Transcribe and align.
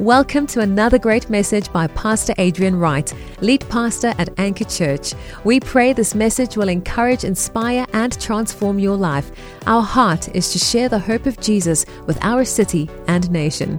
Welcome 0.00 0.46
to 0.46 0.60
another 0.60 0.98
great 0.98 1.28
message 1.28 1.70
by 1.74 1.86
Pastor 1.88 2.32
Adrian 2.38 2.74
Wright, 2.74 3.12
lead 3.42 3.68
pastor 3.68 4.14
at 4.16 4.30
Anchor 4.40 4.64
Church. 4.64 5.12
We 5.44 5.60
pray 5.60 5.92
this 5.92 6.14
message 6.14 6.56
will 6.56 6.70
encourage, 6.70 7.22
inspire, 7.22 7.84
and 7.92 8.18
transform 8.18 8.78
your 8.78 8.96
life. 8.96 9.30
Our 9.66 9.82
heart 9.82 10.34
is 10.34 10.52
to 10.52 10.58
share 10.58 10.88
the 10.88 10.98
hope 10.98 11.26
of 11.26 11.38
Jesus 11.38 11.84
with 12.06 12.16
our 12.24 12.46
city 12.46 12.88
and 13.08 13.30
nation. 13.30 13.78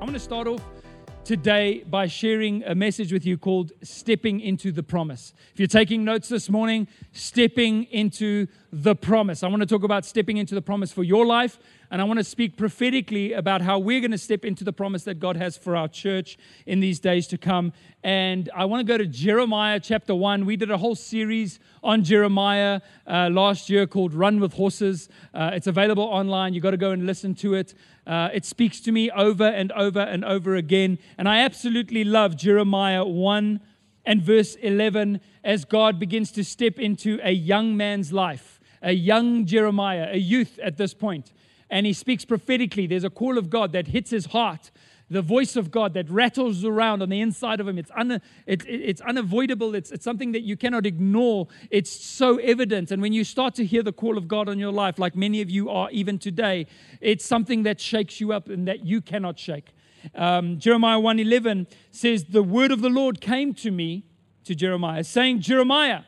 I'm 0.00 0.06
going 0.06 0.14
to 0.14 0.18
start 0.18 0.48
off 0.48 0.62
today 1.26 1.82
by 1.90 2.06
sharing 2.06 2.62
a 2.62 2.74
message 2.74 3.12
with 3.12 3.26
you 3.26 3.36
called 3.36 3.72
Stepping 3.82 4.40
into 4.40 4.72
the 4.72 4.82
Promise. 4.82 5.34
If 5.52 5.58
you're 5.58 5.66
taking 5.66 6.02
notes 6.02 6.28
this 6.28 6.48
morning, 6.48 6.88
stepping 7.12 7.82
into 7.84 8.46
the 8.82 8.94
promise. 8.94 9.42
I 9.42 9.48
want 9.48 9.60
to 9.60 9.66
talk 9.66 9.84
about 9.84 10.04
stepping 10.04 10.36
into 10.36 10.54
the 10.54 10.60
promise 10.60 10.92
for 10.92 11.02
your 11.02 11.24
life, 11.24 11.58
and 11.90 12.02
I 12.02 12.04
want 12.04 12.18
to 12.18 12.24
speak 12.24 12.58
prophetically 12.58 13.32
about 13.32 13.62
how 13.62 13.78
we're 13.78 14.00
going 14.00 14.10
to 14.10 14.18
step 14.18 14.44
into 14.44 14.64
the 14.64 14.72
promise 14.72 15.04
that 15.04 15.18
God 15.18 15.38
has 15.38 15.56
for 15.56 15.74
our 15.74 15.88
church 15.88 16.36
in 16.66 16.80
these 16.80 17.00
days 17.00 17.26
to 17.28 17.38
come. 17.38 17.72
And 18.04 18.50
I 18.54 18.66
want 18.66 18.86
to 18.86 18.92
go 18.92 18.98
to 18.98 19.06
Jeremiah 19.06 19.80
chapter 19.80 20.14
1. 20.14 20.44
We 20.44 20.56
did 20.56 20.70
a 20.70 20.76
whole 20.76 20.94
series 20.94 21.58
on 21.82 22.04
Jeremiah 22.04 22.82
uh, 23.06 23.30
last 23.32 23.70
year 23.70 23.86
called 23.86 24.12
Run 24.12 24.40
with 24.40 24.52
Horses. 24.52 25.08
Uh, 25.32 25.52
it's 25.54 25.66
available 25.66 26.04
online. 26.04 26.52
You've 26.52 26.62
got 26.62 26.72
to 26.72 26.76
go 26.76 26.90
and 26.90 27.06
listen 27.06 27.34
to 27.36 27.54
it. 27.54 27.72
Uh, 28.06 28.28
it 28.34 28.44
speaks 28.44 28.80
to 28.80 28.92
me 28.92 29.10
over 29.10 29.46
and 29.46 29.72
over 29.72 30.00
and 30.00 30.22
over 30.22 30.54
again. 30.54 30.98
And 31.16 31.30
I 31.30 31.38
absolutely 31.38 32.04
love 32.04 32.36
Jeremiah 32.36 33.06
1 33.06 33.60
and 34.04 34.22
verse 34.22 34.54
11 34.56 35.20
as 35.42 35.64
God 35.64 35.98
begins 35.98 36.30
to 36.32 36.44
step 36.44 36.78
into 36.78 37.18
a 37.22 37.32
young 37.32 37.76
man's 37.76 38.12
life, 38.12 38.55
a 38.82 38.92
young 38.92 39.46
Jeremiah, 39.46 40.08
a 40.12 40.18
youth 40.18 40.58
at 40.62 40.76
this. 40.76 40.94
And 41.68 41.86
he 41.86 41.92
speaks 41.92 42.24
prophetically. 42.24 42.86
There's 42.86 43.04
a 43.04 43.10
call 43.10 43.38
of 43.38 43.50
God 43.50 43.72
that 43.72 43.88
hits 43.88 44.10
his 44.10 44.26
heart 44.26 44.70
the 45.08 45.22
voice 45.22 45.54
of 45.54 45.70
God 45.70 45.94
that 45.94 46.10
rattles 46.10 46.64
around 46.64 47.00
on 47.02 47.08
the 47.08 47.20
inside 47.20 47.60
of 47.60 47.68
him. 47.68 47.78
It's, 47.78 47.90
un, 47.96 48.10
it, 48.10 48.20
it, 48.46 48.66
it's 48.66 49.00
unavoidable. 49.00 49.74
It's, 49.74 49.92
it's 49.92 50.04
something 50.04 50.32
that 50.32 50.42
you 50.42 50.56
cannot 50.56 50.84
ignore. 50.84 51.46
It's 51.70 51.90
so 51.90 52.38
evident. 52.38 52.90
And 52.90 53.00
when 53.00 53.12
you 53.12 53.22
start 53.22 53.54
to 53.56 53.64
hear 53.64 53.82
the 53.82 53.92
call 53.92 54.18
of 54.18 54.26
God 54.26 54.48
on 54.48 54.58
your 54.58 54.72
life, 54.72 54.98
like 54.98 55.14
many 55.14 55.40
of 55.40 55.50
you 55.50 55.70
are 55.70 55.90
even 55.90 56.18
today, 56.18 56.66
it's 57.00 57.24
something 57.24 57.62
that 57.62 57.80
shakes 57.80 58.20
you 58.20 58.32
up 58.32 58.48
and 58.48 58.66
that 58.66 58.84
you 58.84 59.00
cannot 59.00 59.38
shake. 59.38 59.70
Um, 60.14 60.58
Jeremiah 60.58 61.00
1:11 61.00 61.66
says, 61.90 62.24
"The 62.24 62.42
word 62.42 62.70
of 62.70 62.80
the 62.80 62.88
Lord 62.88 63.20
came 63.20 63.54
to 63.54 63.70
me, 63.70 64.04
to 64.44 64.54
Jeremiah, 64.54 65.02
saying, 65.02 65.40
Jeremiah, 65.40 66.02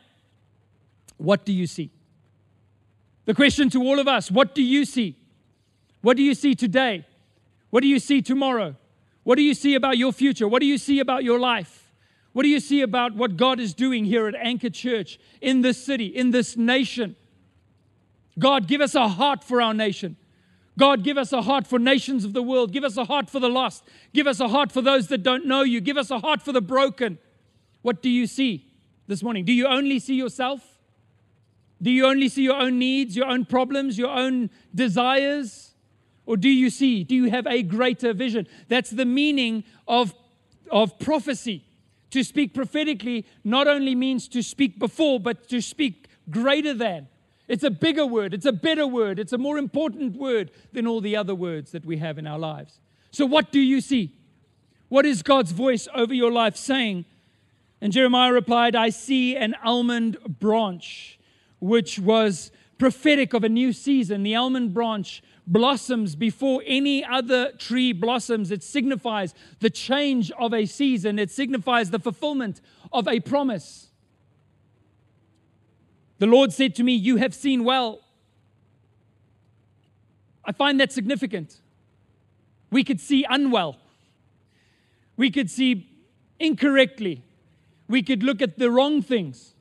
what 1.17 1.45
do 1.45 1.51
you 1.51 1.67
see?" 1.67 1.91
The 3.29 3.35
question 3.35 3.69
to 3.69 3.83
all 3.83 3.99
of 3.99 4.07
us: 4.07 4.31
What 4.31 4.55
do 4.55 4.63
you 4.63 4.85
see? 4.85 5.15
What 6.01 6.17
do 6.17 6.23
you 6.23 6.33
see 6.33 6.55
today? 6.55 7.05
What 7.69 7.81
do 7.81 7.87
you 7.87 7.99
see 7.99 8.23
tomorrow? 8.23 8.75
What 9.21 9.35
do 9.35 9.43
you 9.43 9.53
see 9.53 9.75
about 9.75 9.99
your 9.99 10.11
future? 10.11 10.47
What 10.47 10.61
do 10.61 10.65
you 10.65 10.79
see 10.79 10.99
about 10.99 11.23
your 11.23 11.39
life? 11.39 11.93
What 12.33 12.41
do 12.41 12.49
you 12.49 12.59
see 12.59 12.81
about 12.81 13.13
what 13.13 13.37
God 13.37 13.59
is 13.59 13.75
doing 13.75 14.03
here 14.03 14.27
at 14.27 14.33
Anchor 14.33 14.71
Church 14.71 15.19
in 15.41 15.61
this 15.61 15.77
city, 15.85 16.07
in 16.07 16.31
this 16.31 16.57
nation? 16.57 17.15
God, 18.39 18.67
give 18.67 18.81
us 18.81 18.95
a 18.95 19.07
heart 19.07 19.43
for 19.43 19.61
our 19.61 19.75
nation. 19.75 20.17
God, 20.75 21.03
give 21.03 21.19
us 21.19 21.31
a 21.31 21.43
heart 21.43 21.67
for 21.67 21.77
nations 21.77 22.25
of 22.25 22.33
the 22.33 22.41
world. 22.41 22.71
Give 22.71 22.83
us 22.83 22.97
a 22.97 23.05
heart 23.05 23.29
for 23.29 23.39
the 23.39 23.47
lost. 23.47 23.83
Give 24.11 24.25
us 24.25 24.39
a 24.39 24.47
heart 24.47 24.71
for 24.71 24.81
those 24.81 25.07
that 25.09 25.21
don't 25.21 25.45
know 25.45 25.61
you. 25.61 25.81
Give 25.81 25.97
us 25.97 26.09
a 26.09 26.17
heart 26.17 26.41
for 26.41 26.51
the 26.51 26.61
broken. 26.61 27.19
What 27.83 28.01
do 28.01 28.09
you 28.09 28.25
see 28.25 28.73
this 29.05 29.21
morning? 29.21 29.45
Do 29.45 29.53
you 29.53 29.67
only 29.67 29.99
see 29.99 30.15
yourself? 30.15 30.78
Do 31.81 31.91
you 31.91 32.05
only 32.05 32.29
see 32.29 32.43
your 32.43 32.57
own 32.57 32.77
needs, 32.77 33.15
your 33.15 33.27
own 33.27 33.45
problems, 33.45 33.97
your 33.97 34.09
own 34.09 34.49
desires? 34.75 35.73
Or 36.25 36.37
do 36.37 36.49
you 36.49 36.69
see? 36.69 37.03
Do 37.03 37.15
you 37.15 37.29
have 37.29 37.47
a 37.47 37.63
greater 37.63 38.13
vision? 38.13 38.47
That's 38.67 38.89
the 38.89 39.05
meaning 39.05 39.63
of, 39.87 40.13
of 40.71 40.99
prophecy. 40.99 41.63
To 42.11 42.23
speak 42.23 42.53
prophetically 42.53 43.25
not 43.43 43.67
only 43.67 43.95
means 43.95 44.27
to 44.29 44.41
speak 44.41 44.79
before, 44.79 45.19
but 45.19 45.47
to 45.49 45.61
speak 45.61 46.07
greater 46.29 46.73
than. 46.73 47.07
It's 47.47 47.63
a 47.63 47.71
bigger 47.71 48.05
word, 48.05 48.33
it's 48.35 48.45
a 48.45 48.51
better 48.51 48.85
word, 48.85 49.17
it's 49.17 49.33
a 49.33 49.37
more 49.37 49.57
important 49.57 50.15
word 50.15 50.51
than 50.71 50.85
all 50.85 51.01
the 51.01 51.15
other 51.15 51.33
words 51.33 51.71
that 51.71 51.83
we 51.83 51.97
have 51.97 52.19
in 52.19 52.27
our 52.27 52.37
lives. 52.37 52.79
So, 53.11 53.25
what 53.25 53.51
do 53.51 53.59
you 53.59 53.81
see? 53.81 54.15
What 54.87 55.05
is 55.05 55.23
God's 55.23 55.51
voice 55.51 55.87
over 55.95 56.13
your 56.13 56.31
life 56.31 56.55
saying? 56.55 57.05
And 57.81 57.91
Jeremiah 57.91 58.33
replied, 58.33 58.75
I 58.75 58.89
see 58.89 59.35
an 59.35 59.55
almond 59.63 60.17
branch, 60.39 61.18
which 61.59 61.99
was 61.99 62.51
prophetic 62.77 63.33
of 63.33 63.43
a 63.43 63.49
new 63.49 63.73
season. 63.73 64.23
The 64.23 64.35
almond 64.35 64.73
branch 64.73 65.21
blossoms 65.45 66.15
before 66.15 66.61
any 66.65 67.03
other 67.03 67.51
tree 67.53 67.91
blossoms. 67.91 68.51
It 68.51 68.63
signifies 68.63 69.33
the 69.59 69.69
change 69.69 70.31
of 70.31 70.53
a 70.53 70.65
season, 70.65 71.19
it 71.19 71.31
signifies 71.31 71.89
the 71.89 71.99
fulfillment 71.99 72.61
of 72.93 73.07
a 73.07 73.19
promise. 73.19 73.87
The 76.19 76.27
Lord 76.27 76.53
said 76.53 76.75
to 76.75 76.83
me, 76.83 76.93
You 76.93 77.17
have 77.17 77.33
seen 77.33 77.63
well. 77.63 78.01
I 80.45 80.51
find 80.51 80.79
that 80.79 80.91
significant. 80.91 81.59
We 82.71 82.83
could 82.83 82.99
see 82.99 83.25
unwell, 83.27 83.77
we 85.17 85.31
could 85.31 85.49
see 85.49 85.89
incorrectly, 86.39 87.23
we 87.87 88.03
could 88.03 88.21
look 88.23 88.41
at 88.41 88.59
the 88.59 88.69
wrong 88.69 89.01
things. 89.01 89.55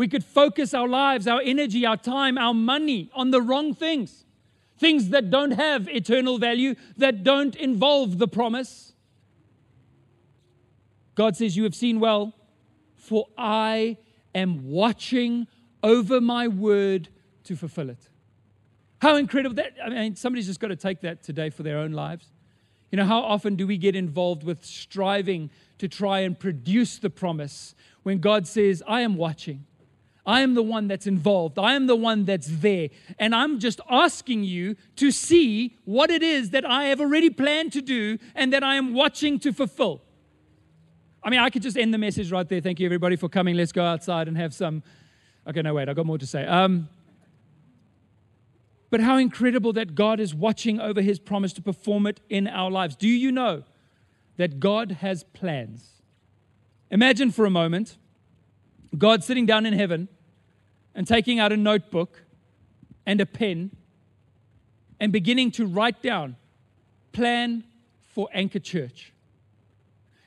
We 0.00 0.08
could 0.08 0.24
focus 0.24 0.72
our 0.72 0.88
lives, 0.88 1.26
our 1.26 1.42
energy, 1.44 1.84
our 1.84 1.98
time, 1.98 2.38
our 2.38 2.54
money 2.54 3.10
on 3.12 3.32
the 3.32 3.42
wrong 3.42 3.74
things 3.74 4.24
things 4.78 5.10
that 5.10 5.28
don't 5.28 5.50
have 5.50 5.90
eternal 5.90 6.38
value, 6.38 6.74
that 6.96 7.22
don't 7.22 7.54
involve 7.54 8.16
the 8.16 8.26
promise. 8.26 8.94
God 11.16 11.36
says, 11.36 11.54
You 11.54 11.64
have 11.64 11.74
seen 11.74 12.00
well, 12.00 12.32
for 12.96 13.26
I 13.36 13.98
am 14.34 14.70
watching 14.70 15.46
over 15.82 16.18
my 16.18 16.48
word 16.48 17.10
to 17.44 17.54
fulfill 17.54 17.90
it. 17.90 18.08
How 19.02 19.16
incredible 19.16 19.56
that! 19.56 19.74
I 19.84 19.90
mean, 19.90 20.16
somebody's 20.16 20.46
just 20.46 20.60
got 20.60 20.68
to 20.68 20.76
take 20.76 21.02
that 21.02 21.22
today 21.22 21.50
for 21.50 21.62
their 21.62 21.76
own 21.76 21.92
lives. 21.92 22.32
You 22.90 22.96
know, 22.96 23.04
how 23.04 23.20
often 23.20 23.54
do 23.54 23.66
we 23.66 23.76
get 23.76 23.94
involved 23.94 24.44
with 24.44 24.64
striving 24.64 25.50
to 25.76 25.88
try 25.88 26.20
and 26.20 26.38
produce 26.38 26.96
the 26.96 27.10
promise 27.10 27.74
when 28.02 28.18
God 28.20 28.48
says, 28.48 28.82
I 28.88 29.02
am 29.02 29.16
watching? 29.16 29.66
I 30.30 30.42
am 30.42 30.54
the 30.54 30.62
one 30.62 30.86
that's 30.86 31.08
involved. 31.08 31.58
I 31.58 31.74
am 31.74 31.88
the 31.88 31.96
one 31.96 32.24
that's 32.24 32.46
there. 32.46 32.88
And 33.18 33.34
I'm 33.34 33.58
just 33.58 33.80
asking 33.90 34.44
you 34.44 34.76
to 34.94 35.10
see 35.10 35.76
what 35.84 36.08
it 36.08 36.22
is 36.22 36.50
that 36.50 36.64
I 36.64 36.84
have 36.84 37.00
already 37.00 37.30
planned 37.30 37.72
to 37.72 37.82
do 37.82 38.16
and 38.36 38.52
that 38.52 38.62
I 38.62 38.76
am 38.76 38.94
watching 38.94 39.40
to 39.40 39.52
fulfill. 39.52 40.02
I 41.20 41.30
mean, 41.30 41.40
I 41.40 41.50
could 41.50 41.62
just 41.62 41.76
end 41.76 41.92
the 41.92 41.98
message 41.98 42.30
right 42.30 42.48
there. 42.48 42.60
Thank 42.60 42.78
you, 42.78 42.86
everybody, 42.86 43.16
for 43.16 43.28
coming. 43.28 43.56
Let's 43.56 43.72
go 43.72 43.84
outside 43.84 44.28
and 44.28 44.36
have 44.36 44.54
some. 44.54 44.84
Okay, 45.48 45.62
no, 45.62 45.74
wait, 45.74 45.88
I've 45.88 45.96
got 45.96 46.06
more 46.06 46.18
to 46.18 46.26
say. 46.26 46.46
Um, 46.46 46.88
but 48.88 49.00
how 49.00 49.16
incredible 49.16 49.72
that 49.72 49.96
God 49.96 50.20
is 50.20 50.32
watching 50.32 50.78
over 50.78 51.02
his 51.02 51.18
promise 51.18 51.52
to 51.54 51.62
perform 51.62 52.06
it 52.06 52.20
in 52.28 52.46
our 52.46 52.70
lives. 52.70 52.94
Do 52.94 53.08
you 53.08 53.32
know 53.32 53.64
that 54.36 54.60
God 54.60 54.92
has 54.92 55.24
plans? 55.24 56.02
Imagine 56.88 57.32
for 57.32 57.46
a 57.46 57.50
moment 57.50 57.96
God 58.96 59.24
sitting 59.24 59.44
down 59.44 59.66
in 59.66 59.74
heaven 59.74 60.08
and 60.94 61.06
taking 61.06 61.38
out 61.38 61.52
a 61.52 61.56
notebook 61.56 62.22
and 63.06 63.20
a 63.20 63.26
pen 63.26 63.70
and 64.98 65.12
beginning 65.12 65.50
to 65.52 65.66
write 65.66 66.02
down 66.02 66.36
plan 67.12 67.64
for 68.02 68.28
Anchor 68.32 68.58
Church. 68.58 69.12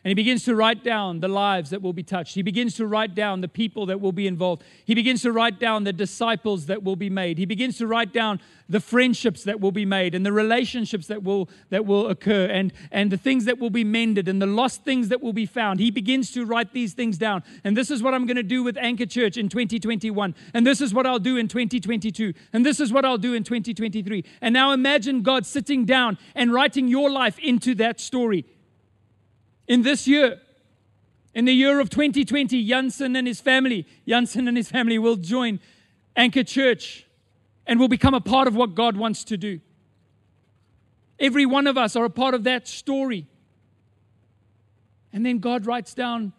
And 0.04 0.10
he 0.10 0.16
begins 0.16 0.44
to 0.46 0.56
write 0.56 0.84
down 0.84 1.22
the 1.22 1.30
lives 1.30 1.70
that 1.70 1.82
will 1.82 1.94
be 1.94 2.04
touched. 2.04 2.36
He 2.36 2.42
begins 2.42 2.76
to 2.76 2.86
write 2.86 3.16
down 3.16 3.40
the 3.40 3.48
people 3.48 3.86
that 3.86 4.02
will 4.02 4.12
be 4.12 4.28
involved. 4.28 4.62
He 4.84 4.94
begins 4.94 5.22
to 5.22 5.32
write 5.32 5.60
down 5.60 5.86
the 5.86 5.94
disciples 5.94 6.66
that 6.66 6.84
will 6.84 6.98
be 6.98 7.10
made. 7.10 7.38
He 7.38 7.46
begins 7.46 7.78
to 7.78 7.88
write 7.88 8.12
down 8.12 8.42
the 8.68 8.82
friendships 8.82 9.44
that 9.44 9.62
will 9.62 9.72
be 9.72 9.86
made 9.86 10.14
and 10.14 10.26
the 10.26 10.34
relationships 10.34 11.08
that 11.08 11.24
will, 11.24 11.50
that 11.70 11.86
will 11.86 12.10
occur 12.10 12.48
and, 12.48 12.74
and 12.92 13.12
the 13.12 13.18
things 13.18 13.46
that 13.46 13.60
will 13.60 13.70
be 13.70 13.86
mended 13.86 14.28
and 14.28 14.42
the 14.42 14.46
lost 14.46 14.84
things 14.84 15.08
that 15.08 15.22
will 15.22 15.32
be 15.32 15.46
found. 15.46 15.80
He 15.80 15.90
begins 15.90 16.32
to 16.32 16.46
write 16.46 16.74
these 16.74 16.94
things 16.94 17.18
down. 17.18 17.42
And 17.64 17.78
this 17.78 17.90
is 17.90 18.04
what 18.04 18.14
I'm 18.14 18.26
going 18.26 18.36
to 18.36 18.44
do 18.44 18.62
with 18.62 18.76
Anchor 18.78 19.06
Church 19.06 19.38
in 19.38 19.48
2021. 19.48 20.36
And 20.54 20.68
this 20.68 20.82
is 20.82 20.94
what 20.94 21.06
I'll 21.06 21.20
do 21.20 21.38
in 21.38 21.48
2022. 21.48 22.34
And 22.52 22.66
this 22.66 22.82
is 22.82 22.92
what 22.92 23.06
I'll 23.06 23.18
do 23.18 23.34
in 23.34 23.46
2023. 23.46 24.26
And 24.42 24.54
now 24.54 24.72
imagine 24.72 25.22
God 25.22 25.46
sitting 25.46 25.86
down 25.86 26.18
and 26.36 26.52
writing 26.52 26.90
your 26.90 27.10
life 27.10 27.40
into 27.40 27.74
that 27.76 28.02
story 28.02 28.46
in 29.74 29.82
this 29.82 30.08
year, 30.08 30.40
in 31.34 31.46
the 31.46 31.52
year 31.52 31.80
of 31.80 31.90
2020, 31.90 32.64
Janssen 32.64 33.16
and 33.16 33.26
his 33.26 33.42
family, 33.42 33.88
Janssen 34.08 34.48
and 34.48 34.56
his 34.56 34.70
family 34.70 35.00
will 35.00 35.16
join 35.16 35.60
Anchor 36.16 36.44
Church 36.44 37.08
and 37.66 37.80
will 37.80 37.88
become 37.88 38.14
a 38.14 38.22
part 38.22 38.48
of 38.48 38.56
what 38.56 38.76
God 38.76 38.96
wants 38.96 39.24
to 39.24 39.36
do. 39.36 39.60
Every 41.20 41.48
one 41.48 41.66
of 41.66 41.76
us 41.76 41.96
are 41.96 42.06
a 42.06 42.10
part 42.12 42.36
of 42.36 42.44
that 42.44 42.68
story. 42.68 43.26
And 45.12 45.26
then 45.26 45.40
God 45.40 45.66
writes 45.66 45.96
down 45.96 46.34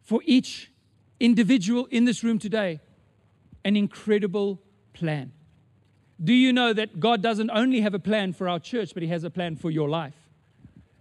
for 0.00 0.22
each 0.24 0.72
individual 1.20 1.84
in 1.90 2.06
this 2.06 2.24
room 2.24 2.38
today 2.38 2.80
an 3.62 3.76
incredible 3.76 4.58
plan. 4.94 5.32
Do 6.24 6.32
you 6.32 6.54
know 6.54 6.72
that 6.72 6.98
God 6.98 7.20
doesn't 7.20 7.50
only 7.50 7.82
have 7.82 7.92
a 7.92 7.98
plan 7.98 8.32
for 8.32 8.48
our 8.48 8.58
church, 8.58 8.94
but 8.94 9.02
He 9.02 9.10
has 9.10 9.22
a 9.22 9.28
plan 9.28 9.54
for 9.54 9.70
your 9.70 9.90
life? 9.90 10.27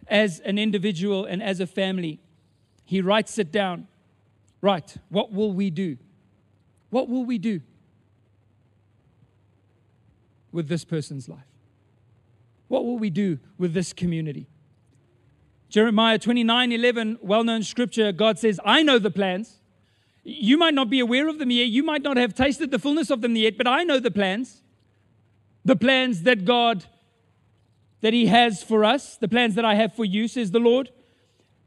As 0.09 0.39
an 0.39 0.57
individual 0.57 1.25
and 1.25 1.43
as 1.43 1.59
a 1.59 1.67
family, 1.67 2.19
He 2.85 3.01
writes 3.01 3.37
it 3.37 3.51
down. 3.51 3.87
Right, 4.61 4.95
what 5.09 5.31
will 5.31 5.51
we 5.51 5.69
do? 5.69 5.97
What 6.89 7.09
will 7.09 7.25
we 7.25 7.37
do 7.37 7.61
with 10.51 10.67
this 10.67 10.85
person's 10.85 11.29
life? 11.29 11.39
What 12.67 12.85
will 12.85 12.97
we 12.97 13.09
do 13.09 13.39
with 13.57 13.73
this 13.73 13.93
community? 13.93 14.47
Jeremiah 15.69 16.17
29 16.17 16.71
11, 16.71 17.19
well 17.21 17.43
known 17.43 17.63
scripture, 17.63 18.11
God 18.11 18.39
says, 18.39 18.59
I 18.63 18.83
know 18.83 18.99
the 18.99 19.11
plans. 19.11 19.59
You 20.23 20.57
might 20.57 20.73
not 20.73 20.89
be 20.89 20.99
aware 20.99 21.27
of 21.27 21.39
them 21.39 21.51
yet. 21.51 21.67
You 21.67 21.83
might 21.83 22.01
not 22.01 22.17
have 22.17 22.33
tasted 22.33 22.71
the 22.71 22.79
fullness 22.79 23.09
of 23.09 23.21
them 23.21 23.35
yet, 23.35 23.57
but 23.57 23.67
I 23.67 23.83
know 23.83 23.99
the 23.99 24.11
plans. 24.11 24.61
The 25.63 25.75
plans 25.75 26.23
that 26.23 26.45
God, 26.45 26.85
that 28.01 28.13
He 28.13 28.27
has 28.27 28.63
for 28.63 28.83
us, 28.83 29.17
the 29.17 29.27
plans 29.27 29.55
that 29.55 29.65
I 29.65 29.75
have 29.75 29.93
for 29.93 30.05
you, 30.05 30.27
says 30.27 30.51
the 30.51 30.59
Lord. 30.59 30.91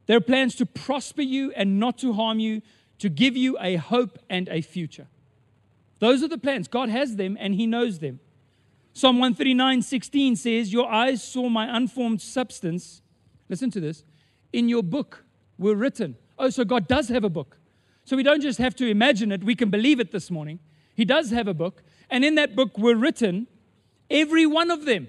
They're 0.06 0.20
plans 0.20 0.54
to 0.56 0.66
prosper 0.66 1.22
you 1.22 1.52
and 1.52 1.78
not 1.78 1.98
to 1.98 2.12
harm 2.12 2.40
you, 2.40 2.62
to 2.98 3.08
give 3.08 3.36
you 3.36 3.56
a 3.60 3.76
hope 3.76 4.18
and 4.28 4.48
a 4.48 4.60
future. 4.60 5.06
Those 6.00 6.22
are 6.22 6.28
the 6.28 6.38
plans. 6.38 6.66
God 6.68 6.88
has 6.88 7.16
them 7.16 7.36
and 7.38 7.54
He 7.54 7.66
knows 7.66 7.98
them. 7.98 8.20
Psalm 8.92 9.18
139 9.18 9.82
16 9.82 10.36
says, 10.36 10.72
Your 10.72 10.90
eyes 10.90 11.22
saw 11.22 11.48
my 11.48 11.76
unformed 11.76 12.20
substance. 12.20 13.02
Listen 13.48 13.70
to 13.70 13.80
this. 13.80 14.04
In 14.52 14.68
your 14.68 14.82
book 14.82 15.24
were 15.58 15.74
written. 15.74 16.16
Oh, 16.38 16.50
so 16.50 16.64
God 16.64 16.88
does 16.88 17.08
have 17.08 17.22
a 17.22 17.28
book. 17.28 17.58
So 18.04 18.16
we 18.16 18.22
don't 18.22 18.40
just 18.40 18.58
have 18.58 18.74
to 18.76 18.88
imagine 18.88 19.30
it, 19.30 19.44
we 19.44 19.54
can 19.54 19.70
believe 19.70 20.00
it 20.00 20.10
this 20.10 20.30
morning. 20.30 20.58
He 20.96 21.04
does 21.04 21.30
have 21.30 21.46
a 21.46 21.54
book. 21.54 21.82
And 22.10 22.24
in 22.24 22.34
that 22.34 22.56
book 22.56 22.76
were 22.76 22.96
written, 22.96 23.46
every 24.10 24.46
one 24.46 24.70
of 24.70 24.84
them, 24.84 25.08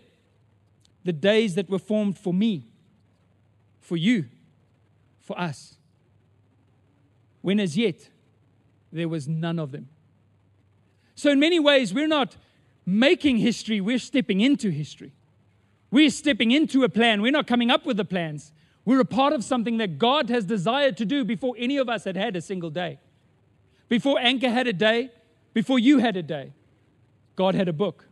the 1.04 1.14
days 1.14 1.56
that 1.56 1.70
were 1.70 1.80
formed 1.80 2.18
for 2.18 2.34
me, 2.34 2.68
for 3.80 3.98
you, 3.98 4.26
for 5.20 5.40
us. 5.40 5.76
When 7.42 7.60
as 7.60 7.78
yet 7.78 8.10
there 8.92 9.10
was 9.10 9.28
none 9.28 9.58
of 9.58 9.72
them. 9.72 9.90
So, 11.16 11.32
in 11.32 11.40
many 11.40 11.60
ways, 11.60 11.94
we're 11.94 12.08
not 12.08 12.36
making 12.86 13.38
history, 13.38 13.82
we're 13.82 14.00
stepping 14.00 14.42
into 14.42 14.70
history. 14.70 15.14
We're 15.92 16.10
stepping 16.10 16.52
into 16.52 16.84
a 16.84 16.90
plan. 16.90 17.22
We're 17.22 17.32
not 17.32 17.48
coming 17.48 17.70
up 17.70 17.86
with 17.86 17.98
the 17.98 18.06
plans. 18.06 18.54
We're 18.86 19.02
a 19.02 19.06
part 19.06 19.34
of 19.34 19.44
something 19.44 19.78
that 19.78 20.00
God 20.00 20.30
has 20.30 20.46
desired 20.46 20.98
to 20.98 21.06
do 21.06 21.26
before 21.26 21.54
any 21.58 21.78
of 21.78 21.90
us 21.90 22.06
had 22.06 22.16
had 22.16 22.36
a 22.36 22.42
single 22.42 22.70
day. 22.70 23.00
Before 23.90 24.18
Anchor 24.20 24.50
had 24.50 24.68
a 24.68 24.74
day, 24.74 25.12
before 25.54 25.78
you 25.78 26.00
had 26.00 26.16
a 26.16 26.24
day, 26.24 26.54
God 27.36 27.56
had 27.56 27.68
a 27.68 27.74
book. 27.74 28.08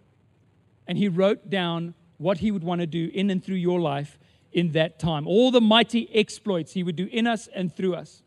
And 0.88 0.98
He 0.98 1.08
wrote 1.08 1.50
down 1.50 1.94
what 2.20 2.38
He 2.38 2.52
would 2.52 2.64
want 2.64 2.82
to 2.82 2.88
do 2.88 3.10
in 3.14 3.32
and 3.32 3.44
through 3.44 3.56
your 3.56 3.80
life 3.80 4.20
in 4.52 4.74
that 4.74 5.00
time. 5.00 5.28
All 5.28 5.50
the 5.50 5.62
mighty 5.62 6.08
exploits 6.14 6.74
He 6.74 6.84
would 6.84 6.96
do 6.96 7.08
in 7.12 7.26
us 7.26 7.50
and 7.56 7.76
through 7.76 7.96
us. 7.96 8.22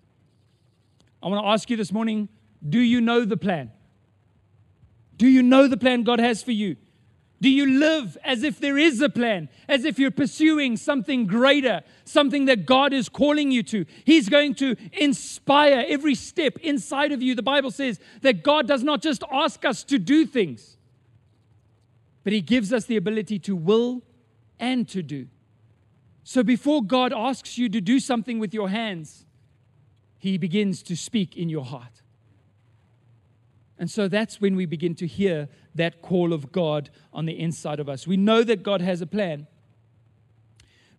I 1.22 1.28
want 1.28 1.44
to 1.44 1.48
ask 1.48 1.70
you 1.70 1.76
this 1.76 1.92
morning 1.92 2.28
do 2.68 2.80
you 2.80 3.00
know 3.00 3.24
the 3.24 3.36
plan? 3.36 3.70
Do 5.16 5.28
you 5.28 5.42
know 5.42 5.68
the 5.68 5.76
plan 5.76 6.02
God 6.02 6.18
has 6.18 6.42
for 6.42 6.52
you? 6.52 6.76
Do 7.40 7.48
you 7.50 7.80
live 7.80 8.16
as 8.22 8.44
if 8.44 8.60
there 8.60 8.78
is 8.78 9.00
a 9.00 9.08
plan, 9.08 9.48
as 9.68 9.84
if 9.84 9.98
you're 9.98 10.12
pursuing 10.12 10.76
something 10.76 11.26
greater, 11.26 11.82
something 12.04 12.44
that 12.44 12.66
God 12.66 12.92
is 12.92 13.08
calling 13.08 13.50
you 13.50 13.64
to? 13.64 13.84
He's 14.04 14.28
going 14.28 14.54
to 14.56 14.76
inspire 14.92 15.84
every 15.88 16.14
step 16.14 16.56
inside 16.58 17.10
of 17.10 17.20
you. 17.20 17.34
The 17.34 17.42
Bible 17.42 17.72
says 17.72 17.98
that 18.20 18.44
God 18.44 18.68
does 18.68 18.84
not 18.84 19.02
just 19.02 19.24
ask 19.32 19.64
us 19.64 19.82
to 19.84 19.98
do 19.98 20.24
things, 20.24 20.76
but 22.24 22.32
He 22.32 22.40
gives 22.40 22.72
us 22.72 22.84
the 22.84 22.96
ability 22.96 23.38
to 23.40 23.56
will 23.56 24.02
and 24.58 24.88
to 24.88 25.02
do. 25.02 25.28
So 26.24 26.42
before 26.42 26.82
God 26.82 27.12
asks 27.12 27.58
you 27.58 27.68
to 27.68 27.80
do 27.80 27.98
something 27.98 28.38
with 28.38 28.54
your 28.54 28.68
hands, 28.68 29.26
He 30.18 30.38
begins 30.38 30.82
to 30.84 30.96
speak 30.96 31.36
in 31.36 31.48
your 31.48 31.64
heart. 31.64 32.02
And 33.78 33.90
so 33.90 34.06
that's 34.06 34.40
when 34.40 34.54
we 34.54 34.64
begin 34.64 34.94
to 34.96 35.06
hear 35.06 35.48
that 35.74 36.02
call 36.02 36.32
of 36.32 36.52
God 36.52 36.90
on 37.12 37.26
the 37.26 37.38
inside 37.38 37.80
of 37.80 37.88
us. 37.88 38.06
We 38.06 38.16
know 38.16 38.44
that 38.44 38.62
God 38.62 38.80
has 38.80 39.00
a 39.00 39.06
plan 39.06 39.48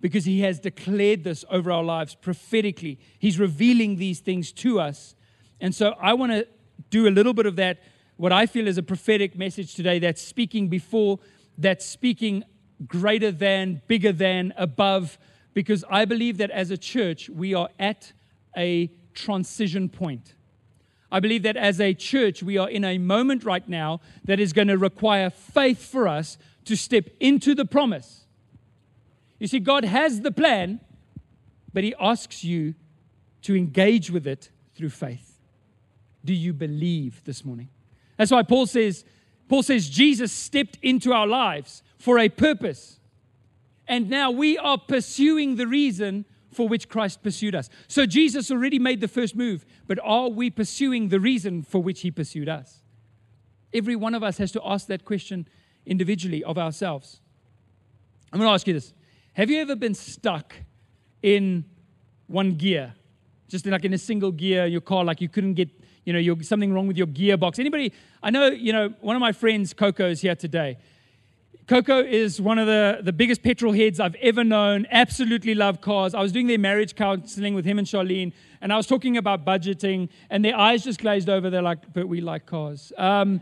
because 0.01 0.25
He 0.25 0.41
has 0.41 0.59
declared 0.59 1.23
this 1.23 1.45
over 1.49 1.71
our 1.71 1.83
lives 1.83 2.13
prophetically. 2.13 2.99
He's 3.17 3.39
revealing 3.39 3.95
these 3.95 4.19
things 4.19 4.51
to 4.53 4.81
us. 4.81 5.15
And 5.61 5.73
so 5.73 5.95
I 5.97 6.13
want 6.13 6.33
to 6.33 6.45
do 6.89 7.07
a 7.07 7.09
little 7.09 7.33
bit 7.33 7.45
of 7.45 7.55
that, 7.55 7.79
what 8.17 8.31
I 8.31 8.45
feel 8.45 8.67
is 8.67 8.77
a 8.77 8.83
prophetic 8.83 9.37
message 9.37 9.75
today 9.75 9.99
that's 9.99 10.21
speaking 10.21 10.67
before, 10.67 11.19
that's 11.57 11.85
speaking 11.85 12.43
greater 12.87 13.31
than, 13.31 13.81
bigger 13.87 14.11
than, 14.11 14.53
above, 14.57 15.17
because 15.53 15.83
I 15.89 16.05
believe 16.05 16.37
that 16.37 16.51
as 16.51 16.71
a 16.71 16.77
church, 16.77 17.29
we 17.29 17.53
are 17.53 17.69
at 17.79 18.13
a 18.57 18.91
transition 19.13 19.89
point. 19.89 20.35
I 21.11 21.19
believe 21.19 21.43
that 21.43 21.57
as 21.57 21.79
a 21.79 21.93
church, 21.93 22.41
we 22.41 22.57
are 22.57 22.69
in 22.69 22.83
a 22.83 22.97
moment 22.97 23.45
right 23.45 23.67
now 23.67 24.01
that 24.25 24.39
is 24.39 24.51
going 24.51 24.67
to 24.67 24.77
require 24.77 25.29
faith 25.29 25.85
for 25.85 26.07
us 26.07 26.37
to 26.65 26.75
step 26.75 27.09
into 27.19 27.53
the 27.53 27.65
promise. 27.65 28.25
You 29.37 29.47
see, 29.47 29.59
God 29.59 29.85
has 29.85 30.21
the 30.21 30.31
plan, 30.31 30.79
but 31.71 31.83
He 31.83 31.93
asks 31.99 32.43
you 32.43 32.73
to 33.43 33.55
engage 33.55 34.09
with 34.09 34.25
it 34.25 34.49
through 34.75 34.89
faith. 34.89 35.39
Do 36.25 36.33
you 36.33 36.53
believe 36.53 37.23
this 37.25 37.45
morning? 37.45 37.69
That's 38.17 38.31
why 38.31 38.43
Paul 38.43 38.65
says, 38.65 39.05
Paul 39.49 39.63
says 39.63 39.89
Jesus 39.89 40.31
stepped 40.31 40.77
into 40.81 41.13
our 41.13 41.27
lives 41.27 41.83
for 41.97 42.19
a 42.19 42.29
purpose. 42.29 42.99
And 43.87 44.09
now 44.09 44.31
we 44.31 44.57
are 44.57 44.77
pursuing 44.77 45.55
the 45.55 45.67
reason 45.67 46.25
for 46.51 46.67
which 46.67 46.87
Christ 46.87 47.23
pursued 47.23 47.55
us. 47.55 47.69
So 47.87 48.05
Jesus 48.05 48.51
already 48.51 48.79
made 48.79 49.01
the 49.01 49.07
first 49.07 49.35
move, 49.35 49.65
but 49.87 49.99
are 50.03 50.29
we 50.29 50.49
pursuing 50.49 51.09
the 51.09 51.19
reason 51.19 51.63
for 51.63 51.81
which 51.81 52.01
he 52.01 52.11
pursued 52.11 52.47
us? 52.47 52.81
Every 53.73 53.95
one 53.95 54.13
of 54.13 54.23
us 54.23 54.37
has 54.37 54.51
to 54.51 54.61
ask 54.63 54.87
that 54.87 55.03
question 55.03 55.47
individually 55.85 56.43
of 56.43 56.57
ourselves. 56.57 57.19
I'm 58.31 58.39
going 58.39 58.49
to 58.49 58.53
ask 58.53 58.67
you 58.67 58.73
this 58.73 58.93
Have 59.33 59.49
you 59.49 59.59
ever 59.59 59.75
been 59.75 59.95
stuck 59.95 60.55
in 61.21 61.65
one 62.27 62.51
gear? 62.51 62.93
Just 63.47 63.65
like 63.65 63.85
in 63.85 63.93
a 63.93 63.97
single 63.97 64.31
gear, 64.31 64.65
your 64.65 64.81
car, 64.81 65.03
like 65.03 65.21
you 65.21 65.29
couldn't 65.29 65.53
get, 65.53 65.69
you 66.05 66.13
know, 66.13 66.19
you're, 66.19 66.41
something 66.43 66.73
wrong 66.73 66.87
with 66.87 66.97
your 66.97 67.07
gearbox. 67.07 67.59
Anybody, 67.59 67.93
I 68.21 68.29
know, 68.29 68.47
you 68.47 68.73
know, 68.73 68.93
one 69.01 69.15
of 69.15 69.19
my 69.19 69.31
friends, 69.31 69.73
Coco, 69.73 70.09
is 70.09 70.21
here 70.21 70.35
today. 70.35 70.77
Coco 71.65 71.99
is 72.03 72.41
one 72.41 72.59
of 72.59 72.67
the, 72.67 72.99
the 73.01 73.13
biggest 73.13 73.41
petrol 73.41 73.71
heads 73.71 73.99
I've 73.99 74.15
ever 74.15 74.43
known. 74.43 74.85
Absolutely 74.91 75.55
love 75.55 75.79
cars. 75.79 76.13
I 76.13 76.21
was 76.21 76.33
doing 76.33 76.47
their 76.47 76.59
marriage 76.59 76.93
counseling 76.93 77.55
with 77.55 77.63
him 77.63 77.79
and 77.79 77.87
Charlene, 77.87 78.33
and 78.59 78.73
I 78.73 78.75
was 78.75 78.85
talking 78.85 79.15
about 79.15 79.45
budgeting, 79.45 80.09
and 80.29 80.43
their 80.43 80.57
eyes 80.57 80.83
just 80.83 80.99
glazed 80.99 81.29
over. 81.29 81.49
They're 81.49 81.61
like, 81.61 81.93
but 81.93 82.09
we 82.09 82.19
like 82.19 82.45
cars. 82.45 82.91
Um, 82.97 83.39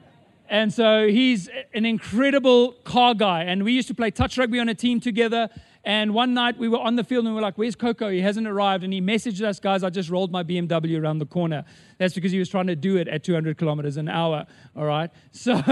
and 0.48 0.72
so 0.72 1.08
he's 1.08 1.48
an 1.74 1.84
incredible 1.84 2.72
car 2.84 3.12
guy. 3.12 3.42
And 3.42 3.64
we 3.64 3.72
used 3.72 3.88
to 3.88 3.94
play 3.94 4.12
touch 4.12 4.38
rugby 4.38 4.60
on 4.60 4.68
a 4.68 4.74
team 4.74 5.00
together. 5.00 5.50
And 5.84 6.14
one 6.14 6.32
night 6.32 6.58
we 6.58 6.68
were 6.68 6.78
on 6.78 6.96
the 6.96 7.04
field 7.04 7.26
and 7.26 7.34
we 7.34 7.36
were 7.36 7.42
like, 7.42 7.58
Where's 7.58 7.76
Coco? 7.76 8.08
He 8.08 8.20
hasn't 8.20 8.46
arrived. 8.46 8.84
And 8.84 8.92
he 8.92 9.00
messaged 9.00 9.42
us, 9.42 9.60
guys, 9.60 9.84
I 9.84 9.90
just 9.90 10.08
rolled 10.10 10.32
my 10.32 10.42
BMW 10.42 11.00
around 11.00 11.18
the 11.18 11.26
corner. 11.26 11.64
That's 11.98 12.14
because 12.14 12.32
he 12.32 12.38
was 12.38 12.48
trying 12.48 12.68
to 12.68 12.76
do 12.76 12.96
it 12.96 13.06
at 13.08 13.22
200 13.22 13.58
kilometers 13.58 13.96
an 13.96 14.08
hour. 14.08 14.46
All 14.76 14.84
right. 14.84 15.10
So 15.32 15.62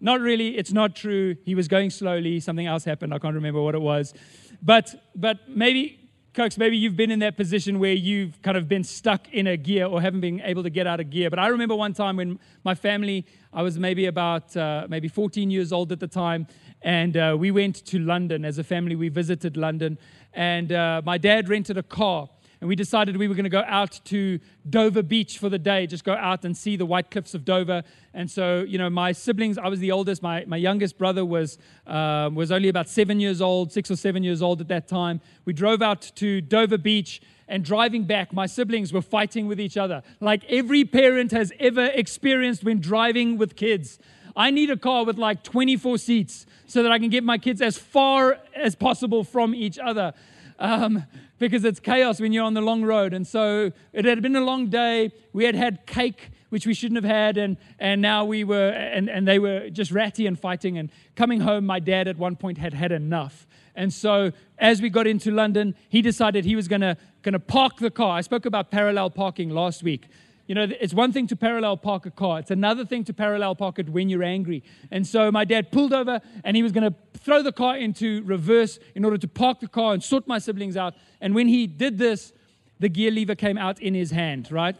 not 0.00 0.20
really, 0.20 0.56
it's 0.56 0.72
not 0.72 0.96
true. 0.96 1.36
He 1.44 1.54
was 1.54 1.68
going 1.68 1.90
slowly, 1.90 2.40
something 2.40 2.66
else 2.66 2.84
happened, 2.84 3.12
I 3.12 3.18
can't 3.18 3.34
remember 3.34 3.62
what 3.62 3.74
it 3.74 3.80
was. 3.80 4.14
But 4.62 4.94
but 5.14 5.48
maybe 5.48 6.04
Cokes, 6.34 6.58
maybe 6.58 6.76
you've 6.76 6.96
been 6.96 7.12
in 7.12 7.20
that 7.20 7.36
position 7.36 7.78
where 7.78 7.92
you've 7.92 8.42
kind 8.42 8.56
of 8.56 8.68
been 8.68 8.82
stuck 8.82 9.32
in 9.32 9.46
a 9.46 9.56
gear 9.56 9.86
or 9.86 10.00
haven't 10.02 10.20
been 10.20 10.40
able 10.40 10.64
to 10.64 10.70
get 10.70 10.84
out 10.84 10.98
of 10.98 11.08
gear. 11.08 11.30
But 11.30 11.38
I 11.38 11.46
remember 11.46 11.76
one 11.76 11.92
time 11.94 12.16
when 12.16 12.40
my 12.64 12.74
family, 12.74 13.24
I 13.52 13.62
was 13.62 13.78
maybe 13.78 14.06
about 14.06 14.56
uh, 14.56 14.88
maybe 14.90 15.06
14 15.06 15.48
years 15.48 15.72
old 15.72 15.92
at 15.92 16.00
the 16.00 16.08
time, 16.08 16.48
and 16.84 17.16
uh, 17.16 17.36
we 17.36 17.50
went 17.50 17.84
to 17.86 17.98
London 17.98 18.44
as 18.44 18.58
a 18.58 18.64
family. 18.64 18.94
We 18.94 19.08
visited 19.08 19.56
London, 19.56 19.98
and 20.32 20.70
uh, 20.70 21.02
my 21.04 21.18
dad 21.18 21.48
rented 21.48 21.76
a 21.76 21.82
car 21.82 22.28
and 22.64 22.68
we 22.70 22.76
decided 22.76 23.18
we 23.18 23.28
were 23.28 23.34
going 23.34 23.44
to 23.44 23.50
go 23.50 23.64
out 23.66 24.00
to 24.06 24.40
Dover 24.70 25.02
Beach 25.02 25.36
for 25.36 25.50
the 25.50 25.58
day, 25.58 25.86
just 25.86 26.02
go 26.02 26.14
out 26.14 26.46
and 26.46 26.56
see 26.56 26.76
the 26.76 26.86
White 26.86 27.10
Cliffs 27.10 27.34
of 27.34 27.44
Dover. 27.44 27.82
And 28.14 28.30
so, 28.30 28.62
you 28.62 28.78
know, 28.78 28.88
my 28.88 29.12
siblings, 29.12 29.58
I 29.58 29.68
was 29.68 29.80
the 29.80 29.92
oldest. 29.92 30.22
My, 30.22 30.46
my 30.46 30.56
youngest 30.56 30.96
brother 30.96 31.26
was, 31.26 31.58
uh, 31.86 32.30
was 32.32 32.50
only 32.50 32.70
about 32.70 32.88
seven 32.88 33.20
years 33.20 33.42
old, 33.42 33.70
six 33.70 33.90
or 33.90 33.96
seven 33.96 34.22
years 34.22 34.40
old 34.40 34.62
at 34.62 34.68
that 34.68 34.88
time. 34.88 35.20
We 35.44 35.52
drove 35.52 35.82
out 35.82 36.10
to 36.14 36.40
Dover 36.40 36.78
Beach, 36.78 37.20
and 37.48 37.62
driving 37.62 38.04
back, 38.04 38.32
my 38.32 38.46
siblings 38.46 38.94
were 38.94 39.02
fighting 39.02 39.46
with 39.46 39.60
each 39.60 39.76
other, 39.76 40.02
like 40.20 40.42
every 40.46 40.86
parent 40.86 41.32
has 41.32 41.52
ever 41.60 41.86
experienced 41.88 42.64
when 42.64 42.80
driving 42.80 43.36
with 43.36 43.56
kids. 43.56 43.98
I 44.36 44.50
need 44.50 44.70
a 44.70 44.76
car 44.76 45.04
with 45.04 45.18
like 45.18 45.42
24 45.42 45.98
seats 45.98 46.46
so 46.66 46.82
that 46.82 46.90
I 46.90 46.98
can 46.98 47.08
get 47.08 47.24
my 47.24 47.38
kids 47.38 47.62
as 47.62 47.78
far 47.78 48.38
as 48.54 48.74
possible 48.74 49.24
from 49.24 49.54
each 49.54 49.78
other 49.78 50.12
um, 50.58 51.04
because 51.38 51.64
it's 51.64 51.80
chaos 51.80 52.20
when 52.20 52.32
you're 52.32 52.44
on 52.44 52.54
the 52.54 52.60
long 52.60 52.82
road. 52.82 53.12
And 53.12 53.26
so 53.26 53.72
it 53.92 54.04
had 54.04 54.22
been 54.22 54.36
a 54.36 54.40
long 54.40 54.68
day. 54.68 55.12
We 55.32 55.44
had 55.44 55.54
had 55.54 55.86
cake. 55.86 56.30
which 56.54 56.68
we 56.68 56.72
shouldn't 56.72 57.02
have 57.02 57.10
had. 57.10 57.36
And, 57.36 57.56
and 57.80 58.00
now 58.00 58.24
we 58.24 58.44
were, 58.44 58.68
and, 58.68 59.10
and 59.10 59.26
they 59.26 59.40
were 59.40 59.70
just 59.70 59.90
ratty 59.90 60.24
and 60.24 60.38
fighting. 60.38 60.78
And 60.78 60.88
coming 61.16 61.40
home, 61.40 61.66
my 61.66 61.80
dad 61.80 62.06
at 62.06 62.16
one 62.16 62.36
point 62.36 62.58
had 62.58 62.72
had 62.72 62.92
enough. 62.92 63.44
And 63.74 63.92
so 63.92 64.30
as 64.56 64.80
we 64.80 64.88
got 64.88 65.08
into 65.08 65.32
London, 65.32 65.74
he 65.88 66.00
decided 66.00 66.44
he 66.44 66.54
was 66.54 66.68
going 66.68 66.82
to 66.82 67.38
park 67.40 67.78
the 67.78 67.90
car. 67.90 68.16
I 68.16 68.20
spoke 68.20 68.46
about 68.46 68.70
parallel 68.70 69.10
parking 69.10 69.50
last 69.50 69.82
week. 69.82 70.06
You 70.46 70.54
know, 70.54 70.66
it's 70.78 70.92
one 70.92 71.10
thing 71.10 71.26
to 71.28 71.36
parallel 71.36 71.78
park 71.78 72.04
a 72.04 72.10
car, 72.10 72.38
it's 72.38 72.50
another 72.50 72.84
thing 72.84 73.04
to 73.04 73.14
parallel 73.14 73.54
park 73.54 73.78
it 73.78 73.88
when 73.88 74.10
you're 74.10 74.22
angry. 74.22 74.62
And 74.90 75.06
so 75.06 75.32
my 75.32 75.44
dad 75.44 75.72
pulled 75.72 75.94
over 75.94 76.20
and 76.44 76.54
he 76.56 76.62
was 76.62 76.70
going 76.70 76.90
to 76.90 76.94
throw 77.18 77.42
the 77.42 77.52
car 77.52 77.78
into 77.78 78.22
reverse 78.24 78.78
in 78.94 79.04
order 79.04 79.16
to 79.16 79.28
park 79.28 79.60
the 79.60 79.68
car 79.68 79.94
and 79.94 80.04
sort 80.04 80.28
my 80.28 80.38
siblings 80.38 80.76
out. 80.76 80.94
And 81.20 81.34
when 81.34 81.48
he 81.48 81.66
did 81.66 81.96
this, 81.96 82.34
the 82.78 82.90
gear 82.90 83.10
lever 83.10 83.34
came 83.34 83.56
out 83.56 83.80
in 83.80 83.94
his 83.94 84.10
hand, 84.10 84.52
right? 84.52 84.76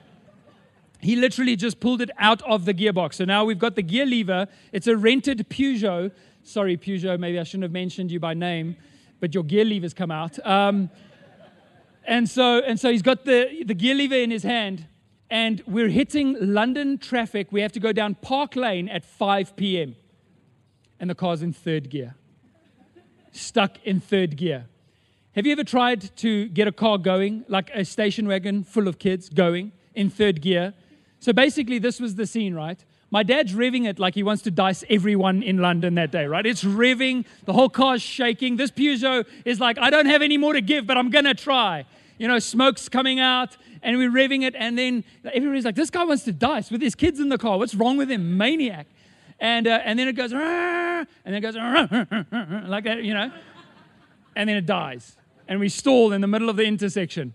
He 1.00 1.16
literally 1.16 1.56
just 1.56 1.80
pulled 1.80 2.02
it 2.02 2.10
out 2.18 2.42
of 2.42 2.66
the 2.66 2.74
gearbox. 2.74 3.14
So 3.14 3.24
now 3.24 3.46
we've 3.46 3.58
got 3.58 3.74
the 3.74 3.82
gear 3.82 4.04
lever. 4.04 4.46
It's 4.72 4.86
a 4.86 4.96
rented 4.96 5.48
Peugeot. 5.48 6.12
Sorry, 6.42 6.76
Peugeot, 6.76 7.18
maybe 7.18 7.38
I 7.38 7.42
shouldn't 7.42 7.62
have 7.62 7.72
mentioned 7.72 8.10
you 8.10 8.20
by 8.20 8.34
name, 8.34 8.76
but 9.18 9.34
your 9.34 9.44
gear 9.44 9.64
lever's 9.64 9.94
come 9.94 10.10
out. 10.10 10.38
Um, 10.46 10.90
and 12.06 12.28
so, 12.28 12.58
and 12.58 12.78
so 12.78 12.90
he's 12.90 13.00
got 13.00 13.24
the, 13.24 13.64
the 13.64 13.72
gear 13.72 13.94
lever 13.94 14.16
in 14.16 14.30
his 14.30 14.42
hand 14.42 14.86
and 15.34 15.64
we're 15.66 15.88
hitting 15.88 16.36
London 16.40 16.96
traffic. 16.96 17.48
We 17.50 17.60
have 17.62 17.72
to 17.72 17.80
go 17.80 17.90
down 17.90 18.14
Park 18.14 18.54
Lane 18.54 18.88
at 18.88 19.04
5 19.04 19.56
p.m. 19.56 19.96
And 21.00 21.10
the 21.10 21.16
car's 21.16 21.42
in 21.42 21.52
third 21.52 21.90
gear, 21.90 22.14
stuck 23.32 23.78
in 23.82 23.98
third 23.98 24.36
gear. 24.36 24.66
Have 25.34 25.44
you 25.44 25.50
ever 25.50 25.64
tried 25.64 26.16
to 26.18 26.46
get 26.46 26.68
a 26.68 26.72
car 26.72 26.98
going, 26.98 27.44
like 27.48 27.68
a 27.74 27.84
station 27.84 28.28
wagon 28.28 28.62
full 28.62 28.86
of 28.86 29.00
kids 29.00 29.28
going 29.28 29.72
in 29.96 30.08
third 30.08 30.40
gear? 30.40 30.72
So 31.18 31.32
basically, 31.32 31.80
this 31.80 31.98
was 31.98 32.14
the 32.14 32.26
scene, 32.26 32.54
right? 32.54 32.84
My 33.10 33.24
dad's 33.24 33.54
revving 33.54 33.88
it 33.88 33.98
like 33.98 34.14
he 34.14 34.22
wants 34.22 34.44
to 34.44 34.52
dice 34.52 34.84
everyone 34.88 35.42
in 35.42 35.58
London 35.58 35.96
that 35.96 36.12
day, 36.12 36.26
right? 36.26 36.46
It's 36.46 36.62
revving, 36.62 37.24
the 37.44 37.54
whole 37.54 37.68
car's 37.68 38.02
shaking. 38.02 38.56
This 38.56 38.70
Peugeot 38.70 39.26
is 39.44 39.58
like, 39.58 39.78
I 39.78 39.90
don't 39.90 40.06
have 40.06 40.22
any 40.22 40.38
more 40.38 40.52
to 40.52 40.60
give, 40.60 40.86
but 40.86 40.96
I'm 40.96 41.10
gonna 41.10 41.34
try. 41.34 41.86
You 42.18 42.28
know, 42.28 42.38
smoke's 42.38 42.88
coming 42.88 43.18
out, 43.18 43.56
and 43.84 43.96
we're 43.98 44.10
revving 44.10 44.42
it, 44.42 44.54
and 44.56 44.76
then 44.76 45.04
everybody's 45.24 45.64
like, 45.64 45.76
"This 45.76 45.90
guy 45.90 46.02
wants 46.04 46.24
to 46.24 46.32
dice 46.32 46.70
with 46.70 46.82
his 46.82 46.94
kids 46.94 47.20
in 47.20 47.28
the 47.28 47.38
car. 47.38 47.58
What's 47.58 47.74
wrong 47.74 47.96
with 47.96 48.10
him, 48.10 48.36
maniac?" 48.36 48.86
And 49.38 49.68
uh, 49.68 49.80
and 49.84 49.98
then 49.98 50.08
it 50.08 50.14
goes, 50.14 50.32
and 50.32 51.06
then 51.24 51.34
it 51.34 51.40
goes 51.40 51.54
like 52.68 52.84
that, 52.84 53.04
you 53.04 53.14
know, 53.14 53.30
and 54.34 54.48
then 54.48 54.56
it 54.56 54.66
dies, 54.66 55.16
and 55.46 55.60
we 55.60 55.68
stall 55.68 56.12
in 56.12 56.20
the 56.20 56.26
middle 56.26 56.48
of 56.48 56.56
the 56.56 56.64
intersection. 56.64 57.34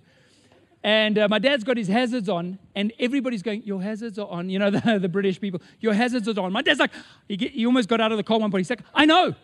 And 0.82 1.18
uh, 1.18 1.28
my 1.28 1.40
dad's 1.40 1.66
got 1.66 1.76
his 1.76 1.90
hazards 1.90 2.30
on, 2.30 2.58
and 2.74 2.94
everybody's 3.00 3.44
going, 3.44 3.64
Your 3.64 3.82
hazards 3.82 4.18
are 4.18 4.28
on. 4.28 4.50
You 4.50 4.60
know, 4.60 4.70
the, 4.72 5.00
the 5.00 5.10
British 5.10 5.40
people, 5.40 5.62
Your 5.80 5.94
hazards 5.94 6.28
are 6.28 6.40
on. 6.40 6.52
My 6.54 6.62
dad's 6.62 6.80
like, 6.80 6.92
he, 7.28 7.38
get, 7.38 7.52
he 7.52 7.66
almost 7.66 7.90
got 7.90 8.00
out 8.00 8.12
of 8.12 8.18
the 8.18 8.24
car 8.24 8.40
one 8.40 8.50
point. 8.50 8.62
He's 8.62 8.70
like, 8.70 8.84
I 8.94 9.06
know, 9.06 9.36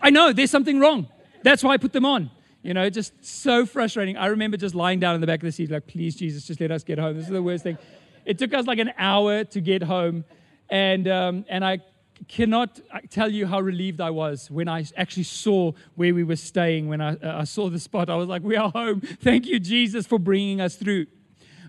I 0.00 0.10
know, 0.10 0.32
there's 0.32 0.50
something 0.50 0.78
wrong. 0.78 1.08
That's 1.42 1.62
why 1.62 1.72
I 1.72 1.76
put 1.76 1.92
them 1.92 2.06
on. 2.06 2.30
You 2.64 2.72
know, 2.72 2.88
just 2.88 3.12
so 3.22 3.66
frustrating. 3.66 4.16
I 4.16 4.26
remember 4.28 4.56
just 4.56 4.74
lying 4.74 4.98
down 4.98 5.14
in 5.14 5.20
the 5.20 5.26
back 5.26 5.40
of 5.40 5.44
the 5.44 5.52
seat, 5.52 5.70
like, 5.70 5.86
please, 5.86 6.16
Jesus, 6.16 6.46
just 6.46 6.60
let 6.62 6.70
us 6.70 6.82
get 6.82 6.98
home. 6.98 7.14
This 7.14 7.26
is 7.26 7.30
the 7.30 7.42
worst 7.42 7.62
thing. 7.62 7.76
It 8.24 8.38
took 8.38 8.54
us 8.54 8.66
like 8.66 8.78
an 8.78 8.90
hour 8.96 9.44
to 9.44 9.60
get 9.60 9.82
home. 9.82 10.24
And, 10.70 11.06
um, 11.06 11.44
and 11.50 11.62
I 11.62 11.80
cannot 12.26 12.80
tell 13.10 13.30
you 13.30 13.46
how 13.46 13.60
relieved 13.60 14.00
I 14.00 14.08
was 14.08 14.50
when 14.50 14.66
I 14.66 14.86
actually 14.96 15.24
saw 15.24 15.72
where 15.94 16.14
we 16.14 16.24
were 16.24 16.36
staying. 16.36 16.88
When 16.88 17.02
I, 17.02 17.16
uh, 17.16 17.40
I 17.40 17.44
saw 17.44 17.68
the 17.68 17.78
spot, 17.78 18.08
I 18.08 18.16
was 18.16 18.28
like, 18.28 18.42
we 18.42 18.56
are 18.56 18.70
home. 18.70 19.02
Thank 19.02 19.46
you, 19.46 19.60
Jesus, 19.60 20.06
for 20.06 20.18
bringing 20.18 20.62
us 20.62 20.74
through. 20.74 21.04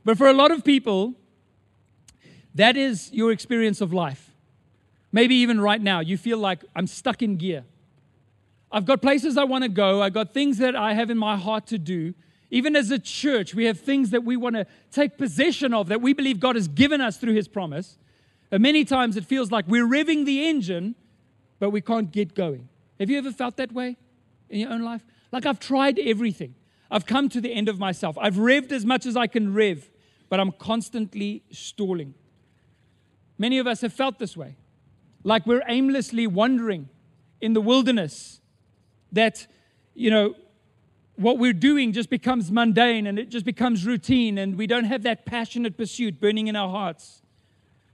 But 0.06 0.18
for 0.18 0.28
a 0.28 0.34
lot 0.34 0.52
of 0.52 0.64
people, 0.64 1.16
that 2.54 2.78
is 2.78 3.12
your 3.12 3.34
experience 3.34 3.82
of 3.82 3.92
life. 3.92 4.32
Maybe 5.12 5.36
even 5.36 5.60
right 5.60 5.82
now, 5.82 6.00
you 6.00 6.18
feel 6.18 6.38
like 6.38 6.64
I'm 6.74 6.88
stuck 6.88 7.22
in 7.22 7.36
gear. 7.36 7.66
I've 8.76 8.84
got 8.84 9.02
places 9.02 9.38
I 9.38 9.46
want 9.46 9.64
to 9.64 9.70
go. 9.70 10.02
I've 10.02 10.12
got 10.12 10.34
things 10.34 10.58
that 10.58 10.76
I 10.76 10.96
have 10.96 11.10
in 11.10 11.18
my 11.18 11.38
heart 11.38 11.66
to 11.68 11.78
do. 11.78 12.14
Even 12.52 12.76
as 12.76 12.92
a 12.92 13.00
church, 13.00 13.56
we 13.56 13.64
have 13.68 13.80
things 13.80 14.10
that 14.10 14.26
we 14.26 14.36
want 14.36 14.58
to 14.58 14.68
take 14.92 15.18
possession 15.18 15.74
of 15.74 15.88
that 15.88 16.02
we 16.02 16.12
believe 16.12 16.42
God 16.42 16.58
has 16.58 16.68
given 16.68 17.00
us 17.00 17.16
through 17.16 17.36
His 17.36 17.48
promise. 17.48 17.98
And 18.52 18.62
many 18.62 18.84
times 18.84 19.16
it 19.16 19.26
feels 19.26 19.50
like 19.50 19.66
we're 19.70 19.88
revving 19.88 20.26
the 20.26 20.46
engine, 20.46 20.96
but 21.58 21.70
we 21.70 21.80
can't 21.80 22.12
get 22.12 22.36
going. 22.36 22.68
Have 23.00 23.10
you 23.10 23.18
ever 23.18 23.32
felt 23.32 23.56
that 23.56 23.72
way 23.72 23.96
in 24.50 24.60
your 24.60 24.72
own 24.72 24.82
life? 24.82 25.06
Like 25.32 25.46
I've 25.46 25.62
tried 25.62 25.98
everything. 25.98 26.54
I've 26.92 27.06
come 27.06 27.30
to 27.30 27.40
the 27.40 27.54
end 27.54 27.70
of 27.70 27.80
myself. 27.80 28.18
I've 28.20 28.36
revved 28.36 28.74
as 28.74 28.86
much 28.86 29.06
as 29.06 29.16
I 29.16 29.28
can 29.28 29.54
rev, 29.54 29.90
but 30.28 30.42
I'm 30.42 30.52
constantly 30.52 31.44
stalling. 31.50 32.14
Many 33.38 33.58
of 33.58 33.68
us 33.68 33.80
have 33.80 33.94
felt 33.94 34.20
this 34.20 34.36
way. 34.36 34.58
Like 35.24 35.46
we're 35.46 35.64
aimlessly 35.66 36.28
wandering 36.28 36.90
in 37.40 37.54
the 37.54 37.62
wilderness 37.62 38.42
that, 39.16 39.48
you 39.94 40.12
know, 40.12 40.36
what 41.16 41.40
we're 41.40 41.54
doing 41.54 41.94
just 41.94 42.10
becomes 42.10 42.52
mundane 42.52 43.08
and 43.08 43.18
it 43.18 43.30
just 43.30 43.46
becomes 43.46 43.86
routine 43.86 44.38
and 44.38 44.58
we 44.58 44.68
don't 44.68 44.84
have 44.84 45.04
that 45.04 45.26
passionate 45.26 45.78
pursuit 45.78 46.20
burning 46.20 46.48
in 46.48 46.56
our 46.56 46.70
hearts. 46.70 47.22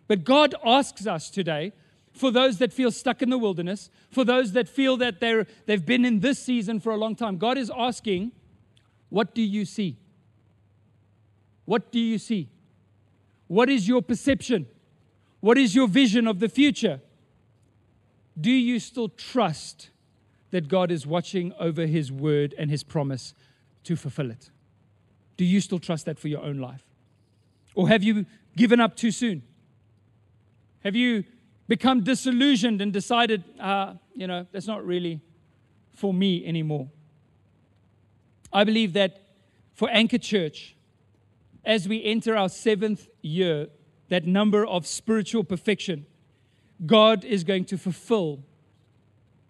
But 0.07 0.23
God 0.23 0.55
asks 0.65 1.07
us 1.07 1.29
today, 1.29 1.71
for 2.11 2.31
those 2.31 2.57
that 2.57 2.73
feel 2.73 2.91
stuck 2.91 3.21
in 3.21 3.29
the 3.29 3.37
wilderness, 3.37 3.89
for 4.09 4.25
those 4.25 4.51
that 4.51 4.67
feel 4.67 4.97
that 4.97 5.19
they're, 5.19 5.47
they've 5.65 5.85
been 5.85 6.03
in 6.03 6.19
this 6.19 6.39
season 6.39 6.79
for 6.79 6.91
a 6.91 6.97
long 6.97 7.15
time, 7.15 7.37
God 7.37 7.57
is 7.57 7.71
asking, 7.75 8.33
What 9.09 9.33
do 9.33 9.41
you 9.41 9.63
see? 9.63 9.97
What 11.65 11.91
do 11.91 11.99
you 11.99 12.17
see? 12.17 12.49
What 13.47 13.69
is 13.69 13.87
your 13.87 14.01
perception? 14.01 14.67
What 15.39 15.57
is 15.57 15.73
your 15.73 15.87
vision 15.87 16.27
of 16.27 16.39
the 16.39 16.49
future? 16.49 16.99
Do 18.39 18.51
you 18.51 18.79
still 18.79 19.09
trust 19.09 19.89
that 20.51 20.67
God 20.67 20.91
is 20.91 21.07
watching 21.07 21.53
over 21.59 21.85
His 21.85 22.11
word 22.11 22.53
and 22.57 22.69
His 22.69 22.83
promise 22.83 23.33
to 23.85 23.95
fulfill 23.95 24.29
it? 24.29 24.49
Do 25.37 25.45
you 25.45 25.59
still 25.59 25.79
trust 25.79 26.05
that 26.05 26.19
for 26.19 26.27
your 26.27 26.43
own 26.43 26.59
life? 26.59 26.83
Or 27.73 27.87
have 27.87 28.03
you 28.03 28.25
given 28.55 28.79
up 28.79 28.95
too 28.95 29.11
soon? 29.11 29.43
Have 30.83 30.95
you 30.95 31.23
become 31.67 32.03
disillusioned 32.03 32.81
and 32.81 32.91
decided, 32.91 33.43
uh, 33.59 33.93
you 34.13 34.27
know, 34.27 34.45
that's 34.51 34.67
not 34.67 34.85
really 34.85 35.21
for 35.95 36.13
me 36.13 36.45
anymore? 36.45 36.89
I 38.51 38.63
believe 38.63 38.93
that 38.93 39.21
for 39.73 39.89
Anchor 39.89 40.17
Church, 40.17 40.75
as 41.63 41.87
we 41.87 42.03
enter 42.03 42.35
our 42.35 42.49
seventh 42.49 43.07
year, 43.21 43.67
that 44.09 44.25
number 44.25 44.65
of 44.65 44.85
spiritual 44.85 45.43
perfection, 45.43 46.05
God 46.85 47.23
is 47.23 47.43
going 47.43 47.65
to 47.65 47.77
fulfill 47.77 48.43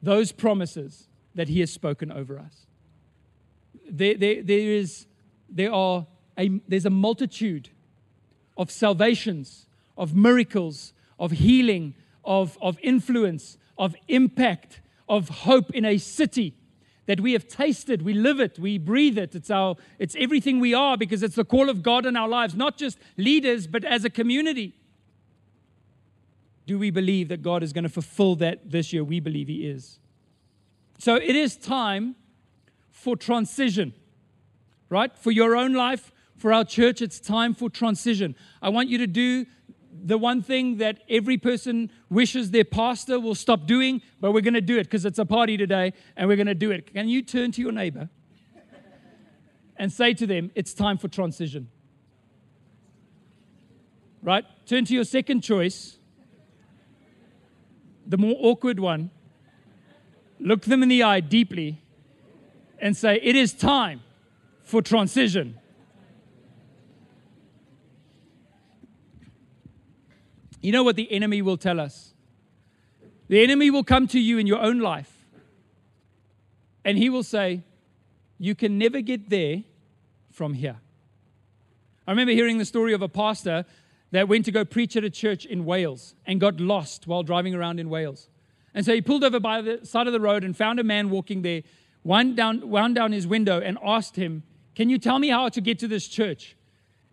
those 0.01 0.31
promises 0.31 1.07
that 1.35 1.47
He 1.47 1.59
has 1.59 1.71
spoken 1.71 2.11
over 2.11 2.39
us. 2.39 2.65
There, 3.89 4.15
there, 4.15 4.41
there 4.41 4.59
is, 4.59 5.05
there 5.49 5.73
are 5.73 6.07
a, 6.37 6.49
there's 6.67 6.85
a 6.85 6.91
multitude 6.91 7.69
of 8.57 8.71
salvations, 8.71 9.67
of 9.97 10.15
miracles, 10.15 10.93
of 11.19 11.31
healing, 11.31 11.95
of, 12.23 12.57
of 12.61 12.77
influence, 12.81 13.57
of 13.77 13.95
impact, 14.07 14.81
of 15.07 15.29
hope 15.29 15.71
in 15.71 15.85
a 15.85 15.97
city 15.97 16.55
that 17.07 17.19
we 17.19 17.33
have 17.33 17.47
tasted, 17.47 18.03
we 18.03 18.13
live 18.13 18.39
it, 18.39 18.57
we 18.59 18.77
breathe 18.77 19.17
it. 19.17 19.35
It's 19.35 19.49
our 19.49 19.75
it's 19.99 20.15
everything 20.17 20.59
we 20.59 20.73
are 20.73 20.95
because 20.97 21.23
it's 21.23 21.35
the 21.35 21.43
call 21.43 21.69
of 21.69 21.83
God 21.83 22.05
in 22.05 22.15
our 22.15 22.29
lives, 22.29 22.55
not 22.55 22.77
just 22.77 22.97
leaders, 23.17 23.67
but 23.67 23.83
as 23.83 24.05
a 24.05 24.09
community. 24.09 24.73
Do 26.71 26.79
we 26.79 26.89
believe 26.89 27.27
that 27.27 27.41
God 27.41 27.63
is 27.63 27.73
going 27.73 27.83
to 27.83 27.89
fulfill 27.89 28.37
that 28.37 28.71
this 28.71 28.93
year? 28.93 29.03
We 29.03 29.19
believe 29.19 29.49
He 29.49 29.67
is. 29.67 29.99
So 30.99 31.15
it 31.15 31.35
is 31.35 31.57
time 31.57 32.15
for 32.89 33.17
transition, 33.17 33.93
right? 34.87 35.11
For 35.17 35.31
your 35.31 35.53
own 35.53 35.73
life, 35.73 36.13
for 36.37 36.53
our 36.53 36.63
church, 36.63 37.01
it's 37.01 37.19
time 37.19 37.53
for 37.53 37.69
transition. 37.69 38.37
I 38.61 38.69
want 38.69 38.87
you 38.87 38.97
to 38.99 39.05
do 39.05 39.47
the 39.91 40.17
one 40.17 40.41
thing 40.41 40.77
that 40.77 41.01
every 41.09 41.37
person 41.37 41.91
wishes 42.09 42.51
their 42.51 42.63
pastor 42.63 43.19
will 43.19 43.35
stop 43.35 43.67
doing, 43.67 44.01
but 44.21 44.31
we're 44.31 44.39
going 44.39 44.53
to 44.53 44.61
do 44.61 44.77
it 44.77 44.85
because 44.85 45.03
it's 45.03 45.19
a 45.19 45.25
party 45.25 45.57
today 45.57 45.91
and 46.15 46.29
we're 46.29 46.37
going 46.37 46.47
to 46.47 46.55
do 46.55 46.71
it. 46.71 46.93
Can 46.93 47.09
you 47.09 47.21
turn 47.21 47.51
to 47.51 47.61
your 47.61 47.73
neighbor 47.73 48.07
and 49.75 49.91
say 49.91 50.13
to 50.13 50.25
them, 50.25 50.51
It's 50.55 50.73
time 50.73 50.97
for 50.97 51.09
transition? 51.09 51.67
Right? 54.23 54.45
Turn 54.65 54.85
to 54.85 54.93
your 54.93 55.03
second 55.03 55.41
choice 55.41 55.97
the 58.05 58.17
more 58.17 58.35
awkward 58.39 58.79
one, 58.79 59.09
look 60.39 60.61
them 60.61 60.83
in 60.83 60.89
the 60.89 61.03
eye 61.03 61.19
deeply, 61.19 61.81
and 62.79 62.95
say, 62.97 63.19
It 63.21 63.35
is 63.35 63.53
time 63.53 64.01
for 64.63 64.81
transition. 64.81 65.57
You 70.61 70.71
know 70.71 70.83
what 70.83 70.95
the 70.95 71.11
enemy 71.11 71.41
will 71.41 71.57
tell 71.57 71.79
us? 71.79 72.13
The 73.27 73.41
enemy 73.43 73.71
will 73.71 73.83
come 73.83 74.07
to 74.07 74.19
you 74.19 74.37
in 74.37 74.45
your 74.45 74.61
own 74.61 74.79
life 74.79 75.21
and 76.83 76.97
he 76.97 77.09
will 77.09 77.23
say, 77.23 77.63
You 78.37 78.55
can 78.55 78.77
never 78.77 79.01
get 79.01 79.29
there 79.29 79.63
from 80.31 80.53
here. 80.53 80.77
I 82.07 82.11
remember 82.11 82.33
hearing 82.33 82.57
the 82.57 82.65
story 82.65 82.93
of 82.93 83.01
a 83.01 83.09
pastor 83.09 83.65
that 84.11 84.27
went 84.27 84.45
to 84.45 84.51
go 84.51 84.65
preach 84.65 84.95
at 84.95 85.03
a 85.03 85.09
church 85.09 85.45
in 85.45 85.65
Wales 85.65 86.15
and 86.25 86.39
got 86.39 86.59
lost 86.59 87.07
while 87.07 87.23
driving 87.23 87.55
around 87.55 87.79
in 87.79 87.89
Wales. 87.89 88.27
And 88.73 88.85
so 88.85 88.93
he 88.93 89.01
pulled 89.01 89.23
over 89.23 89.39
by 89.39 89.61
the 89.61 89.85
side 89.85 90.07
of 90.07 90.13
the 90.13 90.19
road 90.19 90.43
and 90.43 90.55
found 90.55 90.79
a 90.79 90.83
man 90.83 91.09
walking 91.09 91.41
there, 91.41 91.63
wound 92.03 92.35
down, 92.35 92.69
wound 92.69 92.95
down 92.95 93.11
his 93.11 93.27
window 93.27 93.59
and 93.59 93.77
asked 93.83 94.15
him, 94.15 94.43
Can 94.75 94.89
you 94.89 94.97
tell 94.97 95.19
me 95.19 95.29
how 95.29 95.49
to 95.49 95.61
get 95.61 95.79
to 95.79 95.87
this 95.87 96.07
church? 96.07 96.55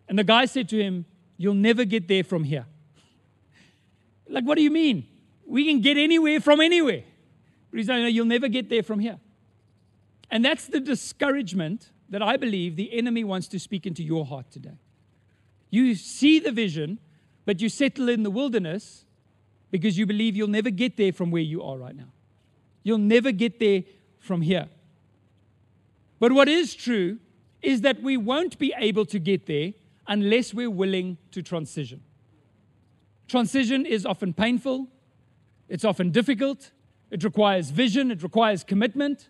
And 0.08 0.18
the 0.18 0.24
guy 0.24 0.44
said 0.44 0.68
to 0.70 0.82
him, 0.82 1.04
You'll 1.36 1.54
never 1.54 1.84
get 1.84 2.08
there 2.08 2.24
from 2.24 2.44
here. 2.44 2.66
Like, 4.30 4.44
what 4.44 4.56
do 4.56 4.62
you 4.62 4.70
mean? 4.70 5.06
We 5.46 5.64
can 5.64 5.80
get 5.80 5.96
anywhere 5.96 6.38
from 6.38 6.60
anywhere. 6.60 7.02
But 7.70 7.78
he's 7.78 7.86
saying, 7.86 8.02
no, 8.02 8.08
You'll 8.08 8.26
never 8.26 8.46
get 8.48 8.68
there 8.68 8.82
from 8.82 8.98
here. 8.98 9.18
And 10.30 10.44
that's 10.44 10.66
the 10.66 10.80
discouragement 10.80 11.90
that 12.10 12.22
I 12.22 12.36
believe 12.36 12.76
the 12.76 12.92
enemy 12.92 13.24
wants 13.24 13.48
to 13.48 13.58
speak 13.58 13.86
into 13.86 14.02
your 14.02 14.26
heart 14.26 14.50
today. 14.50 14.78
You 15.70 15.94
see 15.94 16.38
the 16.38 16.52
vision, 16.52 16.98
but 17.44 17.60
you 17.60 17.68
settle 17.68 18.08
in 18.08 18.22
the 18.22 18.30
wilderness 18.30 19.04
because 19.70 19.98
you 19.98 20.06
believe 20.06 20.36
you'll 20.36 20.48
never 20.48 20.70
get 20.70 20.96
there 20.96 21.12
from 21.12 21.30
where 21.30 21.42
you 21.42 21.62
are 21.62 21.76
right 21.76 21.96
now. 21.96 22.08
You'll 22.82 22.98
never 22.98 23.32
get 23.32 23.58
there 23.58 23.84
from 24.18 24.40
here. 24.42 24.68
But 26.18 26.32
what 26.32 26.48
is 26.48 26.74
true 26.74 27.18
is 27.62 27.82
that 27.82 28.02
we 28.02 28.16
won't 28.16 28.58
be 28.58 28.74
able 28.76 29.04
to 29.06 29.18
get 29.18 29.46
there 29.46 29.72
unless 30.06 30.54
we're 30.54 30.70
willing 30.70 31.18
to 31.32 31.42
transition. 31.42 32.00
Transition 33.28 33.84
is 33.84 34.06
often 34.06 34.32
painful, 34.32 34.88
it's 35.68 35.84
often 35.84 36.10
difficult, 36.10 36.70
it 37.10 37.22
requires 37.24 37.70
vision, 37.70 38.10
it 38.10 38.22
requires 38.22 38.64
commitment. 38.64 39.28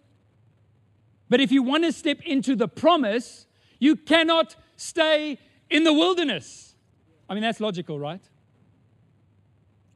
But 1.28 1.40
if 1.40 1.50
you 1.50 1.62
want 1.62 1.84
to 1.84 1.92
step 1.92 2.20
into 2.22 2.54
the 2.54 2.68
promise, 2.68 3.46
you 3.78 3.96
cannot 3.96 4.56
stay 4.76 5.38
in 5.70 5.84
the 5.84 5.92
wilderness. 5.92 6.74
I 7.28 7.34
mean, 7.34 7.42
that's 7.42 7.60
logical, 7.60 7.98
right? 7.98 8.22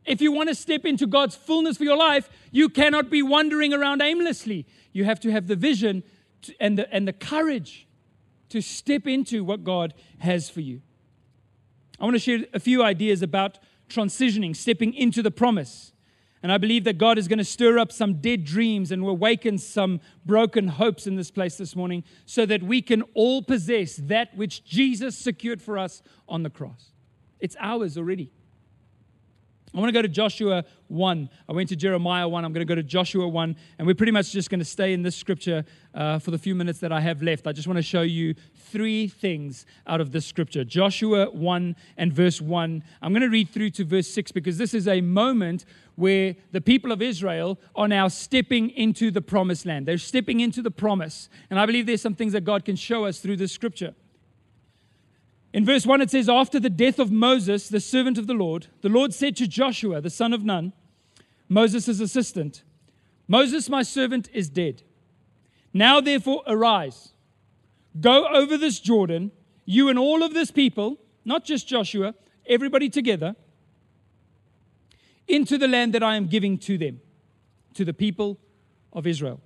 If 0.05 0.21
you 0.21 0.33
want 0.33 0.49
to 0.49 0.55
step 0.55 0.85
into 0.85 1.07
God's 1.07 1.37
fullness 1.37 1.77
for 1.77 1.85
your 1.85 1.97
life, 1.97 2.29
you 2.51 2.69
cannot 2.69 3.09
be 3.09 3.23
wandering 3.23 3.73
around 3.73 4.03
aimlessly. 4.03 4.67
You 4.93 5.05
have 5.05 5.21
to 5.21 5.31
have 5.31 5.47
the 5.47 5.57
vision 5.57 6.03
and 6.59 6.79
the, 6.79 6.93
and 6.93 7.07
the 7.07 7.13
courage 7.13 7.87
to 8.49 8.61
step 8.61 9.07
into 9.07 9.45
what 9.45 9.65
God 9.65 9.95
has 10.19 10.51
for 10.51 10.61
you. 10.61 10.83
I 12.01 12.05
want 12.05 12.17
to 12.17 12.21
share 12.21 12.41
a 12.53 12.59
few 12.59 12.83
ideas 12.83 13.23
about 13.23 13.59
transitioning, 13.89 14.57
stepping 14.57 14.93
into 14.93 15.23
the 15.23 15.31
promise. 15.31 15.92
And 16.43 16.51
I 16.51 16.59
believe 16.59 16.85
that 16.85 16.99
God 16.99 17.19
is 17.19 17.29
going 17.29 17.39
to 17.39 17.45
stir 17.45 17.79
up 17.79 17.93
some 17.93 18.15
dead 18.15 18.45
dreams 18.45 18.91
and 18.91 19.05
awaken 19.05 19.59
some 19.59 20.01
broken 20.27 20.67
hopes 20.67 21.07
in 21.07 21.15
this 21.15 21.31
place 21.31 21.57
this 21.57 21.77
morning 21.77 22.03
so 22.27 22.45
that 22.47 22.63
we 22.63 22.83
can 22.83 23.03
all 23.15 23.43
possess 23.43 23.97
that 23.97 24.37
which 24.37 24.65
Jesus 24.65 25.17
secured 25.17 25.63
for 25.63 25.79
us 25.79 26.03
on 26.29 26.43
the 26.43 26.51
cross. 26.51 26.91
It's 27.39 27.57
ours 27.61 27.97
already. 27.97 28.33
I 29.75 29.79
want 29.79 29.89
to 29.89 29.93
go 29.93 30.03
to 30.03 30.09
Joshua 30.09 30.65
1. 30.89 31.31
I 31.49 31.53
went 31.53 31.71
to 31.71 31.77
Jeremiah 31.77 32.29
1. 32.29 32.45
I'm 32.45 32.53
going 32.53 32.67
to 32.67 32.69
go 32.69 32.75
to 32.75 32.83
Joshua 32.83 33.27
1. 33.27 33.57
And 33.79 33.87
we're 33.87 33.95
pretty 33.95 34.13
much 34.13 34.31
just 34.31 34.51
going 34.51 34.59
to 34.59 34.67
stay 34.67 34.93
in 34.93 35.03
this 35.03 35.17
scripture 35.17 35.65
uh, 35.95 36.19
for 36.19 36.31
the 36.31 36.37
few 36.37 36.55
minutes 36.55 36.79
that 36.81 36.93
I 36.93 37.01
have 37.01 37.23
left. 37.23 37.47
I 37.47 37.53
just 37.53 37.67
want 37.67 37.79
to 37.79 37.83
show 37.83 38.03
you 38.03 38.35
three 38.55 39.09
things 39.09 39.65
out 39.87 40.03
of 40.03 40.13
this 40.13 40.27
scripture 40.27 40.63
Joshua 40.63 41.31
1 41.31 41.77
and 41.97 42.13
verse 42.13 42.39
1. 42.43 42.85
I'm 43.01 43.13
going 43.13 43.23
to 43.23 43.31
read 43.31 43.49
through 43.49 43.71
to 43.71 43.85
verse 43.85 44.09
6 44.09 44.33
because 44.33 44.59
this 44.59 44.75
is 44.75 44.87
a 44.87 45.01
moment 45.01 45.65
where 45.95 46.37
the 46.51 46.61
people 46.61 46.93
of 46.93 47.01
Israel 47.01 47.59
are 47.75 47.89
now 47.89 48.09
stepping 48.09 48.69
into 48.71 49.11
the 49.11 49.23
promised 49.23 49.65
land. 49.65 49.89
They're 49.89 49.97
stepping 49.97 50.41
into 50.41 50.61
the 50.61 50.71
promise. 50.71 51.31
And 51.49 51.59
I 51.59 51.65
believe 51.65 51.87
there's 51.87 52.03
some 52.03 52.15
things 52.15 52.35
that 52.35 52.45
God 52.45 52.67
can 52.67 52.77
show 52.77 53.07
us 53.07 53.21
through 53.21 53.37
this 53.37 53.53
scripture. 53.53 53.95
In 55.53 55.67
verse 55.67 55.85
1, 55.85 56.01
it 56.01 56.11
says, 56.11 56.29
After 56.29 56.59
the 56.59 56.71
death 56.71 56.99
of 56.99 57.11
Moses, 57.11 57.69
the 57.69 57.81
servant 57.81 58.17
of 58.17 58.27
the 58.27 58.35
Lord, 58.35 58.69
the 58.81 58.89
Lord 58.89 59.13
said 59.13 59.37
to 59.37 59.47
Joshua, 59.47 60.01
the 60.01 60.11
son 60.11 60.33
of 60.33 60.45
Nun, 60.45 60.73
Moses' 61.49 62.01
assistant, 62.01 62.63
Moses, 63.29 63.69
my 63.69 63.83
servant, 63.83 64.29
is 64.33 64.49
dead. 64.49 64.83
Now, 65.75 66.01
therefore, 66.01 66.43
arise, 66.47 67.13
go 68.01 68.27
over 68.29 68.57
this 68.57 68.81
Jordan, 68.81 69.31
you 69.65 69.89
and 69.89 69.99
all 69.99 70.23
of 70.23 70.33
this 70.33 70.51
people, 70.51 70.99
not 71.25 71.45
just 71.45 71.69
Joshua, 71.69 72.15
everybody 72.47 72.89
together, 72.89 73.37
into 75.29 75.59
the 75.59 75.69
land 75.69 75.93
that 75.95 76.03
I 76.03 76.17
am 76.17 76.27
giving 76.27 76.59
to 76.59 76.79
them, 76.79 77.01
to 77.75 77.85
the 77.85 77.95
people 77.95 78.39
of 78.93 79.07
Israel. 79.07 79.41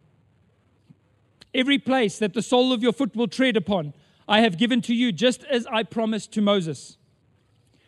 Every 1.55 1.79
place 1.79 2.19
that 2.19 2.35
the 2.35 2.43
sole 2.43 2.73
of 2.73 2.83
your 2.83 2.93
foot 2.93 3.15
will 3.15 3.29
tread 3.29 3.57
upon, 3.57 3.95
I 4.29 4.41
have 4.41 4.59
given 4.59 4.83
to 4.83 4.95
you, 4.95 5.13
just 5.13 5.45
as 5.45 5.67
I 5.67 5.83
promised 5.83 6.33
to 6.33 6.41
Moses. 6.41 6.97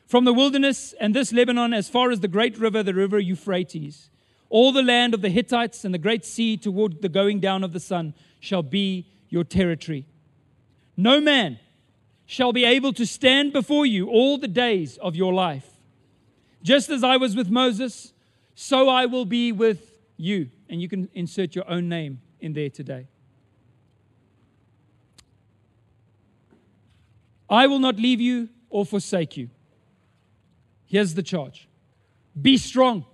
From 0.07 0.25
the 0.25 0.33
wilderness 0.33 0.95
and 1.01 1.15
this 1.15 1.33
Lebanon, 1.33 1.75
as 1.75 1.89
far 1.89 2.11
as 2.11 2.21
the 2.21 2.29
great 2.29 2.59
river, 2.59 2.83
the 2.83 2.95
river 2.95 3.19
Euphrates, 3.19 4.11
all 4.49 4.73
the 4.73 4.83
land 4.83 5.15
of 5.15 5.21
the 5.21 5.29
Hittites 5.29 5.85
and 5.85 5.93
the 5.93 5.99
great 5.99 6.25
sea 6.25 6.57
toward 6.57 7.03
the 7.03 7.09
going 7.09 7.41
down 7.41 7.63
of 7.63 7.73
the 7.73 7.81
sun 7.81 8.15
shall 8.41 8.63
be 8.63 9.07
your 9.29 9.45
territory. 9.45 10.07
No 10.97 11.21
man 11.21 11.59
shall 12.25 12.53
be 12.53 12.65
able 12.65 12.93
to 12.95 13.07
stand 13.07 13.53
before 13.53 13.85
you 13.87 14.09
all 14.09 14.39
the 14.39 14.49
days 14.49 14.97
of 14.99 15.17
your 15.17 15.33
life. 15.33 15.67
Just 16.63 16.89
as 16.91 17.05
I 17.05 17.17
was 17.17 17.37
with 17.37 17.51
Moses, 17.51 18.13
so 18.55 18.89
I 18.89 19.07
will 19.07 19.25
be 19.25 19.53
with 19.53 19.99
you. 20.17 20.51
And 20.69 20.81
you 20.83 20.89
can 20.89 21.09
insert 21.15 21.55
your 21.55 21.69
own 21.71 21.89
name 21.89 22.21
in 22.41 22.53
there 22.53 22.71
today. 22.71 23.09
I 27.51 27.67
will 27.67 27.79
not 27.79 27.97
leave 27.97 28.21
you 28.21 28.49
or 28.71 28.85
forsake 28.85 29.37
you. 29.37 29.49
Here's 30.87 31.15
the 31.15 31.23
charge 31.23 31.69
Be 32.41 32.57
strong 32.57 33.05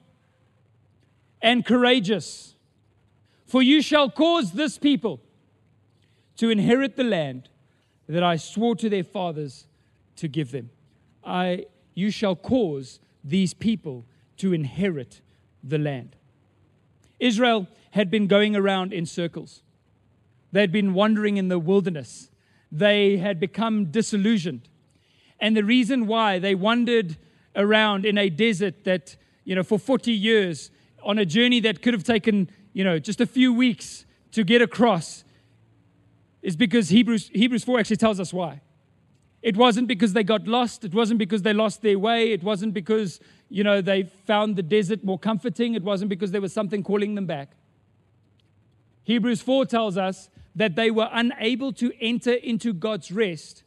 and 1.43 1.65
courageous, 1.65 2.55
for 3.47 3.63
you 3.63 3.83
shall 3.83 4.11
cause 4.11 4.53
this 4.53 4.79
people 4.79 5.21
to 6.37 6.51
inherit 6.51 6.97
the 6.97 7.05
land 7.05 7.49
that 8.09 8.23
I 8.23 8.37
swore 8.37 8.77
to 8.77 8.89
their 8.89 9.05
fathers 9.05 9.67
to 10.17 10.29
give 10.29 10.51
them. 10.51 10.71
I, 11.25 11.67
you 11.95 12.11
shall 12.11 12.37
cause 12.37 12.99
these 13.23 13.55
people 13.55 14.05
to 14.39 14.53
inherit 14.53 15.21
the 15.63 15.79
land. 15.79 16.17
Israel 17.21 17.69
had 17.93 18.11
been 18.11 18.27
going 18.27 18.57
around 18.57 18.93
in 18.93 19.07
circles. 19.07 19.63
They 20.53 20.61
had 20.61 20.73
been 20.73 20.93
wandering 20.93 21.37
in 21.37 21.49
the 21.49 21.59
wilderness 21.59 22.29
they 22.75 23.17
had 23.19 23.39
become 23.39 23.87
disillusioned. 23.87 24.69
And 25.39 25.57
the 25.57 25.63
reason 25.63 26.07
why 26.07 26.41
they 26.41 26.55
wandered 26.57 27.17
around 27.55 28.05
in 28.05 28.19
a 28.19 28.29
desert 28.29 28.85
that, 28.85 29.17
you 29.45 29.55
know, 29.55 29.63
for 29.63 29.79
40 29.79 30.13
years 30.13 30.71
on 31.05 31.19
a 31.19 31.25
journey 31.25 31.61
that 31.61 31.83
could 31.83 31.95
have 31.95 32.03
taken, 32.03 32.51
you 32.73 32.83
know, 32.83 32.99
just 32.99 33.21
a 33.21 33.27
few 33.27 33.55
weeks 33.55 34.05
to 34.33 34.43
get 34.43 34.61
across 34.61 35.23
is 36.43 36.57
because 36.57 36.89
Hebrews, 36.89 37.31
Hebrews 37.33 37.63
4 37.63 37.79
actually 37.79 37.97
tells 37.97 38.19
us 38.19 38.33
why. 38.33 38.61
It 39.41 39.57
wasn't 39.57 39.87
because 39.87 40.13
they 40.13 40.25
got 40.25 40.49
lost. 40.49 40.85
It 40.85 40.95
wasn't 40.95 41.19
because 41.19 41.43
they 41.43 41.53
lost 41.53 41.83
their 41.83 41.99
way. 41.99 42.33
It 42.33 42.43
wasn't 42.43 42.75
because, 42.75 43.21
you 43.51 43.63
know, 43.63 43.81
they 43.83 44.03
found 44.03 44.57
the 44.57 44.63
desert 44.63 45.05
more 45.05 45.19
comforting. 45.19 45.75
It 45.75 45.85
wasn't 45.85 46.09
because 46.09 46.33
there 46.33 46.41
was 46.41 46.53
something 46.53 46.83
calling 46.83 47.15
them 47.15 47.27
back. 47.27 47.53
Hebrews 49.05 49.43
4 49.43 49.67
tells 49.67 49.97
us 49.97 50.29
that 50.55 50.77
they 50.77 50.91
were 50.91 51.09
unable 51.13 51.73
to 51.75 51.93
enter 52.01 52.33
into 52.33 52.73
God's 52.73 53.11
rest 53.11 53.65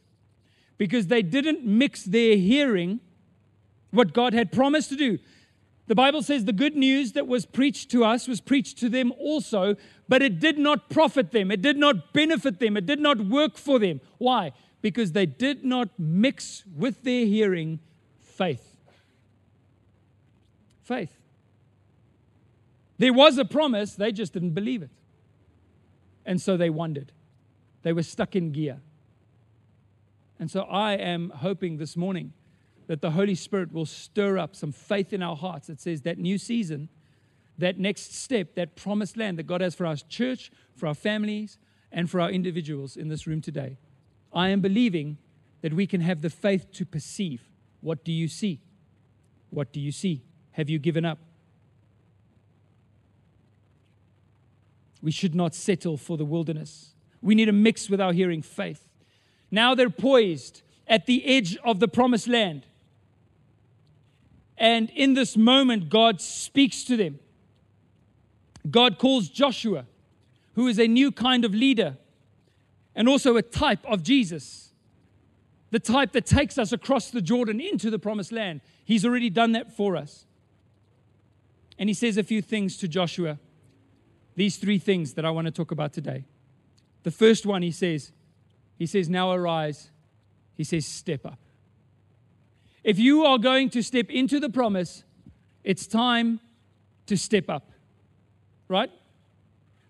because 0.78 1.08
they 1.08 1.22
didn't 1.22 1.64
mix 1.64 2.04
their 2.04 2.36
hearing 2.36 3.00
what 3.90 4.12
God 4.12 4.32
had 4.32 4.52
promised 4.52 4.88
to 4.90 4.96
do. 4.96 5.18
The 5.86 5.94
Bible 5.94 6.22
says 6.22 6.44
the 6.44 6.52
good 6.52 6.76
news 6.76 7.12
that 7.12 7.26
was 7.26 7.46
preached 7.46 7.90
to 7.92 8.04
us 8.04 8.28
was 8.28 8.40
preached 8.40 8.78
to 8.78 8.90
them 8.90 9.12
also, 9.18 9.74
but 10.06 10.22
it 10.22 10.38
did 10.38 10.58
not 10.58 10.90
profit 10.90 11.32
them. 11.32 11.50
It 11.50 11.62
did 11.62 11.78
not 11.78 12.12
benefit 12.12 12.60
them. 12.60 12.76
It 12.76 12.84
did 12.84 13.00
not 13.00 13.18
work 13.18 13.56
for 13.56 13.78
them. 13.78 14.00
Why? 14.18 14.52
Because 14.82 15.12
they 15.12 15.26
did 15.26 15.64
not 15.64 15.88
mix 15.98 16.62
with 16.76 17.02
their 17.04 17.24
hearing 17.24 17.80
faith. 18.20 18.76
Faith. 20.84 21.14
There 22.98 23.12
was 23.12 23.38
a 23.38 23.44
promise, 23.44 23.94
they 23.94 24.12
just 24.12 24.32
didn't 24.32 24.50
believe 24.50 24.82
it. 24.82 24.90
And 26.28 26.42
so 26.42 26.58
they 26.58 26.68
wandered. 26.68 27.10
They 27.84 27.94
were 27.94 28.02
stuck 28.02 28.36
in 28.36 28.52
gear. 28.52 28.82
And 30.38 30.50
so 30.50 30.60
I 30.60 30.92
am 30.92 31.30
hoping 31.30 31.78
this 31.78 31.96
morning 31.96 32.34
that 32.86 33.00
the 33.00 33.12
Holy 33.12 33.34
Spirit 33.34 33.72
will 33.72 33.86
stir 33.86 34.36
up 34.36 34.54
some 34.54 34.70
faith 34.70 35.14
in 35.14 35.22
our 35.22 35.34
hearts 35.34 35.68
that 35.68 35.80
says 35.80 36.02
that 36.02 36.18
new 36.18 36.36
season, 36.36 36.90
that 37.56 37.78
next 37.78 38.14
step, 38.14 38.56
that 38.56 38.76
promised 38.76 39.16
land 39.16 39.38
that 39.38 39.46
God 39.46 39.62
has 39.62 39.74
for 39.74 39.86
our 39.86 39.96
church, 39.96 40.52
for 40.76 40.86
our 40.86 40.94
families, 40.94 41.56
and 41.90 42.10
for 42.10 42.20
our 42.20 42.30
individuals 42.30 42.94
in 42.94 43.08
this 43.08 43.26
room 43.26 43.40
today. 43.40 43.78
I 44.30 44.50
am 44.50 44.60
believing 44.60 45.16
that 45.62 45.72
we 45.72 45.86
can 45.86 46.02
have 46.02 46.20
the 46.20 46.28
faith 46.28 46.70
to 46.72 46.84
perceive. 46.84 47.48
What 47.80 48.04
do 48.04 48.12
you 48.12 48.28
see? 48.28 48.60
What 49.48 49.72
do 49.72 49.80
you 49.80 49.92
see? 49.92 50.24
Have 50.50 50.68
you 50.68 50.78
given 50.78 51.06
up? 51.06 51.20
We 55.02 55.10
should 55.10 55.34
not 55.34 55.54
settle 55.54 55.96
for 55.96 56.16
the 56.16 56.24
wilderness. 56.24 56.94
We 57.22 57.34
need 57.34 57.46
to 57.46 57.52
mix 57.52 57.88
with 57.88 58.00
our 58.00 58.12
hearing 58.12 58.42
faith. 58.42 58.88
Now 59.50 59.74
they're 59.74 59.90
poised 59.90 60.62
at 60.86 61.06
the 61.06 61.24
edge 61.26 61.56
of 61.64 61.80
the 61.80 61.88
promised 61.88 62.28
land. 62.28 62.66
And 64.56 64.90
in 64.90 65.14
this 65.14 65.36
moment, 65.36 65.88
God 65.88 66.20
speaks 66.20 66.82
to 66.84 66.96
them. 66.96 67.20
God 68.68 68.98
calls 68.98 69.28
Joshua, 69.28 69.86
who 70.54 70.66
is 70.66 70.78
a 70.78 70.88
new 70.88 71.12
kind 71.12 71.44
of 71.44 71.54
leader 71.54 71.96
and 72.94 73.08
also 73.08 73.36
a 73.36 73.42
type 73.42 73.84
of 73.84 74.02
Jesus, 74.02 74.70
the 75.70 75.78
type 75.78 76.12
that 76.12 76.26
takes 76.26 76.58
us 76.58 76.72
across 76.72 77.10
the 77.10 77.22
Jordan 77.22 77.60
into 77.60 77.90
the 77.90 77.98
promised 77.98 78.32
land. 78.32 78.60
He's 78.84 79.04
already 79.04 79.30
done 79.30 79.52
that 79.52 79.76
for 79.76 79.96
us. 79.96 80.24
And 81.78 81.88
he 81.88 81.94
says 81.94 82.16
a 82.16 82.24
few 82.24 82.42
things 82.42 82.76
to 82.78 82.88
Joshua. 82.88 83.38
These 84.38 84.58
three 84.58 84.78
things 84.78 85.14
that 85.14 85.24
I 85.24 85.30
want 85.30 85.46
to 85.46 85.50
talk 85.50 85.72
about 85.72 85.92
today. 85.92 86.24
The 87.02 87.10
first 87.10 87.44
one, 87.44 87.60
he 87.60 87.72
says, 87.72 88.12
he 88.76 88.86
says, 88.86 89.08
Now 89.08 89.32
arise. 89.32 89.90
He 90.54 90.62
says, 90.62 90.86
Step 90.86 91.26
up. 91.26 91.40
If 92.84 93.00
you 93.00 93.24
are 93.24 93.38
going 93.38 93.68
to 93.70 93.82
step 93.82 94.10
into 94.10 94.38
the 94.38 94.48
promise, 94.48 95.02
it's 95.64 95.88
time 95.88 96.38
to 97.06 97.16
step 97.16 97.50
up, 97.50 97.72
right? 98.68 98.92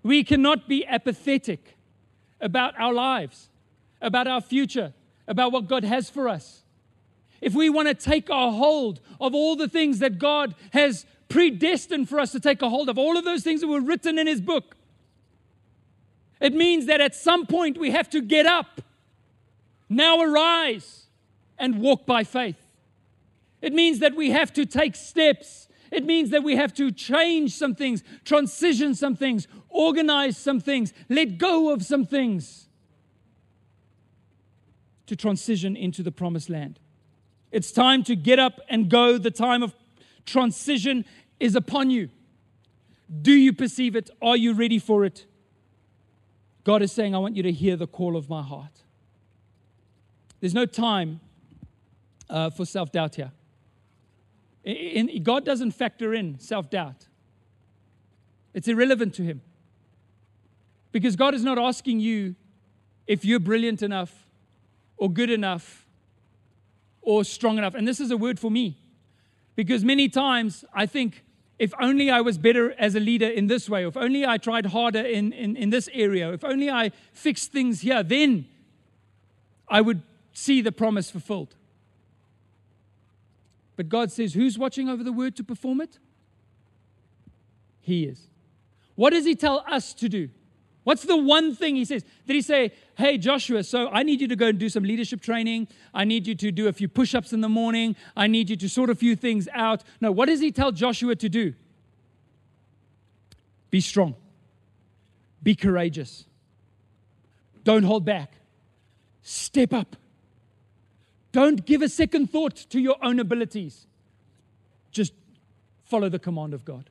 We 0.02 0.24
cannot 0.24 0.66
be 0.66 0.86
apathetic 0.86 1.76
about 2.40 2.72
our 2.80 2.94
lives, 2.94 3.50
about 4.00 4.26
our 4.26 4.40
future, 4.40 4.94
about 5.26 5.52
what 5.52 5.68
God 5.68 5.84
has 5.84 6.08
for 6.08 6.26
us. 6.26 6.62
If 7.42 7.52
we 7.52 7.68
want 7.68 7.88
to 7.88 7.94
take 7.94 8.30
a 8.30 8.50
hold 8.50 9.00
of 9.20 9.34
all 9.34 9.56
the 9.56 9.68
things 9.68 9.98
that 9.98 10.18
God 10.18 10.54
has 10.72 11.04
predestined 11.28 12.08
for 12.08 12.18
us 12.18 12.32
to 12.32 12.40
take 12.40 12.62
a 12.62 12.68
hold 12.68 12.88
of, 12.88 12.98
all 12.98 13.16
of 13.16 13.24
those 13.24 13.42
things 13.42 13.60
that 13.60 13.68
were 13.68 13.80
written 13.80 14.18
in 14.18 14.26
His 14.26 14.40
book, 14.40 14.76
it 16.40 16.54
means 16.54 16.86
that 16.86 17.00
at 17.00 17.14
some 17.14 17.46
point 17.46 17.78
we 17.78 17.90
have 17.90 18.08
to 18.10 18.20
get 18.20 18.46
up, 18.46 18.80
now 19.88 20.20
arise, 20.20 21.06
and 21.58 21.80
walk 21.80 22.06
by 22.06 22.24
faith. 22.24 22.56
It 23.60 23.72
means 23.72 23.98
that 23.98 24.14
we 24.14 24.30
have 24.30 24.52
to 24.52 24.64
take 24.64 24.94
steps. 24.94 25.68
It 25.90 26.04
means 26.04 26.30
that 26.30 26.44
we 26.44 26.56
have 26.56 26.72
to 26.74 26.92
change 26.92 27.54
some 27.54 27.74
things, 27.74 28.04
transition 28.24 28.94
some 28.94 29.16
things, 29.16 29.48
organize 29.68 30.36
some 30.36 30.60
things, 30.60 30.92
let 31.08 31.38
go 31.38 31.72
of 31.72 31.82
some 31.82 32.06
things 32.06 32.68
to 35.06 35.16
transition 35.16 35.74
into 35.74 36.02
the 36.02 36.12
promised 36.12 36.50
land. 36.50 36.78
It's 37.50 37.72
time 37.72 38.04
to 38.04 38.14
get 38.14 38.38
up 38.38 38.60
and 38.68 38.90
go. 38.90 39.16
The 39.16 39.30
time 39.30 39.62
of 39.62 39.74
transition 40.28 41.04
is 41.40 41.56
upon 41.56 41.90
you. 41.90 42.10
Do 43.22 43.32
you 43.32 43.52
perceive 43.52 43.96
it? 43.96 44.10
Are 44.20 44.36
you 44.36 44.52
ready 44.52 44.78
for 44.78 45.04
it? 45.04 45.26
God 46.64 46.82
is 46.82 46.92
saying, 46.92 47.14
I 47.14 47.18
want 47.18 47.36
you 47.36 47.42
to 47.42 47.52
hear 47.52 47.76
the 47.76 47.86
call 47.86 48.16
of 48.16 48.28
my 48.28 48.42
heart. 48.42 48.82
There's 50.40 50.54
no 50.54 50.66
time 50.66 51.20
uh, 52.28 52.50
for 52.50 52.64
self 52.64 52.92
doubt 52.92 53.14
here. 53.14 53.32
In, 54.64 55.08
in, 55.08 55.22
God 55.22 55.44
doesn't 55.44 55.70
factor 55.70 56.12
in 56.12 56.38
self 56.38 56.68
doubt, 56.68 57.06
it's 58.52 58.68
irrelevant 58.68 59.14
to 59.14 59.22
Him. 59.22 59.40
Because 60.92 61.16
God 61.16 61.34
is 61.34 61.44
not 61.44 61.58
asking 61.58 62.00
you 62.00 62.34
if 63.06 63.24
you're 63.24 63.40
brilliant 63.40 63.82
enough 63.82 64.26
or 64.96 65.10
good 65.10 65.30
enough 65.30 65.86
or 67.00 67.24
strong 67.24 67.56
enough. 67.56 67.74
And 67.74 67.86
this 67.86 68.00
is 68.00 68.10
a 68.10 68.16
word 68.16 68.38
for 68.38 68.50
me. 68.50 68.78
Because 69.58 69.82
many 69.82 70.08
times 70.08 70.64
I 70.72 70.86
think, 70.86 71.24
if 71.58 71.74
only 71.80 72.10
I 72.12 72.20
was 72.20 72.38
better 72.38 72.74
as 72.78 72.94
a 72.94 73.00
leader 73.00 73.26
in 73.26 73.48
this 73.48 73.68
way, 73.68 73.84
if 73.84 73.96
only 73.96 74.24
I 74.24 74.38
tried 74.38 74.66
harder 74.66 75.00
in, 75.00 75.32
in, 75.32 75.56
in 75.56 75.70
this 75.70 75.88
area, 75.92 76.32
if 76.32 76.44
only 76.44 76.70
I 76.70 76.92
fixed 77.12 77.50
things 77.50 77.80
here, 77.80 78.04
then 78.04 78.46
I 79.66 79.80
would 79.80 80.02
see 80.32 80.60
the 80.60 80.70
promise 80.70 81.10
fulfilled. 81.10 81.56
But 83.74 83.88
God 83.88 84.12
says, 84.12 84.34
Who's 84.34 84.56
watching 84.56 84.88
over 84.88 85.02
the 85.02 85.10
word 85.10 85.34
to 85.34 85.42
perform 85.42 85.80
it? 85.80 85.98
He 87.80 88.04
is. 88.04 88.28
What 88.94 89.10
does 89.10 89.24
He 89.24 89.34
tell 89.34 89.64
us 89.66 89.92
to 89.94 90.08
do? 90.08 90.30
What's 90.88 91.02
the 91.02 91.18
one 91.18 91.54
thing 91.54 91.76
He 91.76 91.84
says? 91.84 92.02
Did 92.26 92.32
He 92.36 92.40
say, 92.40 92.72
Hey, 92.96 93.18
Joshua, 93.18 93.62
so 93.62 93.90
I 93.90 94.02
need 94.02 94.22
you 94.22 94.28
to 94.28 94.36
go 94.36 94.46
and 94.46 94.58
do 94.58 94.70
some 94.70 94.84
leadership 94.84 95.20
training. 95.20 95.68
I 95.92 96.04
need 96.04 96.26
you 96.26 96.34
to 96.36 96.50
do 96.50 96.66
a 96.66 96.72
few 96.72 96.88
push 96.88 97.14
ups 97.14 97.34
in 97.34 97.42
the 97.42 97.48
morning. 97.48 97.94
I 98.16 98.26
need 98.26 98.48
you 98.48 98.56
to 98.56 98.70
sort 98.70 98.88
a 98.88 98.94
few 98.94 99.14
things 99.14 99.50
out. 99.52 99.84
No, 100.00 100.10
what 100.10 100.28
does 100.30 100.40
He 100.40 100.50
tell 100.50 100.72
Joshua 100.72 101.14
to 101.16 101.28
do? 101.28 101.52
Be 103.68 103.82
strong, 103.82 104.14
be 105.42 105.54
courageous, 105.54 106.24
don't 107.64 107.82
hold 107.82 108.06
back, 108.06 108.32
step 109.20 109.74
up. 109.74 109.94
Don't 111.32 111.66
give 111.66 111.82
a 111.82 111.90
second 111.90 112.30
thought 112.30 112.56
to 112.70 112.80
your 112.80 112.96
own 113.02 113.20
abilities. 113.20 113.86
Just 114.90 115.12
follow 115.84 116.08
the 116.08 116.18
command 116.18 116.54
of 116.54 116.64
God, 116.64 116.88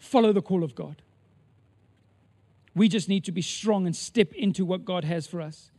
follow 0.00 0.32
the 0.32 0.42
call 0.42 0.64
of 0.64 0.74
God. 0.74 1.02
We 2.74 2.88
just 2.88 3.08
need 3.08 3.24
to 3.24 3.32
be 3.32 3.42
strong 3.42 3.86
and 3.86 3.94
step 3.94 4.32
into 4.32 4.64
what 4.64 4.84
God 4.84 5.04
has 5.04 5.26
for 5.26 5.40
us. 5.40 5.70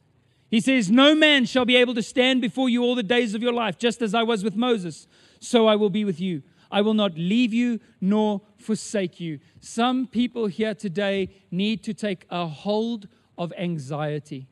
He 0.50 0.60
says, 0.60 0.92
No 0.92 1.16
man 1.16 1.46
shall 1.46 1.66
be 1.66 1.76
able 1.76 1.96
to 1.96 2.04
stand 2.04 2.42
before 2.42 2.70
you 2.70 2.84
all 2.84 2.96
the 2.96 3.04
days 3.04 3.34
of 3.34 3.42
your 3.42 3.54
life, 3.54 3.78
just 3.78 4.02
as 4.02 4.14
I 4.14 4.24
was 4.24 4.44
with 4.44 4.56
Moses, 4.56 5.08
so 5.40 5.68
I 5.68 5.76
will 5.76 5.90
be 5.90 6.06
with 6.06 6.20
you. 6.20 6.44
I 6.72 6.82
will 6.82 6.94
not 6.94 7.16
leave 7.16 7.54
you 7.54 7.80
nor 8.02 8.42
forsake 8.58 9.20
you. 9.20 9.40
Some 9.60 10.08
people 10.08 10.48
here 10.48 10.74
today 10.74 11.30
need 11.52 11.84
to 11.84 11.94
take 11.94 12.26
a 12.30 12.48
hold 12.48 13.08
of 13.38 13.54
anxiety 13.58 14.48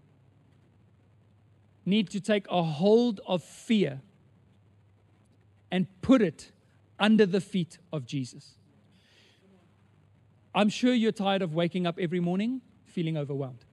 need 1.85 2.09
to 2.09 2.19
take 2.19 2.45
a 2.49 2.63
hold 2.63 3.19
of 3.25 3.43
fear 3.43 4.01
and 5.71 5.87
put 6.01 6.21
it 6.21 6.51
under 6.99 7.25
the 7.25 7.41
feet 7.41 7.77
of 7.91 8.05
Jesus. 8.05 8.55
I'm 10.53 10.69
sure 10.69 10.93
you're 10.93 11.11
tired 11.11 11.41
of 11.41 11.53
waking 11.53 11.87
up 11.87 11.97
every 11.99 12.19
morning 12.19 12.61
feeling 12.85 13.17
overwhelmed. 13.17 13.63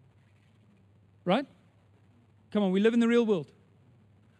Right? 1.24 1.46
Come 2.52 2.62
on, 2.62 2.72
we 2.72 2.80
live 2.80 2.94
in 2.94 3.00
the 3.00 3.08
real 3.08 3.26
world. 3.26 3.50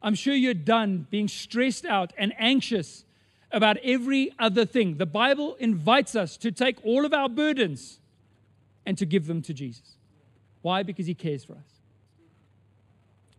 I'm 0.00 0.14
sure 0.14 0.34
you're 0.34 0.54
done 0.54 1.06
being 1.10 1.28
stressed 1.28 1.84
out 1.84 2.12
and 2.16 2.32
anxious 2.38 3.04
about 3.50 3.76
every 3.78 4.32
other 4.38 4.64
thing. 4.64 4.96
The 4.96 5.06
Bible 5.06 5.56
invites 5.56 6.14
us 6.14 6.36
to 6.38 6.52
take 6.52 6.84
all 6.84 7.04
of 7.04 7.12
our 7.12 7.28
burdens 7.28 7.98
and 8.86 8.96
to 8.98 9.06
give 9.06 9.26
them 9.26 9.42
to 9.42 9.52
Jesus. 9.52 9.96
Why? 10.62 10.82
Because 10.82 11.06
He 11.06 11.14
cares 11.14 11.44
for 11.44 11.54
us. 11.54 11.80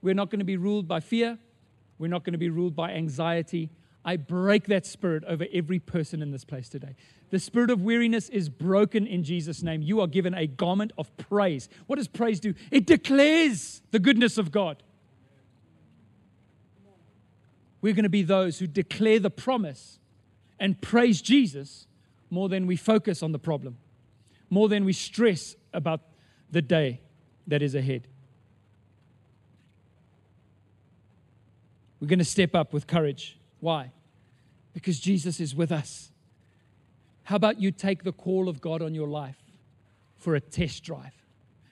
We're 0.02 0.14
not 0.14 0.30
going 0.30 0.40
to 0.40 0.46
be 0.46 0.58
ruled 0.58 0.88
by 0.88 1.00
fear. 1.00 1.38
We're 1.98 2.08
not 2.08 2.24
going 2.24 2.34
to 2.34 2.40
be 2.40 2.50
ruled 2.50 2.76
by 2.76 2.92
anxiety. 2.92 3.70
I 4.06 4.18
break 4.18 4.66
that 4.68 4.86
spirit 4.86 5.24
over 5.28 5.46
every 5.54 5.80
person 5.80 6.22
in 6.22 6.32
this 6.32 6.46
place 6.46 6.70
today. 6.70 6.96
The 7.30 7.40
spirit 7.40 7.70
of 7.70 7.82
weariness 7.82 8.28
is 8.30 8.50
broken 8.50 9.06
in 9.06 9.24
Jesus' 9.24 9.62
name. 9.62 9.82
You 9.82 10.02
are 10.02 10.08
given 10.08 10.34
a 10.34 10.48
garment 10.48 10.92
of 10.98 11.16
praise. 11.18 11.70
What 11.86 11.98
does 11.98 12.08
praise 12.08 12.40
do? 12.40 12.56
It 12.72 12.88
declares 12.88 13.82
the 13.92 14.00
goodness 14.00 14.38
of 14.38 14.52
God. 14.52 14.82
We're 17.82 17.94
going 17.94 18.04
to 18.04 18.10
be 18.10 18.24
those 18.24 18.60
who 18.60 18.68
declare 18.68 19.20
the 19.20 19.30
promise 19.30 20.00
and 20.60 20.82
praise 20.82 21.22
Jesus 21.22 21.88
more 22.30 22.50
than 22.50 22.68
we 22.68 22.76
focus 22.76 23.24
on 23.24 23.32
the 23.32 23.40
problem, 23.40 23.78
more 24.50 24.68
than 24.68 24.84
we 24.84 24.94
stress 24.94 25.56
about 25.74 26.02
the 26.52 26.62
day 26.62 27.00
that 27.48 27.62
is 27.62 27.76
ahead. 27.76 28.08
We're 32.00 32.08
going 32.08 32.20
to 32.20 32.26
step 32.26 32.56
up 32.56 32.74
with 32.74 32.88
courage. 32.88 33.38
Why? 33.60 33.92
Because 34.74 35.00
Jesus 35.00 35.40
is 35.40 35.54
with 35.54 35.72
us. 35.72 36.12
How 37.30 37.36
about 37.36 37.62
you 37.62 37.70
take 37.70 38.02
the 38.02 38.12
call 38.12 38.50
of 38.50 38.60
God 38.60 38.82
on 38.82 38.96
your 38.96 39.08
life 39.08 39.38
for 40.16 40.34
a 40.34 40.40
test 40.40 40.84
drive? 40.84 41.14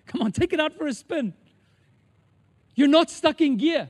Come 0.06 0.22
on, 0.22 0.32
take 0.32 0.54
it 0.54 0.60
out 0.60 0.76
for 0.76 0.86
a 0.86 0.93
spin. 0.93 1.34
You're 2.76 2.88
not 2.88 3.10
stuck 3.10 3.41
in 3.41 3.58
gear. 3.58 3.89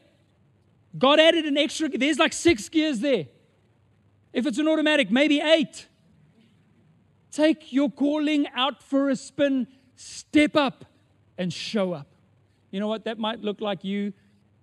God 0.98 1.20
added 1.20 1.44
an 1.44 1.58
extra, 1.58 1.90
there's 1.90 2.20
like 2.20 2.32
six 2.32 2.70
gears 2.70 3.02
there. 3.02 3.26
If 4.32 4.48
it's 4.48 4.60
an 4.60 4.70
automatic, 4.70 5.12
maybe 5.12 5.42
eight. 5.42 5.88
Take 7.34 7.74
your 7.74 7.92
calling 7.92 8.48
out 8.56 8.82
for 8.82 9.10
a 9.10 9.18
spin, 9.18 9.68
step 9.98 10.56
up 10.56 10.86
and 11.38 11.52
show 11.52 11.92
up. 11.92 12.08
You 12.72 12.80
know 12.80 12.88
what? 12.88 13.04
That 13.04 13.20
might 13.20 13.42
look 13.42 13.60
like 13.60 13.84
you 13.84 14.14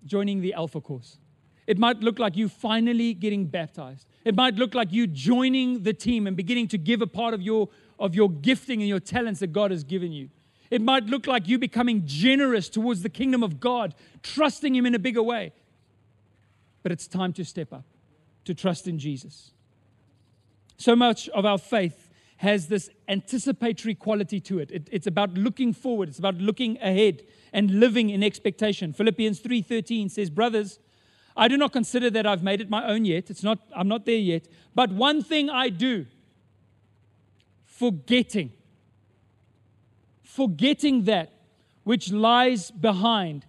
joining 0.07 0.41
the 0.41 0.55
Alpha 0.55 0.81
course. 0.81 1.19
It 1.67 1.77
might 1.77 2.01
look 2.01 2.19
like 2.19 2.35
you 2.35 2.49
finally 2.49 3.13
getting 3.13 3.45
baptized. 3.45 4.07
It 4.25 4.35
might 4.35 4.55
look 4.55 4.75
like 4.75 4.93
you 4.93 5.07
joining 5.07 5.83
the 5.83 5.93
team 5.93 6.27
and 6.27 6.37
beginning 6.37 6.69
to 6.69 6.79
give 6.79 7.03
a 7.03 7.07
part 7.07 7.35
of 7.35 7.43
your, 7.43 7.69
of 7.99 8.15
your 8.15 8.31
gifting 8.31 8.81
and 8.81 8.89
your 8.89 9.01
talents 9.01 9.41
that 9.41 9.53
God 9.53 9.71
has 9.71 9.85
given 9.85 10.13
you. 10.13 10.31
It 10.71 10.81
might 10.81 11.05
look 11.05 11.27
like 11.27 11.47
you 11.47 11.59
becoming 11.59 12.03
generous 12.07 12.69
towards 12.69 13.03
the 13.03 13.11
kingdom 13.11 13.43
of 13.43 13.61
God, 13.61 13.95
trusting 14.23 14.75
Him 14.75 14.87
in 14.87 14.95
a 14.95 14.99
bigger 14.99 15.23
way. 15.23 15.53
But 16.83 16.93
it's 16.93 17.07
time 17.07 17.33
to 17.35 17.45
step 17.45 17.73
up, 17.73 17.85
to 18.45 18.55
trust 18.55 18.89
in 18.89 18.99
Jesus. 18.99 19.53
So 20.77 20.97
much 20.97 21.29
of 21.29 21.45
our 21.45 21.59
faith 21.59 22.11
has 22.39 22.69
this 22.69 22.91
anticipatory 23.09 23.95
quality 23.95 24.41
to 24.41 24.59
it. 24.59 24.71
it. 24.71 24.89
It's 24.91 25.07
about 25.07 25.35
looking 25.35 25.73
forward, 25.73 26.09
it's 26.09 26.19
about 26.19 26.37
looking 26.37 26.77
ahead 26.79 27.23
and 27.53 27.79
living 27.79 28.11
in 28.11 28.23
expectation. 28.23 28.93
Philippians 28.93 29.41
3:13 29.41 30.09
says, 30.09 30.31
"Brothers, 30.31 30.79
I 31.37 31.49
do 31.49 31.57
not 31.57 31.73
consider 31.73 32.11
that 32.11 32.27
I've 32.27 32.43
made 32.43 32.61
it 32.61 32.71
my 32.71 32.87
own 32.87 33.05
yet. 33.05 33.31
It's 33.31 33.43
not, 33.43 33.59
I'm 33.75 33.89
not 33.89 34.07
there 34.07 34.15
yet. 34.15 34.47
But 34.75 34.93
one 34.93 35.23
thing 35.23 35.51
I 35.51 35.69
do, 35.69 36.07
forgetting, 37.65 38.53
forgetting 40.23 41.05
that 41.05 41.33
which 41.83 42.13
lies 42.13 42.71
behind 42.71 43.47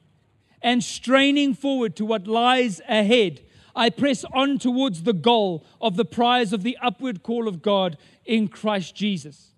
and 0.62 0.84
straining 0.84 1.54
forward 1.54 1.95
to 1.98 2.06
what 2.06 2.28
lies 2.28 2.82
ahead, 2.88 3.41
I 3.76 3.89
press 3.89 4.24
on 4.34 4.58
towards 4.58 5.04
the 5.04 5.13
goal 5.13 5.65
of 5.80 5.95
the 5.95 6.06
prize 6.06 6.54
of 6.54 6.63
the 6.63 6.78
upward 6.82 7.21
call 7.21 7.48
of 7.48 7.62
God 7.62 7.98
in 8.26 8.48
Christ 8.48 8.95
Jesus. 8.95 9.52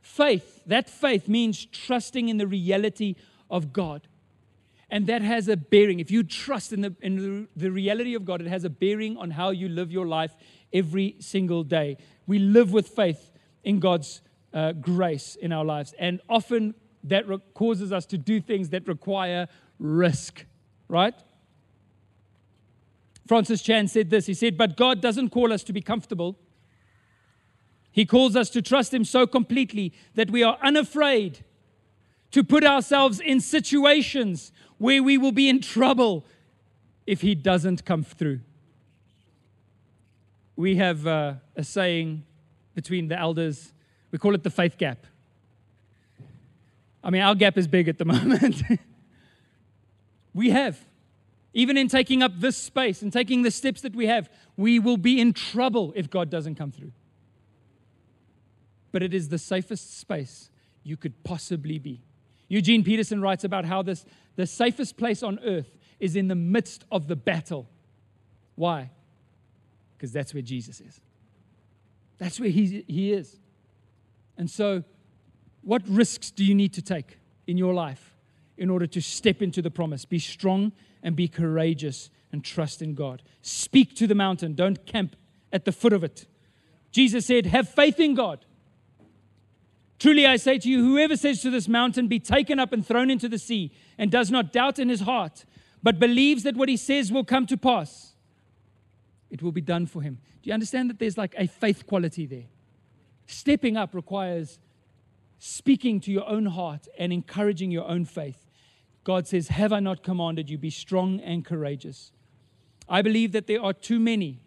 Faith, 0.00 0.62
that 0.66 0.88
faith 0.88 1.28
means 1.28 1.66
trusting 1.66 2.28
in 2.28 2.38
the 2.38 2.46
reality 2.46 3.14
of 3.50 3.72
God. 3.72 4.08
And 4.88 5.06
that 5.08 5.22
has 5.22 5.48
a 5.48 5.56
bearing. 5.56 5.98
If 5.98 6.10
you 6.10 6.22
trust 6.22 6.72
in, 6.72 6.80
the, 6.80 6.94
in 7.02 7.48
the, 7.56 7.70
reality 7.70 8.14
of 8.14 8.24
God, 8.24 8.40
it 8.40 8.46
has 8.46 8.64
a 8.64 8.70
bearing 8.70 9.16
on 9.16 9.32
how 9.32 9.50
you 9.50 9.68
live 9.68 9.90
your 9.90 10.06
life 10.06 10.32
every 10.72 11.16
single 11.18 11.64
day. 11.64 11.96
We 12.26 12.38
live 12.38 12.72
with 12.72 12.88
faith 12.88 13.32
in 13.64 13.80
God's 13.80 14.20
uh, 14.54 14.72
grace 14.72 15.36
in 15.36 15.52
our 15.52 15.64
lives. 15.64 15.92
And 15.98 16.20
often 16.28 16.74
that 17.02 17.26
re- 17.26 17.38
causes 17.54 17.92
us 17.92 18.06
to 18.06 18.18
do 18.18 18.40
things 18.40 18.70
that 18.70 18.86
require 18.86 19.48
risk, 19.78 20.44
right? 20.88 21.14
Francis 23.26 23.62
Chan 23.62 23.88
said 23.88 24.10
this 24.10 24.26
He 24.26 24.34
said, 24.34 24.56
But 24.56 24.76
God 24.76 25.00
doesn't 25.00 25.30
call 25.30 25.52
us 25.52 25.64
to 25.64 25.72
be 25.72 25.80
comfortable. 25.80 26.38
He 27.90 28.04
calls 28.04 28.36
us 28.36 28.50
to 28.50 28.62
trust 28.62 28.94
Him 28.94 29.04
so 29.04 29.26
completely 29.26 29.92
that 30.14 30.30
we 30.30 30.42
are 30.42 30.58
unafraid 30.62 31.44
to 32.32 32.44
put 32.44 32.64
ourselves 32.64 33.20
in 33.20 33.40
situations 33.40 34.52
where 34.78 35.02
we 35.02 35.16
will 35.16 35.32
be 35.32 35.48
in 35.48 35.60
trouble 35.60 36.24
if 37.06 37.20
He 37.20 37.34
doesn't 37.34 37.84
come 37.84 38.02
through. 38.02 38.40
We 40.56 40.76
have 40.76 41.06
uh, 41.06 41.34
a 41.54 41.64
saying 41.64 42.24
between 42.74 43.08
the 43.08 43.18
elders, 43.18 43.72
we 44.10 44.18
call 44.18 44.34
it 44.34 44.42
the 44.42 44.50
faith 44.50 44.78
gap. 44.78 45.06
I 47.02 47.10
mean, 47.10 47.22
our 47.22 47.34
gap 47.34 47.56
is 47.56 47.68
big 47.68 47.88
at 47.88 47.98
the 47.98 48.04
moment. 48.06 48.62
we 50.34 50.50
have. 50.50 50.78
Even 51.54 51.78
in 51.78 51.88
taking 51.88 52.22
up 52.22 52.32
this 52.38 52.56
space 52.56 53.00
and 53.00 53.10
taking 53.10 53.42
the 53.42 53.50
steps 53.50 53.80
that 53.80 53.96
we 53.96 54.06
have, 54.06 54.28
we 54.58 54.78
will 54.78 54.98
be 54.98 55.20
in 55.20 55.32
trouble 55.32 55.92
if 55.96 56.10
God 56.10 56.28
doesn't 56.28 56.56
come 56.56 56.70
through. 56.70 56.92
But 58.92 59.02
it 59.02 59.14
is 59.14 59.30
the 59.30 59.38
safest 59.38 59.98
space 59.98 60.50
you 60.82 60.96
could 60.96 61.24
possibly 61.24 61.78
be. 61.78 62.02
Eugene 62.48 62.84
Peterson 62.84 63.20
writes 63.20 63.44
about 63.44 63.64
how 63.64 63.82
this, 63.82 64.04
the 64.36 64.46
safest 64.46 64.96
place 64.96 65.22
on 65.22 65.38
earth 65.44 65.76
is 65.98 66.16
in 66.16 66.28
the 66.28 66.34
midst 66.34 66.84
of 66.90 67.08
the 67.08 67.16
battle. 67.16 67.68
Why? 68.54 68.90
Because 69.96 70.12
that's 70.12 70.32
where 70.32 70.42
Jesus 70.42 70.80
is. 70.80 71.00
That's 72.18 72.38
where 72.38 72.48
he, 72.48 72.84
he 72.86 73.12
is. 73.12 73.38
And 74.38 74.50
so, 74.50 74.84
what 75.62 75.82
risks 75.88 76.30
do 76.30 76.44
you 76.44 76.54
need 76.54 76.72
to 76.74 76.82
take 76.82 77.18
in 77.46 77.56
your 77.56 77.74
life 77.74 78.14
in 78.56 78.70
order 78.70 78.86
to 78.86 79.00
step 79.00 79.42
into 79.42 79.60
the 79.60 79.70
promise? 79.70 80.04
Be 80.04 80.18
strong 80.18 80.72
and 81.02 81.16
be 81.16 81.28
courageous 81.28 82.10
and 82.32 82.44
trust 82.44 82.82
in 82.82 82.94
God. 82.94 83.22
Speak 83.42 83.94
to 83.96 84.06
the 84.06 84.14
mountain, 84.14 84.54
don't 84.54 84.84
camp 84.86 85.16
at 85.52 85.64
the 85.64 85.72
foot 85.72 85.92
of 85.92 86.04
it. 86.04 86.26
Jesus 86.92 87.26
said, 87.26 87.46
Have 87.46 87.68
faith 87.68 88.00
in 88.00 88.14
God. 88.14 88.44
Truly 89.98 90.26
I 90.26 90.36
say 90.36 90.58
to 90.58 90.68
you, 90.68 90.84
whoever 90.84 91.16
says 91.16 91.40
to 91.42 91.50
this 91.50 91.68
mountain, 91.68 92.08
Be 92.08 92.20
taken 92.20 92.58
up 92.58 92.72
and 92.72 92.86
thrown 92.86 93.10
into 93.10 93.28
the 93.28 93.38
sea, 93.38 93.72
and 93.96 94.10
does 94.10 94.30
not 94.30 94.52
doubt 94.52 94.78
in 94.78 94.88
his 94.88 95.00
heart, 95.00 95.44
but 95.82 95.98
believes 95.98 96.42
that 96.42 96.56
what 96.56 96.68
he 96.68 96.76
says 96.76 97.10
will 97.10 97.24
come 97.24 97.46
to 97.46 97.56
pass, 97.56 98.12
it 99.30 99.42
will 99.42 99.52
be 99.52 99.60
done 99.60 99.86
for 99.86 100.02
him. 100.02 100.18
Do 100.42 100.48
you 100.48 100.54
understand 100.54 100.90
that 100.90 100.98
there's 100.98 101.18
like 101.18 101.34
a 101.38 101.46
faith 101.46 101.86
quality 101.86 102.26
there? 102.26 102.46
Stepping 103.26 103.76
up 103.76 103.94
requires 103.94 104.58
speaking 105.38 106.00
to 106.00 106.12
your 106.12 106.28
own 106.28 106.46
heart 106.46 106.86
and 106.98 107.12
encouraging 107.12 107.70
your 107.70 107.86
own 107.88 108.04
faith. 108.04 108.46
God 109.04 109.26
says, 109.26 109.48
Have 109.48 109.72
I 109.72 109.80
not 109.80 110.02
commanded 110.02 110.50
you? 110.50 110.58
Be 110.58 110.70
strong 110.70 111.20
and 111.20 111.44
courageous. 111.44 112.12
I 112.88 113.02
believe 113.02 113.32
that 113.32 113.46
there 113.46 113.62
are 113.62 113.72
too 113.72 113.98
many 113.98 114.40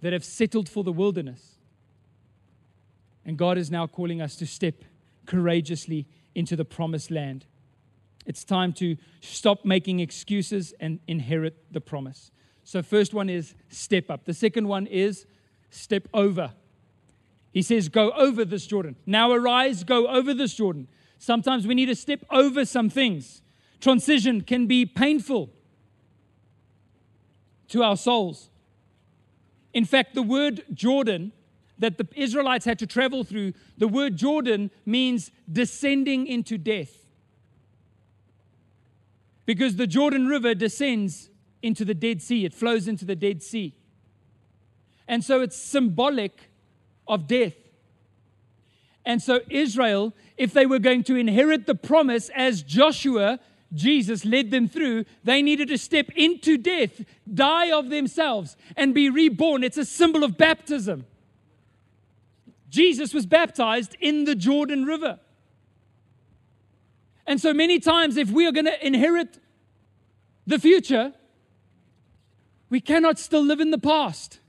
that 0.00 0.12
have 0.12 0.24
settled 0.24 0.68
for 0.68 0.84
the 0.84 0.92
wilderness. 0.92 1.51
And 3.24 3.36
God 3.36 3.58
is 3.58 3.70
now 3.70 3.86
calling 3.86 4.20
us 4.20 4.36
to 4.36 4.46
step 4.46 4.82
courageously 5.26 6.06
into 6.34 6.56
the 6.56 6.64
promised 6.64 7.10
land. 7.10 7.46
It's 8.26 8.44
time 8.44 8.72
to 8.74 8.96
stop 9.20 9.64
making 9.64 10.00
excuses 10.00 10.74
and 10.80 11.00
inherit 11.06 11.72
the 11.72 11.80
promise. 11.80 12.30
So, 12.64 12.82
first 12.82 13.12
one 13.12 13.28
is 13.28 13.54
step 13.68 14.10
up. 14.10 14.24
The 14.24 14.34
second 14.34 14.68
one 14.68 14.86
is 14.86 15.26
step 15.70 16.06
over. 16.14 16.52
He 17.52 17.62
says, 17.62 17.88
Go 17.88 18.12
over 18.12 18.44
this 18.44 18.66
Jordan. 18.66 18.96
Now 19.06 19.32
arise, 19.32 19.84
go 19.84 20.06
over 20.06 20.32
this 20.34 20.54
Jordan. 20.54 20.88
Sometimes 21.18 21.66
we 21.66 21.74
need 21.74 21.86
to 21.86 21.94
step 21.94 22.24
over 22.30 22.64
some 22.64 22.88
things. 22.90 23.42
Transition 23.80 24.42
can 24.42 24.66
be 24.66 24.86
painful 24.86 25.50
to 27.68 27.82
our 27.82 27.96
souls. 27.96 28.50
In 29.72 29.84
fact, 29.84 30.14
the 30.14 30.22
word 30.22 30.64
Jordan 30.72 31.32
that 31.78 31.98
the 31.98 32.06
Israelites 32.14 32.64
had 32.64 32.78
to 32.78 32.86
travel 32.86 33.24
through, 33.24 33.52
the 33.76 33.88
word 33.88 34.16
Jordan 34.16 34.70
means 34.86 35.30
descending 35.50 36.26
into 36.26 36.58
death. 36.58 36.98
Because 39.46 39.76
the 39.76 39.86
Jordan 39.86 40.26
River 40.26 40.54
descends 40.54 41.28
into 41.62 41.84
the 41.84 41.94
Dead 41.94 42.22
Sea, 42.22 42.44
it 42.44 42.54
flows 42.54 42.86
into 42.88 43.04
the 43.04 43.16
Dead 43.16 43.42
Sea. 43.42 43.74
And 45.08 45.24
so 45.24 45.40
it's 45.40 45.56
symbolic 45.56 46.50
of 47.08 47.26
death. 47.26 47.54
And 49.04 49.20
so, 49.20 49.40
Israel, 49.50 50.12
if 50.36 50.52
they 50.52 50.64
were 50.64 50.78
going 50.78 51.02
to 51.04 51.16
inherit 51.16 51.66
the 51.66 51.74
promise 51.74 52.30
as 52.34 52.62
Joshua, 52.62 53.40
Jesus 53.74 54.24
led 54.24 54.50
them 54.50 54.68
through, 54.68 55.04
they 55.24 55.42
needed 55.42 55.68
to 55.68 55.78
step 55.78 56.08
into 56.14 56.56
death, 56.56 57.04
die 57.32 57.70
of 57.72 57.90
themselves, 57.90 58.56
and 58.76 58.94
be 58.94 59.10
reborn. 59.10 59.64
It's 59.64 59.78
a 59.78 59.84
symbol 59.84 60.22
of 60.22 60.38
baptism. 60.38 61.06
Jesus 62.72 63.12
was 63.12 63.26
baptized 63.26 63.94
in 64.00 64.24
the 64.24 64.34
Jordan 64.34 64.86
River. 64.86 65.20
And 67.26 67.38
so 67.38 67.52
many 67.52 67.78
times, 67.78 68.16
if 68.16 68.30
we 68.30 68.46
are 68.46 68.52
going 68.52 68.64
to 68.64 68.86
inherit 68.86 69.38
the 70.46 70.58
future, 70.58 71.12
we 72.70 72.80
cannot 72.80 73.18
still 73.18 73.44
live 73.44 73.60
in 73.60 73.72
the 73.72 73.78
past. 73.78 74.40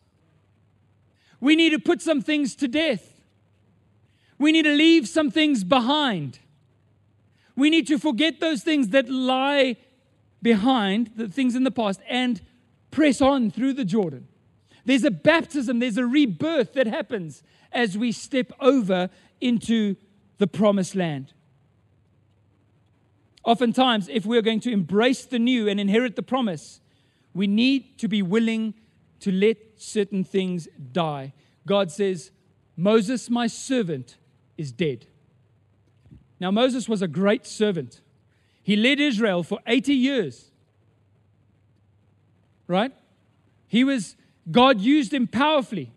We 1.41 1.57
need 1.57 1.71
to 1.71 1.79
put 1.79 2.01
some 2.01 2.21
things 2.21 2.55
to 2.55 2.69
death. 2.69 3.21
We 4.39 4.53
need 4.53 4.63
to 4.63 4.73
leave 4.73 5.09
some 5.09 5.29
things 5.29 5.65
behind. 5.65 6.39
We 7.57 7.69
need 7.69 7.87
to 7.87 7.99
forget 7.99 8.39
those 8.39 8.63
things 8.63 8.87
that 8.89 9.09
lie 9.09 9.75
behind, 10.41 11.11
the 11.17 11.27
things 11.27 11.55
in 11.55 11.65
the 11.65 11.71
past, 11.71 11.99
and 12.07 12.39
press 12.89 13.19
on 13.19 13.51
through 13.51 13.73
the 13.73 13.83
Jordan. 13.83 14.29
There's 14.85 15.03
a 15.03 15.11
baptism, 15.11 15.79
there's 15.79 15.97
a 15.97 16.05
rebirth 16.05 16.73
that 16.73 16.87
happens 16.87 17.43
as 17.73 17.97
we 17.97 18.11
step 18.11 18.51
over 18.59 19.09
into 19.41 19.95
the 20.37 20.47
promised 20.47 20.95
land. 20.95 21.33
Oftentimes, 23.43 24.07
if 24.09 24.25
we're 24.25 24.41
going 24.41 24.61
to 24.61 24.71
embrace 24.71 25.25
the 25.25 25.39
new 25.39 25.67
and 25.67 25.79
inherit 25.79 26.15
the 26.15 26.23
promise, 26.23 26.79
we 27.33 27.47
need 27.47 27.97
to 27.97 28.07
be 28.07 28.21
willing 28.21 28.73
to 29.19 29.31
let 29.31 29.57
certain 29.77 30.23
things 30.23 30.67
die. 30.91 31.33
God 31.65 31.91
says, 31.91 32.31
Moses, 32.75 33.29
my 33.29 33.47
servant, 33.47 34.17
is 34.57 34.71
dead. 34.71 35.07
Now, 36.39 36.51
Moses 36.51 36.89
was 36.89 37.01
a 37.01 37.07
great 37.07 37.45
servant. 37.45 38.01
He 38.63 38.75
led 38.75 38.99
Israel 38.99 39.43
for 39.43 39.59
80 39.65 39.93
years. 39.93 40.51
Right? 42.67 42.91
He 43.67 43.83
was, 43.83 44.17
God 44.51 44.81
used 44.81 45.13
him 45.13 45.27
powerfully. 45.27 45.92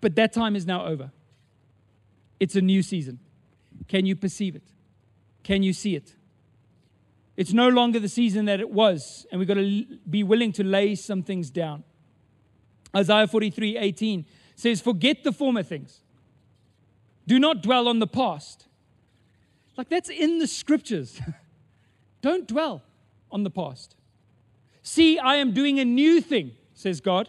But 0.00 0.14
that 0.16 0.32
time 0.32 0.54
is 0.56 0.66
now 0.66 0.86
over. 0.86 1.10
It's 2.38 2.54
a 2.56 2.60
new 2.60 2.82
season. 2.82 3.18
Can 3.88 4.06
you 4.06 4.14
perceive 4.14 4.54
it? 4.54 4.62
Can 5.42 5.62
you 5.62 5.72
see 5.72 5.96
it? 5.96 6.14
It's 7.36 7.52
no 7.52 7.68
longer 7.68 8.00
the 8.00 8.08
season 8.08 8.46
that 8.46 8.60
it 8.60 8.70
was, 8.70 9.26
and 9.30 9.38
we've 9.38 9.46
got 9.46 9.54
to 9.54 9.84
be 10.10 10.22
willing 10.22 10.52
to 10.52 10.64
lay 10.64 10.94
some 10.94 11.22
things 11.22 11.50
down. 11.50 11.84
Isaiah 12.96 13.26
43 13.26 13.76
18 13.76 14.26
says, 14.56 14.80
Forget 14.80 15.22
the 15.22 15.32
former 15.32 15.62
things. 15.62 16.00
Do 17.26 17.38
not 17.38 17.62
dwell 17.62 17.86
on 17.88 17.98
the 17.98 18.06
past. 18.06 18.66
Like 19.76 19.88
that's 19.88 20.08
in 20.08 20.38
the 20.38 20.46
scriptures. 20.46 21.20
Don't 22.22 22.48
dwell 22.48 22.82
on 23.30 23.44
the 23.44 23.50
past. 23.50 23.94
See, 24.82 25.18
I 25.18 25.36
am 25.36 25.52
doing 25.52 25.78
a 25.78 25.84
new 25.84 26.20
thing, 26.20 26.52
says 26.74 27.00
God. 27.00 27.28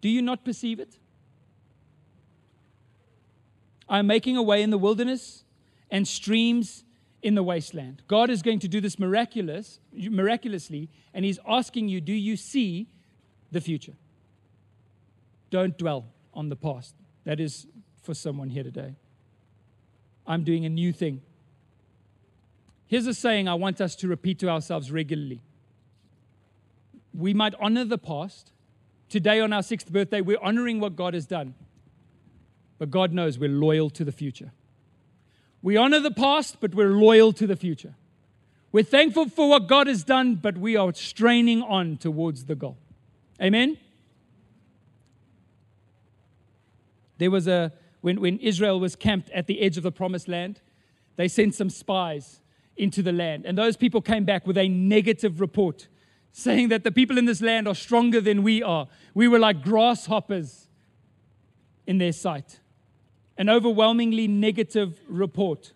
Do 0.00 0.08
you 0.08 0.22
not 0.22 0.44
perceive 0.44 0.80
it? 0.80 0.98
I 3.94 4.00
am 4.00 4.08
making 4.08 4.36
a 4.36 4.42
way 4.42 4.60
in 4.60 4.70
the 4.70 4.76
wilderness 4.76 5.44
and 5.88 6.08
streams 6.08 6.82
in 7.22 7.36
the 7.36 7.44
wasteland. 7.44 8.02
God 8.08 8.28
is 8.28 8.42
going 8.42 8.58
to 8.58 8.66
do 8.66 8.80
this 8.80 8.98
miraculous, 8.98 9.78
miraculously, 9.92 10.90
and 11.14 11.24
He's 11.24 11.38
asking 11.46 11.88
you, 11.88 12.00
do 12.00 12.12
you 12.12 12.36
see 12.36 12.88
the 13.52 13.60
future? 13.60 13.92
Don't 15.50 15.78
dwell 15.78 16.06
on 16.34 16.48
the 16.48 16.56
past. 16.56 16.96
That 17.22 17.38
is 17.38 17.68
for 18.02 18.14
someone 18.14 18.50
here 18.50 18.64
today. 18.64 18.96
I'm 20.26 20.42
doing 20.42 20.64
a 20.64 20.70
new 20.70 20.92
thing. 20.92 21.22
Here's 22.88 23.06
a 23.06 23.14
saying 23.14 23.46
I 23.46 23.54
want 23.54 23.80
us 23.80 23.94
to 23.94 24.08
repeat 24.08 24.40
to 24.40 24.48
ourselves 24.48 24.90
regularly. 24.90 25.40
We 27.16 27.32
might 27.32 27.54
honor 27.60 27.84
the 27.84 27.96
past. 27.96 28.50
Today, 29.08 29.38
on 29.38 29.52
our 29.52 29.62
sixth 29.62 29.92
birthday, 29.92 30.20
we're 30.20 30.42
honoring 30.42 30.80
what 30.80 30.96
God 30.96 31.14
has 31.14 31.26
done. 31.26 31.54
But 32.84 32.90
God 32.90 33.14
knows 33.14 33.38
we're 33.38 33.48
loyal 33.48 33.88
to 33.88 34.04
the 34.04 34.12
future. 34.12 34.52
We 35.62 35.74
honor 35.74 36.00
the 36.00 36.10
past, 36.10 36.58
but 36.60 36.74
we're 36.74 36.90
loyal 36.90 37.32
to 37.32 37.46
the 37.46 37.56
future. 37.56 37.94
We're 38.72 38.84
thankful 38.84 39.30
for 39.30 39.48
what 39.48 39.68
God 39.68 39.86
has 39.86 40.04
done, 40.04 40.34
but 40.34 40.58
we 40.58 40.76
are 40.76 40.92
straining 40.92 41.62
on 41.62 41.96
towards 41.96 42.44
the 42.44 42.54
goal. 42.54 42.76
Amen? 43.40 43.78
There 47.16 47.30
was 47.30 47.48
a, 47.48 47.72
when, 48.02 48.20
when 48.20 48.38
Israel 48.40 48.78
was 48.78 48.96
camped 48.96 49.30
at 49.30 49.46
the 49.46 49.62
edge 49.62 49.78
of 49.78 49.82
the 49.82 49.90
promised 49.90 50.28
land, 50.28 50.60
they 51.16 51.26
sent 51.26 51.54
some 51.54 51.70
spies 51.70 52.42
into 52.76 53.02
the 53.02 53.12
land. 53.12 53.46
And 53.46 53.56
those 53.56 53.78
people 53.78 54.02
came 54.02 54.26
back 54.26 54.46
with 54.46 54.58
a 54.58 54.68
negative 54.68 55.40
report 55.40 55.88
saying 56.32 56.68
that 56.68 56.84
the 56.84 56.92
people 56.92 57.16
in 57.16 57.24
this 57.24 57.40
land 57.40 57.66
are 57.66 57.74
stronger 57.74 58.20
than 58.20 58.42
we 58.42 58.62
are. 58.62 58.88
We 59.14 59.26
were 59.26 59.38
like 59.38 59.62
grasshoppers 59.62 60.68
in 61.86 61.96
their 61.96 62.12
sight 62.12 62.60
an 63.36 63.48
overwhelmingly 63.48 64.28
negative 64.28 65.00
report. 65.08 65.72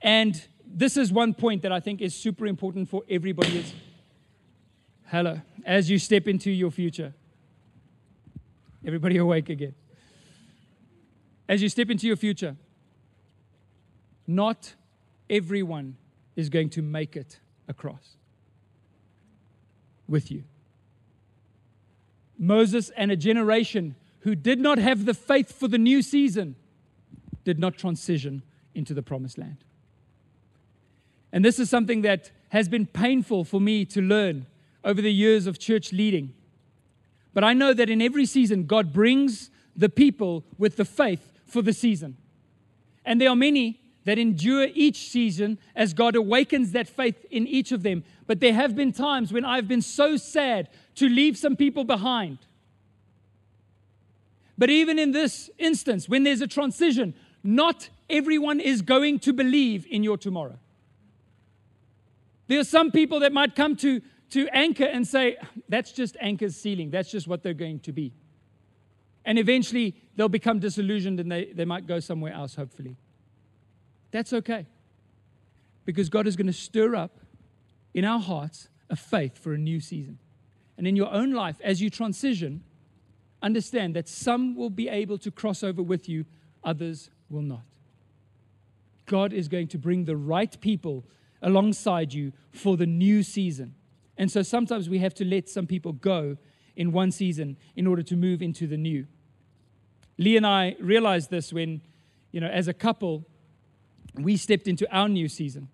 And 0.00 0.42
this 0.66 0.96
is 0.96 1.12
one 1.12 1.34
point 1.34 1.62
that 1.62 1.72
I 1.72 1.80
think 1.80 2.00
is 2.00 2.14
super 2.14 2.46
important 2.46 2.88
for 2.88 3.02
everybody. 3.08 3.58
Is, 3.58 3.74
hello, 5.06 5.40
as 5.64 5.90
you 5.90 5.98
step 5.98 6.28
into 6.28 6.50
your 6.50 6.70
future. 6.70 7.14
Everybody 8.84 9.16
awake 9.16 9.48
again. 9.48 9.74
As 11.48 11.62
you 11.62 11.68
step 11.68 11.90
into 11.90 12.06
your 12.06 12.16
future, 12.16 12.56
not 14.26 14.74
everyone 15.28 15.96
is 16.34 16.48
going 16.48 16.70
to 16.70 16.82
make 16.82 17.16
it 17.16 17.40
across 17.68 18.16
with 20.08 20.30
you. 20.30 20.44
Moses 22.38 22.90
and 22.90 23.10
a 23.10 23.16
generation 23.16 23.96
who 24.26 24.34
did 24.34 24.58
not 24.58 24.76
have 24.76 25.04
the 25.04 25.14
faith 25.14 25.52
for 25.52 25.68
the 25.68 25.78
new 25.78 26.02
season 26.02 26.56
did 27.44 27.60
not 27.60 27.78
transition 27.78 28.42
into 28.74 28.92
the 28.92 29.00
promised 29.00 29.38
land. 29.38 29.58
And 31.30 31.44
this 31.44 31.60
is 31.60 31.70
something 31.70 32.02
that 32.02 32.32
has 32.48 32.68
been 32.68 32.86
painful 32.86 33.44
for 33.44 33.60
me 33.60 33.84
to 33.84 34.02
learn 34.02 34.46
over 34.82 35.00
the 35.00 35.12
years 35.12 35.46
of 35.46 35.60
church 35.60 35.92
leading. 35.92 36.34
But 37.34 37.44
I 37.44 37.52
know 37.52 37.72
that 37.72 37.88
in 37.88 38.02
every 38.02 38.26
season, 38.26 38.66
God 38.66 38.92
brings 38.92 39.48
the 39.76 39.88
people 39.88 40.42
with 40.58 40.74
the 40.74 40.84
faith 40.84 41.32
for 41.46 41.62
the 41.62 41.72
season. 41.72 42.16
And 43.04 43.20
there 43.20 43.30
are 43.30 43.36
many 43.36 43.80
that 44.06 44.18
endure 44.18 44.66
each 44.74 45.08
season 45.08 45.56
as 45.76 45.94
God 45.94 46.16
awakens 46.16 46.72
that 46.72 46.88
faith 46.88 47.24
in 47.30 47.46
each 47.46 47.70
of 47.70 47.84
them. 47.84 48.02
But 48.26 48.40
there 48.40 48.54
have 48.54 48.74
been 48.74 48.90
times 48.90 49.32
when 49.32 49.44
I've 49.44 49.68
been 49.68 49.82
so 49.82 50.16
sad 50.16 50.68
to 50.96 51.08
leave 51.08 51.38
some 51.38 51.54
people 51.54 51.84
behind 51.84 52.38
but 54.58 54.70
even 54.70 54.98
in 54.98 55.12
this 55.12 55.50
instance, 55.58 56.08
when 56.08 56.24
there's 56.24 56.40
a 56.40 56.46
transition, 56.46 57.14
not 57.42 57.88
everyone 58.08 58.60
is 58.60 58.82
going 58.82 59.18
to 59.20 59.32
believe 59.32 59.86
in 59.90 60.02
your 60.02 60.16
tomorrow. 60.16 60.58
There 62.48 62.60
are 62.60 62.64
some 62.64 62.90
people 62.90 63.20
that 63.20 63.32
might 63.32 63.54
come 63.54 63.76
to, 63.76 64.00
to 64.30 64.48
Anchor 64.48 64.84
and 64.84 65.06
say, 65.06 65.36
that's 65.68 65.92
just 65.92 66.16
Anchor's 66.20 66.56
ceiling. 66.56 66.90
That's 66.90 67.10
just 67.10 67.26
what 67.26 67.42
they're 67.42 67.54
going 67.54 67.80
to 67.80 67.92
be. 67.92 68.12
And 69.24 69.38
eventually 69.38 69.96
they'll 70.14 70.28
become 70.28 70.60
disillusioned 70.60 71.18
and 71.18 71.30
they, 71.30 71.46
they 71.46 71.64
might 71.64 71.86
go 71.86 71.98
somewhere 71.98 72.32
else, 72.32 72.54
hopefully. 72.54 72.96
That's 74.12 74.32
okay. 74.32 74.66
Because 75.84 76.08
God 76.08 76.26
is 76.26 76.36
going 76.36 76.46
to 76.46 76.52
stir 76.52 76.94
up 76.94 77.18
in 77.92 78.04
our 78.04 78.20
hearts 78.20 78.68
a 78.88 78.96
faith 78.96 79.36
for 79.36 79.52
a 79.52 79.58
new 79.58 79.80
season. 79.80 80.18
And 80.78 80.86
in 80.86 80.94
your 80.94 81.12
own 81.12 81.32
life, 81.32 81.56
as 81.64 81.80
you 81.80 81.90
transition, 81.90 82.62
understand 83.46 83.94
that 83.94 84.08
some 84.08 84.54
will 84.54 84.70
be 84.70 84.88
able 84.88 85.16
to 85.18 85.30
cross 85.30 85.62
over 85.62 85.82
with 85.82 86.08
you, 86.08 86.26
others 86.62 87.10
will 87.30 87.42
not. 87.42 87.64
God 89.06 89.32
is 89.32 89.48
going 89.48 89.68
to 89.68 89.78
bring 89.78 90.04
the 90.04 90.16
right 90.16 90.60
people 90.60 91.04
alongside 91.40 92.12
you 92.12 92.32
for 92.50 92.76
the 92.76 92.86
new 92.86 93.22
season. 93.22 93.74
And 94.18 94.30
so 94.30 94.42
sometimes 94.42 94.88
we 94.88 94.98
have 94.98 95.14
to 95.14 95.24
let 95.24 95.48
some 95.48 95.66
people 95.66 95.92
go 95.92 96.36
in 96.74 96.90
one 96.92 97.12
season 97.12 97.56
in 97.76 97.86
order 97.86 98.02
to 98.02 98.16
move 98.16 98.42
into 98.42 98.66
the 98.66 98.76
new. 98.76 99.06
Lee 100.18 100.36
and 100.36 100.46
I 100.46 100.76
realized 100.80 101.30
this 101.30 101.52
when, 101.52 101.82
you 102.32 102.40
know, 102.40 102.48
as 102.48 102.68
a 102.68 102.74
couple, 102.74 103.24
we 104.14 104.36
stepped 104.36 104.66
into 104.66 104.90
our 104.94 105.08
new 105.08 105.28
season. 105.28 105.68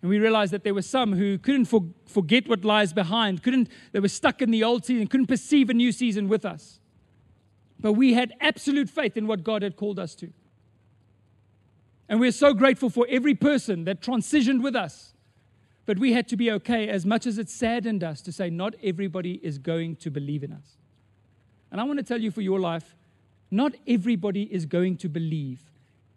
And 0.00 0.08
we 0.08 0.18
realized 0.18 0.52
that 0.52 0.62
there 0.62 0.74
were 0.74 0.82
some 0.82 1.14
who 1.14 1.38
couldn't 1.38 1.64
for, 1.64 1.82
forget 2.06 2.48
what 2.48 2.64
lies 2.64 2.92
behind, 2.92 3.42
couldn't, 3.42 3.68
they 3.92 4.00
were 4.00 4.08
stuck 4.08 4.40
in 4.40 4.50
the 4.50 4.62
old 4.62 4.84
season, 4.84 5.08
couldn't 5.08 5.26
perceive 5.26 5.70
a 5.70 5.74
new 5.74 5.90
season 5.90 6.28
with 6.28 6.44
us. 6.44 6.78
But 7.80 7.94
we 7.94 8.14
had 8.14 8.32
absolute 8.40 8.88
faith 8.88 9.16
in 9.16 9.26
what 9.26 9.42
God 9.42 9.62
had 9.62 9.76
called 9.76 9.98
us 9.98 10.14
to. 10.16 10.32
And 12.08 12.20
we're 12.20 12.32
so 12.32 12.54
grateful 12.54 12.90
for 12.90 13.06
every 13.10 13.34
person 13.34 13.84
that 13.84 14.00
transitioned 14.00 14.62
with 14.62 14.74
us. 14.74 15.14
But 15.84 15.98
we 15.98 16.12
had 16.12 16.28
to 16.28 16.36
be 16.36 16.50
okay, 16.52 16.88
as 16.88 17.04
much 17.04 17.26
as 17.26 17.38
it 17.38 17.48
saddened 17.48 18.04
us, 18.04 18.20
to 18.22 18.32
say, 18.32 18.50
not 18.50 18.74
everybody 18.82 19.40
is 19.42 19.58
going 19.58 19.96
to 19.96 20.10
believe 20.10 20.42
in 20.42 20.52
us. 20.52 20.76
And 21.70 21.80
I 21.80 21.84
want 21.84 21.98
to 21.98 22.04
tell 22.04 22.20
you 22.20 22.30
for 22.30 22.40
your 22.40 22.60
life, 22.60 22.94
not 23.50 23.72
everybody 23.86 24.42
is 24.42 24.66
going 24.66 24.96
to 24.98 25.08
believe 25.08 25.60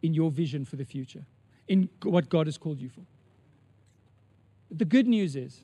in 0.01 0.13
your 0.13 0.29
vision 0.29 0.65
for 0.65 0.75
the 0.75 0.85
future, 0.85 1.25
in 1.67 1.89
what 2.03 2.29
God 2.29 2.47
has 2.47 2.57
called 2.57 2.81
you 2.81 2.89
for. 2.89 3.01
The 4.71 4.85
good 4.85 5.07
news 5.07 5.35
is 5.35 5.61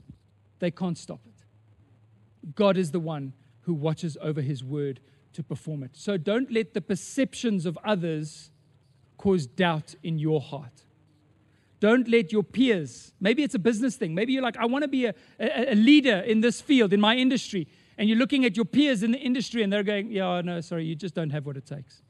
they 0.59 0.71
can't 0.71 0.97
stop 0.97 1.21
it. 1.25 2.53
God 2.55 2.77
is 2.77 2.91
the 2.91 2.99
one 2.99 3.33
who 3.61 3.73
watches 3.73 4.17
over 4.21 4.41
his 4.41 4.63
word 4.63 4.99
to 5.33 5.43
perform 5.43 5.83
it. 5.83 5.91
So 5.93 6.17
don't 6.17 6.51
let 6.51 6.73
the 6.73 6.81
perceptions 6.81 7.65
of 7.65 7.77
others 7.83 8.51
cause 9.17 9.45
doubt 9.45 9.95
in 10.03 10.19
your 10.19 10.41
heart. 10.41 10.83
Don't 11.79 12.07
let 12.07 12.31
your 12.31 12.43
peers, 12.43 13.13
maybe 13.19 13.43
it's 13.43 13.53
a 13.53 13.59
business 13.59 13.95
thing, 13.95 14.15
maybe 14.15 14.33
you're 14.33 14.41
like, 14.41 14.57
I 14.57 14.65
want 14.65 14.83
to 14.83 14.87
be 14.87 15.05
a, 15.05 15.13
a, 15.39 15.73
a, 15.73 15.75
leader 15.75 16.19
in 16.19 16.41
this 16.41 16.59
field, 16.59 16.91
in 16.91 16.99
my 16.99 17.15
industry. 17.15 17.67
And 17.99 18.09
you're 18.09 18.17
looking 18.17 18.45
at 18.45 18.55
your 18.55 18.65
peers 18.65 19.03
in 19.03 19.11
the 19.11 19.19
industry 19.19 19.61
and 19.61 19.71
they're 19.71 19.83
going, 19.83 20.11
Yeah, 20.11 20.41
no, 20.41 20.61
sorry, 20.61 20.85
you 20.85 20.95
just 20.95 21.13
don't 21.13 21.29
have 21.29 21.45
what 21.45 21.57
it 21.57 21.65
takes. 21.65 22.01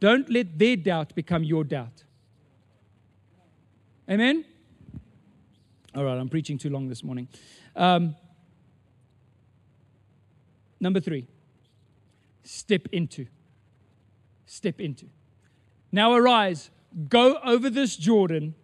Don't 0.00 0.28
let 0.30 0.58
their 0.58 0.76
doubt 0.76 1.14
become 1.14 1.44
your 1.44 1.64
doubt. 1.64 2.04
Amen? 4.10 4.44
All 5.94 6.04
right, 6.04 6.16
I'm 6.16 6.28
preaching 6.28 6.56
too 6.56 6.70
long 6.70 6.88
this 6.88 7.02
morning. 7.02 7.26
Um, 7.74 8.14
number 10.78 11.00
three, 11.00 11.26
step 12.44 12.86
into. 12.92 13.26
Step 14.46 14.80
into. 14.80 15.06
Now 15.90 16.14
arise, 16.14 16.70
go 17.08 17.38
over 17.44 17.68
this 17.70 17.96
Jordan 17.96 18.54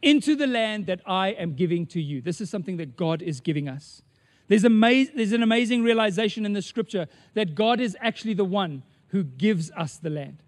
into 0.00 0.36
the 0.36 0.46
land 0.46 0.86
that 0.86 1.00
I 1.04 1.30
am 1.30 1.54
giving 1.54 1.84
to 1.86 2.00
you. 2.00 2.20
This 2.20 2.40
is 2.40 2.48
something 2.48 2.76
that 2.76 2.96
God 2.96 3.20
is 3.20 3.40
giving 3.40 3.68
us. 3.68 4.02
There's, 4.46 4.62
amaz- 4.62 5.12
there's 5.14 5.32
an 5.32 5.42
amazing 5.42 5.82
realization 5.82 6.46
in 6.46 6.52
the 6.52 6.62
scripture 6.62 7.08
that 7.34 7.54
God 7.56 7.80
is 7.80 7.96
actually 8.00 8.34
the 8.34 8.44
one 8.44 8.84
who 9.08 9.24
gives 9.24 9.70
us 9.72 9.96
the 9.96 10.10
land, 10.10 10.42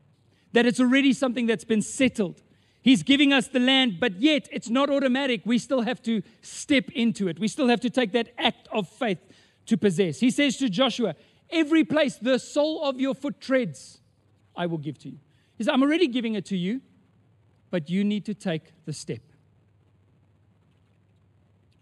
that 0.52 0.66
it's 0.66 0.78
already 0.80 1.12
something 1.12 1.46
that's 1.46 1.64
been 1.64 1.82
settled. 1.82 2.42
He's 2.82 3.02
giving 3.02 3.32
us 3.32 3.48
the 3.48 3.60
land, 3.60 4.00
but 4.00 4.20
yet 4.20 4.48
it's 4.50 4.70
not 4.70 4.88
automatic. 4.88 5.42
We 5.44 5.58
still 5.58 5.82
have 5.82 6.02
to 6.02 6.22
step 6.40 6.90
into 6.92 7.28
it. 7.28 7.38
We 7.38 7.48
still 7.48 7.68
have 7.68 7.80
to 7.80 7.90
take 7.90 8.12
that 8.12 8.32
act 8.38 8.68
of 8.72 8.88
faith 8.88 9.18
to 9.66 9.76
possess. 9.76 10.20
He 10.20 10.30
says 10.30 10.56
to 10.58 10.68
Joshua, 10.68 11.14
Every 11.50 11.84
place 11.84 12.16
the 12.16 12.38
sole 12.38 12.82
of 12.84 13.00
your 13.00 13.14
foot 13.14 13.40
treads, 13.40 14.00
I 14.56 14.66
will 14.66 14.78
give 14.78 14.98
to 15.00 15.08
you. 15.08 15.18
He 15.58 15.64
says, 15.64 15.68
I'm 15.72 15.82
already 15.82 16.06
giving 16.06 16.34
it 16.34 16.46
to 16.46 16.56
you, 16.56 16.80
but 17.70 17.90
you 17.90 18.04
need 18.04 18.24
to 18.26 18.34
take 18.34 18.72
the 18.86 18.92
step. 18.92 19.20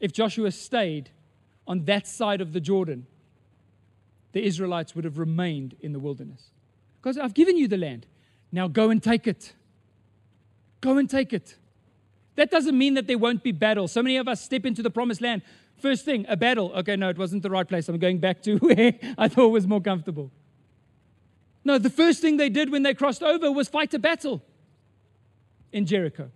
If 0.01 0.13
Joshua 0.13 0.51
stayed 0.53 1.11
on 1.67 1.85
that 1.85 2.07
side 2.07 2.41
of 2.41 2.53
the 2.53 2.61
Jordan, 2.61 3.07
the 4.33 4.45
Israelites 4.45 4.95
would 4.95 5.05
have 5.05 5.19
remained 5.19 5.77
in 5.81 5.93
the 5.93 5.99
wilderness. 5.99 6.51
Because 7.01 7.19
I've 7.19 7.35
given 7.35 7.57
you 7.57 7.69
the 7.69 7.77
land. 7.77 8.07
Now 8.51 8.69
go 8.69 8.91
and 8.91 9.03
take 9.03 9.27
it. 9.27 9.53
Go 10.81 10.99
and 10.99 11.09
take 11.09 11.33
it. 11.33 11.57
That 12.37 12.51
doesn't 12.51 12.79
mean 12.79 12.95
that 12.95 13.07
there 13.07 13.19
won't 13.19 13.43
be 13.43 13.53
battles. 13.53 13.91
So 13.91 14.03
many 14.03 14.17
of 14.17 14.29
us 14.29 14.41
step 14.41 14.65
into 14.65 14.83
the 14.83 14.91
promised 14.91 15.21
land. 15.21 15.43
First 15.77 16.05
thing, 16.05 16.25
a 16.29 16.37
battle. 16.37 16.73
Okay, 16.73 16.97
no, 16.97 17.09
it 17.09 17.19
wasn't 17.19 17.43
the 17.43 17.51
right 17.51 17.67
place. 17.67 17.89
I'm 17.89 17.99
going 17.99 18.19
back 18.19 18.43
to 18.43 18.57
where 18.59 18.95
I 19.17 19.29
thought 19.29 19.49
was 19.49 19.67
more 19.67 19.81
comfortable. 19.81 20.31
No, 21.65 21.79
the 21.79 21.91
first 21.91 22.21
thing 22.21 22.37
they 22.37 22.49
did 22.49 22.71
when 22.71 22.83
they 22.83 22.95
crossed 22.95 23.23
over 23.23 23.51
was 23.51 23.69
fight 23.69 23.93
a 23.95 23.99
battle 23.99 24.43
in 25.73 25.85
Jericho. 25.85 26.31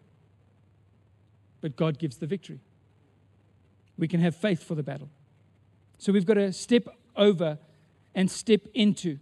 but 1.61 1.77
God 1.77 1.99
gives 1.99 2.17
the 2.19 2.27
victory. 2.27 2.59
We 3.97 4.09
can 4.09 4.21
have 4.21 4.35
faith 4.35 4.63
for 4.63 4.75
the 4.75 4.83
battle. 4.83 5.09
So 5.99 6.13
we've 6.13 6.27
got 6.27 6.35
to 6.35 6.53
step 6.53 6.89
over 7.15 7.59
and 8.15 8.31
step 8.31 8.63
into. 8.75 9.19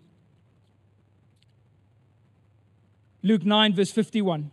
Luke 3.23 3.45
9, 3.45 3.75
verse 3.75 3.93
51 3.93 4.51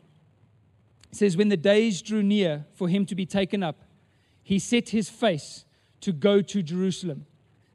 says, 1.11 1.37
When 1.37 1.49
the 1.49 1.57
days 1.57 2.01
drew 2.01 2.23
near 2.23 2.65
for 2.73 2.87
him 2.87 3.05
to 3.07 3.15
be 3.15 3.25
taken 3.25 3.63
up, 3.63 3.83
he 4.43 4.59
set 4.59 4.89
his 4.89 5.09
face 5.09 5.65
to 6.01 6.11
go 6.11 6.41
to 6.41 6.63
Jerusalem. 6.63 7.25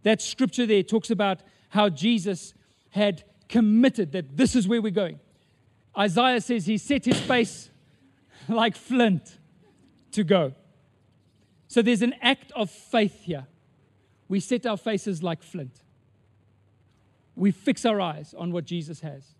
That 0.02 0.20
scripture 0.20 0.66
there 0.66 0.82
talks 0.82 1.10
about 1.10 1.40
how 1.70 1.88
Jesus 1.88 2.54
had 2.90 3.24
committed 3.48 4.12
that 4.12 4.36
this 4.36 4.56
is 4.56 4.66
where 4.66 4.80
we're 4.80 4.90
going. 4.90 5.20
Isaiah 5.96 6.40
says 6.40 6.66
he 6.66 6.78
set 6.78 7.04
his 7.04 7.20
face 7.20 7.70
like 8.48 8.76
flint 8.76 9.38
to 10.12 10.24
go. 10.24 10.54
So 11.68 11.82
there's 11.82 12.02
an 12.02 12.14
act 12.20 12.52
of 12.52 12.70
faith 12.70 13.22
here. 13.22 13.46
We 14.28 14.40
set 14.40 14.66
our 14.66 14.76
faces 14.76 15.22
like 15.22 15.42
flint. 15.42 15.82
We 17.36 17.50
fix 17.50 17.84
our 17.84 18.00
eyes 18.00 18.34
on 18.36 18.52
what 18.52 18.64
Jesus 18.64 19.00
has 19.00 19.34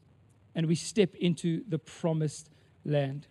and 0.54 0.66
we 0.66 0.74
step 0.74 1.14
into 1.16 1.62
the 1.68 1.78
promised 1.78 2.50
land. 2.84 3.26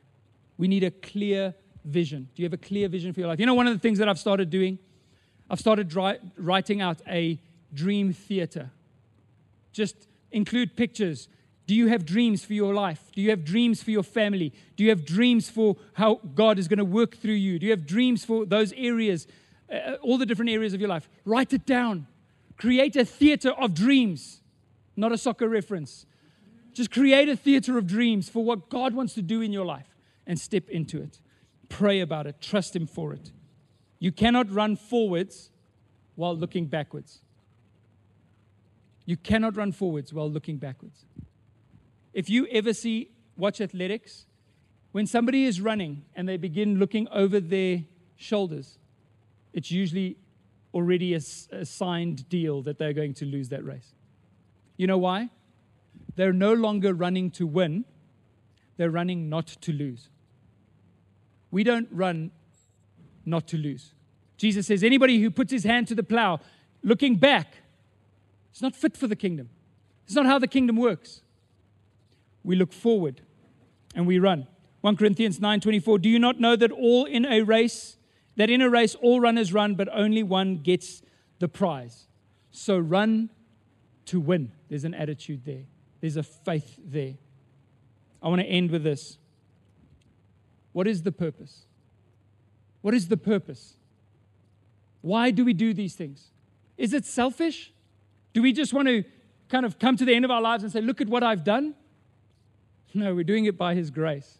We 0.61 0.67
need 0.67 0.83
a 0.83 0.91
clear 0.91 1.55
vision. 1.83 2.29
Do 2.35 2.43
you 2.43 2.45
have 2.45 2.53
a 2.53 2.57
clear 2.57 2.87
vision 2.87 3.13
for 3.13 3.19
your 3.19 3.29
life? 3.29 3.39
You 3.39 3.47
know, 3.47 3.55
one 3.55 3.65
of 3.65 3.73
the 3.73 3.79
things 3.79 3.97
that 3.97 4.07
I've 4.07 4.19
started 4.19 4.51
doing, 4.51 4.77
I've 5.49 5.59
started 5.59 5.89
dry, 5.89 6.19
writing 6.37 6.81
out 6.81 7.01
a 7.07 7.39
dream 7.73 8.13
theater. 8.13 8.69
Just 9.73 9.95
include 10.31 10.75
pictures. 10.75 11.29
Do 11.65 11.73
you 11.73 11.87
have 11.87 12.05
dreams 12.05 12.45
for 12.45 12.53
your 12.53 12.75
life? 12.75 13.01
Do 13.15 13.23
you 13.23 13.31
have 13.31 13.43
dreams 13.43 13.81
for 13.81 13.89
your 13.89 14.03
family? 14.03 14.53
Do 14.75 14.83
you 14.83 14.91
have 14.91 15.03
dreams 15.03 15.49
for 15.49 15.77
how 15.93 16.19
God 16.35 16.59
is 16.59 16.67
going 16.67 16.77
to 16.77 16.85
work 16.85 17.17
through 17.17 17.33
you? 17.33 17.57
Do 17.57 17.65
you 17.65 17.71
have 17.71 17.87
dreams 17.87 18.23
for 18.23 18.45
those 18.45 18.71
areas, 18.73 19.25
uh, 19.73 19.93
all 20.03 20.19
the 20.19 20.27
different 20.27 20.51
areas 20.51 20.75
of 20.75 20.79
your 20.79 20.89
life? 20.89 21.09
Write 21.25 21.53
it 21.53 21.65
down. 21.65 22.05
Create 22.57 22.95
a 22.95 23.03
theater 23.03 23.49
of 23.49 23.73
dreams, 23.73 24.41
not 24.95 25.11
a 25.11 25.17
soccer 25.17 25.49
reference. 25.49 26.05
Just 26.71 26.91
create 26.91 27.29
a 27.29 27.35
theater 27.35 27.79
of 27.79 27.87
dreams 27.87 28.29
for 28.29 28.43
what 28.43 28.69
God 28.69 28.93
wants 28.93 29.15
to 29.15 29.23
do 29.23 29.41
in 29.41 29.51
your 29.51 29.65
life 29.65 29.90
and 30.25 30.39
step 30.39 30.69
into 30.69 31.01
it. 31.01 31.19
Pray 31.69 31.99
about 31.99 32.27
it, 32.27 32.41
trust 32.41 32.75
Him 32.75 32.87
for 32.87 33.13
it. 33.13 33.31
You 33.99 34.11
cannot 34.11 34.51
run 34.51 34.75
forwards 34.75 35.51
while 36.15 36.35
looking 36.35 36.65
backwards. 36.65 37.19
You 39.05 39.17
cannot 39.17 39.57
run 39.57 39.71
forwards 39.71 40.13
while 40.13 40.29
looking 40.29 40.57
backwards. 40.57 41.05
If 42.13 42.29
you 42.29 42.47
ever 42.47 42.73
see, 42.73 43.11
watch 43.37 43.61
athletics, 43.61 44.25
when 44.91 45.07
somebody 45.07 45.45
is 45.45 45.61
running 45.61 46.03
and 46.15 46.27
they 46.27 46.37
begin 46.37 46.77
looking 46.77 47.07
over 47.11 47.39
their 47.39 47.83
shoulders, 48.17 48.77
it's 49.53 49.71
usually 49.71 50.17
already 50.73 51.13
a, 51.13 51.19
a 51.51 51.65
signed 51.65 52.27
deal 52.29 52.61
that 52.63 52.77
they're 52.77 52.93
going 52.93 53.13
to 53.15 53.25
lose 53.25 53.49
that 53.49 53.63
race. 53.63 53.93
You 54.77 54.87
know 54.87 54.97
why? 54.97 55.29
They're 56.15 56.33
no 56.33 56.53
longer 56.53 56.93
running 56.93 57.31
to 57.31 57.47
win, 57.47 57.85
they're 58.77 58.89
running 58.89 59.29
not 59.29 59.47
to 59.47 59.71
lose. 59.71 60.09
We 61.51 61.63
don't 61.63 61.87
run 61.91 62.31
not 63.25 63.47
to 63.49 63.57
lose. 63.57 63.93
Jesus 64.37 64.67
says, 64.67 64.83
anybody 64.83 65.21
who 65.21 65.29
puts 65.29 65.51
his 65.51 65.63
hand 65.63 65.87
to 65.89 65.95
the 65.95 66.03
plow 66.03 66.39
looking 66.83 67.15
back, 67.15 67.57
is 68.53 68.61
not 68.61 68.75
fit 68.75 68.97
for 68.97 69.07
the 69.07 69.15
kingdom. 69.15 69.49
It's 70.05 70.15
not 70.15 70.25
how 70.25 70.39
the 70.39 70.47
kingdom 70.47 70.77
works. 70.77 71.21
We 72.43 72.55
look 72.55 72.73
forward 72.73 73.21
and 73.95 74.07
we 74.07 74.19
run. 74.19 74.47
1 74.81 74.97
Corinthians 74.97 75.39
9:24 75.39 76.01
Do 76.01 76.09
you 76.09 76.19
not 76.19 76.39
know 76.39 76.55
that 76.55 76.71
all 76.71 77.05
in 77.05 77.25
a 77.25 77.41
race 77.41 77.97
that 78.35 78.49
in 78.49 78.61
a 78.61 78.69
race 78.69 78.95
all 78.95 79.19
runners 79.19 79.53
run 79.53 79.75
but 79.75 79.87
only 79.93 80.23
one 80.23 80.57
gets 80.57 81.01
the 81.39 81.47
prize. 81.47 82.07
So 82.51 82.77
run 82.77 83.29
to 84.05 84.19
win. 84.19 84.51
There's 84.69 84.83
an 84.83 84.93
attitude 84.93 85.45
there. 85.45 85.65
There's 85.99 86.17
a 86.17 86.23
faith 86.23 86.79
there. 86.83 87.15
I 88.21 88.29
want 88.29 88.41
to 88.41 88.47
end 88.47 88.71
with 88.71 88.83
this. 88.83 89.17
What 90.73 90.87
is 90.87 91.03
the 91.03 91.11
purpose? 91.11 91.65
What 92.81 92.93
is 92.93 93.07
the 93.07 93.17
purpose? 93.17 93.75
Why 95.01 95.31
do 95.31 95.43
we 95.43 95.53
do 95.53 95.73
these 95.73 95.95
things? 95.95 96.29
Is 96.77 96.93
it 96.93 97.05
selfish? 97.05 97.73
Do 98.33 98.41
we 98.41 98.53
just 98.53 98.73
want 98.73 98.87
to 98.87 99.03
kind 99.49 99.65
of 99.65 99.79
come 99.79 99.97
to 99.97 100.05
the 100.05 100.13
end 100.13 100.25
of 100.25 100.31
our 100.31 100.41
lives 100.41 100.63
and 100.63 100.71
say, 100.71 100.81
Look 100.81 101.01
at 101.01 101.07
what 101.07 101.23
I've 101.23 101.43
done? 101.43 101.75
No, 102.93 103.13
we're 103.15 103.23
doing 103.23 103.45
it 103.45 103.57
by 103.57 103.75
His 103.75 103.89
grace. 103.89 104.37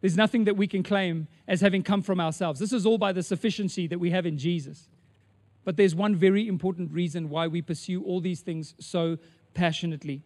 There's 0.00 0.16
nothing 0.16 0.44
that 0.44 0.56
we 0.56 0.66
can 0.66 0.82
claim 0.82 1.26
as 1.46 1.60
having 1.60 1.82
come 1.82 2.02
from 2.02 2.20
ourselves. 2.20 2.60
This 2.60 2.72
is 2.72 2.86
all 2.86 2.98
by 2.98 3.12
the 3.12 3.22
sufficiency 3.22 3.86
that 3.88 3.98
we 3.98 4.10
have 4.10 4.26
in 4.26 4.38
Jesus. 4.38 4.88
But 5.64 5.76
there's 5.76 5.94
one 5.94 6.14
very 6.14 6.46
important 6.46 6.92
reason 6.92 7.28
why 7.28 7.48
we 7.48 7.62
pursue 7.62 8.02
all 8.04 8.20
these 8.20 8.40
things 8.40 8.74
so 8.78 9.18
passionately. 9.54 10.22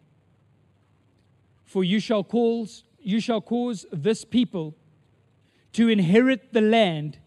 For 1.73 1.83
you 1.83 1.99
shall 1.99 2.23
cause, 2.23 2.83
you 3.01 3.19
shall 3.19 3.41
cause 3.41 3.87
this 3.91 4.23
people 4.23 4.75
to 5.71 5.89
inherit 5.89 6.53
the 6.53 6.61
land 6.61 7.17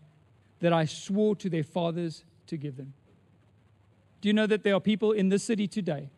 that 0.61 0.73
I 0.73 0.85
swore 0.85 1.35
to 1.35 1.51
their 1.51 1.65
fathers 1.65 2.23
to 2.47 2.57
give 2.57 2.77
them. 2.77 2.93
Do 4.21 4.29
you 4.29 4.33
know 4.33 4.47
that 4.47 4.63
there 4.63 4.77
are 4.77 4.81
people 4.81 5.11
in 5.11 5.31
this 5.31 5.43
city 5.43 5.67
today 5.67 6.11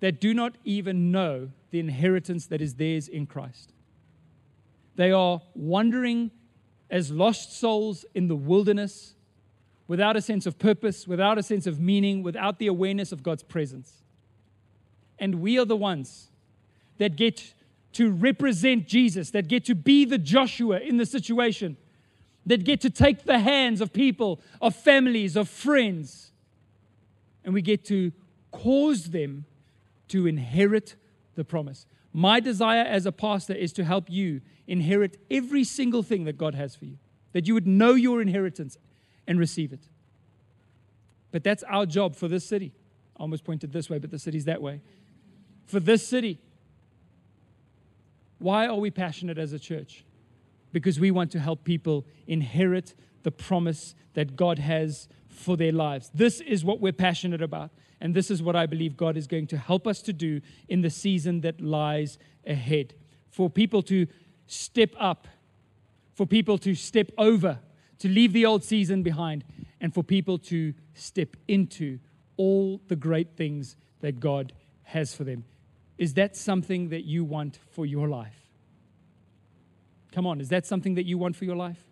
that 0.00 0.20
do 0.20 0.34
not 0.34 0.56
even 0.64 1.10
know 1.10 1.52
the 1.70 1.80
inheritance 1.80 2.48
that 2.48 2.60
is 2.60 2.74
theirs 2.74 3.08
in 3.08 3.24
Christ? 3.24 3.72
They 4.96 5.10
are 5.10 5.40
wandering 5.54 6.32
as 6.90 7.10
lost 7.10 7.58
souls 7.58 8.04
in 8.14 8.28
the 8.28 8.36
wilderness 8.36 9.14
without 9.88 10.16
a 10.16 10.20
sense 10.20 10.44
of 10.44 10.58
purpose, 10.58 11.08
without 11.08 11.38
a 11.38 11.42
sense 11.42 11.66
of 11.66 11.80
meaning, 11.80 12.22
without 12.22 12.58
the 12.58 12.66
awareness 12.66 13.10
of 13.10 13.22
God's 13.22 13.42
presence. 13.42 14.02
And 15.18 15.36
we 15.36 15.58
are 15.58 15.64
the 15.64 15.76
ones 15.76 16.28
that 16.98 17.16
get 17.16 17.54
to 17.94 18.10
represent 18.10 18.86
Jesus, 18.86 19.30
that 19.30 19.48
get 19.48 19.64
to 19.66 19.74
be 19.74 20.04
the 20.04 20.18
Joshua 20.18 20.80
in 20.80 20.96
the 20.96 21.06
situation, 21.06 21.76
that 22.46 22.64
get 22.64 22.80
to 22.82 22.90
take 22.90 23.24
the 23.24 23.38
hands 23.38 23.80
of 23.80 23.92
people, 23.92 24.40
of 24.60 24.74
families, 24.74 25.36
of 25.36 25.48
friends, 25.48 26.32
and 27.44 27.54
we 27.54 27.62
get 27.62 27.84
to 27.86 28.12
cause 28.50 29.10
them 29.10 29.44
to 30.08 30.26
inherit 30.26 30.96
the 31.34 31.44
promise. 31.44 31.86
My 32.12 32.40
desire 32.40 32.84
as 32.84 33.06
a 33.06 33.12
pastor 33.12 33.54
is 33.54 33.72
to 33.74 33.84
help 33.84 34.08
you 34.08 34.40
inherit 34.66 35.18
every 35.30 35.64
single 35.64 36.02
thing 36.02 36.24
that 36.24 36.38
God 36.38 36.54
has 36.54 36.76
for 36.76 36.84
you, 36.84 36.98
that 37.32 37.46
you 37.46 37.54
would 37.54 37.66
know 37.66 37.94
your 37.94 38.22
inheritance 38.22 38.78
and 39.26 39.38
receive 39.38 39.72
it. 39.72 39.80
But 41.32 41.42
that's 41.42 41.64
our 41.64 41.86
job 41.86 42.14
for 42.14 42.28
this 42.28 42.46
city. 42.46 42.72
I 43.16 43.22
almost 43.22 43.44
pointed 43.44 43.72
this 43.72 43.90
way, 43.90 43.98
but 43.98 44.10
the 44.10 44.18
city's 44.18 44.44
that 44.44 44.62
way. 44.62 44.80
For 45.66 45.80
this 45.80 46.06
city, 46.06 46.38
why 48.38 48.66
are 48.66 48.76
we 48.76 48.90
passionate 48.90 49.38
as 49.38 49.52
a 49.52 49.58
church? 49.58 50.04
Because 50.72 50.98
we 50.98 51.10
want 51.10 51.30
to 51.32 51.40
help 51.40 51.64
people 51.64 52.04
inherit 52.26 52.94
the 53.22 53.30
promise 53.30 53.94
that 54.14 54.36
God 54.36 54.58
has 54.58 55.08
for 55.28 55.56
their 55.56 55.72
lives. 55.72 56.10
This 56.14 56.40
is 56.40 56.64
what 56.64 56.80
we're 56.80 56.92
passionate 56.92 57.42
about. 57.42 57.70
And 58.00 58.14
this 58.14 58.30
is 58.30 58.42
what 58.42 58.56
I 58.56 58.66
believe 58.66 58.96
God 58.96 59.16
is 59.16 59.26
going 59.26 59.46
to 59.48 59.58
help 59.58 59.86
us 59.86 60.02
to 60.02 60.12
do 60.12 60.40
in 60.68 60.82
the 60.82 60.90
season 60.90 61.40
that 61.40 61.60
lies 61.60 62.18
ahead. 62.46 62.94
For 63.30 63.48
people 63.48 63.82
to 63.84 64.06
step 64.46 64.90
up, 64.98 65.26
for 66.12 66.26
people 66.26 66.58
to 66.58 66.74
step 66.74 67.10
over, 67.16 67.60
to 67.98 68.08
leave 68.08 68.32
the 68.32 68.44
old 68.44 68.62
season 68.62 69.02
behind, 69.02 69.44
and 69.80 69.94
for 69.94 70.02
people 70.02 70.38
to 70.38 70.74
step 70.94 71.36
into 71.48 71.98
all 72.36 72.80
the 72.88 72.96
great 72.96 73.36
things 73.36 73.76
that 74.00 74.20
God 74.20 74.52
has 74.82 75.14
for 75.14 75.24
them. 75.24 75.44
Is 75.98 76.14
that 76.14 76.36
something 76.36 76.88
that 76.88 77.04
you 77.04 77.24
want 77.24 77.58
for 77.70 77.86
your 77.86 78.08
life? 78.08 78.50
Come 80.12 80.26
on, 80.26 80.40
is 80.40 80.48
that 80.48 80.66
something 80.66 80.94
that 80.94 81.06
you 81.06 81.18
want 81.18 81.36
for 81.36 81.44
your 81.44 81.56
life? 81.56 81.84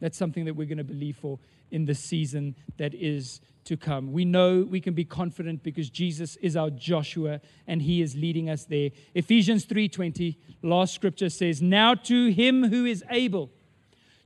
That's 0.00 0.18
something 0.18 0.44
that 0.44 0.54
we're 0.54 0.66
going 0.66 0.78
to 0.78 0.84
believe 0.84 1.16
for 1.16 1.38
in 1.70 1.86
the 1.86 1.94
season 1.94 2.54
that 2.76 2.94
is 2.94 3.40
to 3.64 3.76
come. 3.76 4.12
We 4.12 4.24
know 4.24 4.62
we 4.62 4.80
can 4.80 4.94
be 4.94 5.04
confident 5.04 5.62
because 5.62 5.90
Jesus 5.90 6.36
is 6.36 6.56
our 6.56 6.70
Joshua 6.70 7.40
and 7.66 7.82
he 7.82 8.02
is 8.02 8.14
leading 8.14 8.48
us 8.48 8.64
there. 8.64 8.90
Ephesians 9.14 9.64
3:20, 9.64 10.36
last 10.62 10.94
scripture 10.94 11.30
says, 11.30 11.60
"Now 11.60 11.94
to 11.94 12.28
him 12.28 12.64
who 12.64 12.84
is 12.84 13.02
able 13.10 13.50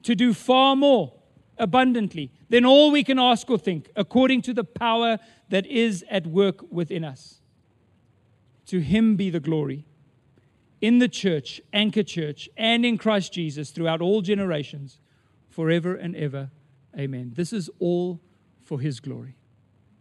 to 0.02 0.14
do 0.14 0.34
far 0.34 0.76
more 0.76 1.14
abundantly 1.56 2.32
than 2.48 2.64
all 2.64 2.90
we 2.90 3.04
can 3.04 3.18
ask 3.18 3.48
or 3.48 3.58
think, 3.58 3.90
according 3.96 4.42
to 4.42 4.52
the 4.52 4.64
power 4.64 5.18
that 5.48 5.66
is 5.66 6.04
at 6.11 6.26
work 6.26 6.70
within 6.70 7.04
us." 7.04 7.39
To 8.70 8.78
him 8.78 9.16
be 9.16 9.30
the 9.30 9.40
glory 9.40 9.84
in 10.80 11.00
the 11.00 11.08
church, 11.08 11.60
Anchor 11.72 12.04
Church, 12.04 12.48
and 12.56 12.86
in 12.86 12.98
Christ 12.98 13.32
Jesus 13.32 13.70
throughout 13.70 14.00
all 14.00 14.22
generations, 14.22 15.00
forever 15.48 15.96
and 15.96 16.14
ever. 16.14 16.52
Amen. 16.96 17.32
This 17.34 17.52
is 17.52 17.68
all 17.80 18.20
for 18.62 18.78
his 18.78 19.00
glory. 19.00 19.34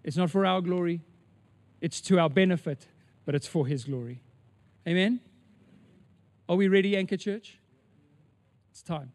It's 0.03 0.17
not 0.17 0.29
for 0.29 0.45
our 0.45 0.61
glory, 0.61 1.01
it's 1.81 1.99
to 2.01 2.19
our 2.19 2.29
benefit, 2.29 2.87
but 3.25 3.33
it's 3.33 3.47
for 3.47 3.65
his 3.65 3.85
glory. 3.85 4.21
Amen. 4.87 5.19
Are 6.47 6.55
we 6.55 6.67
ready, 6.67 6.95
Anchor 6.95 7.17
Church? 7.17 7.57
It's 8.69 8.83
time. 8.83 9.11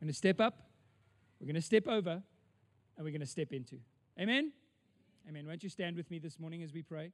We're 0.00 0.06
going 0.06 0.12
to 0.12 0.18
step 0.18 0.40
up 0.40 0.58
We're 1.40 1.46
going 1.46 1.54
to 1.54 1.62
step 1.62 1.86
over 1.86 2.20
and 2.96 3.04
we're 3.04 3.12
going 3.12 3.20
to 3.20 3.26
step 3.26 3.52
into. 3.52 3.76
Amen? 4.18 4.50
Amen. 5.28 5.46
Won't 5.46 5.62
you 5.62 5.68
stand 5.68 5.96
with 5.96 6.10
me 6.10 6.18
this 6.18 6.40
morning 6.40 6.64
as 6.64 6.72
we 6.72 6.82
pray? 6.82 7.12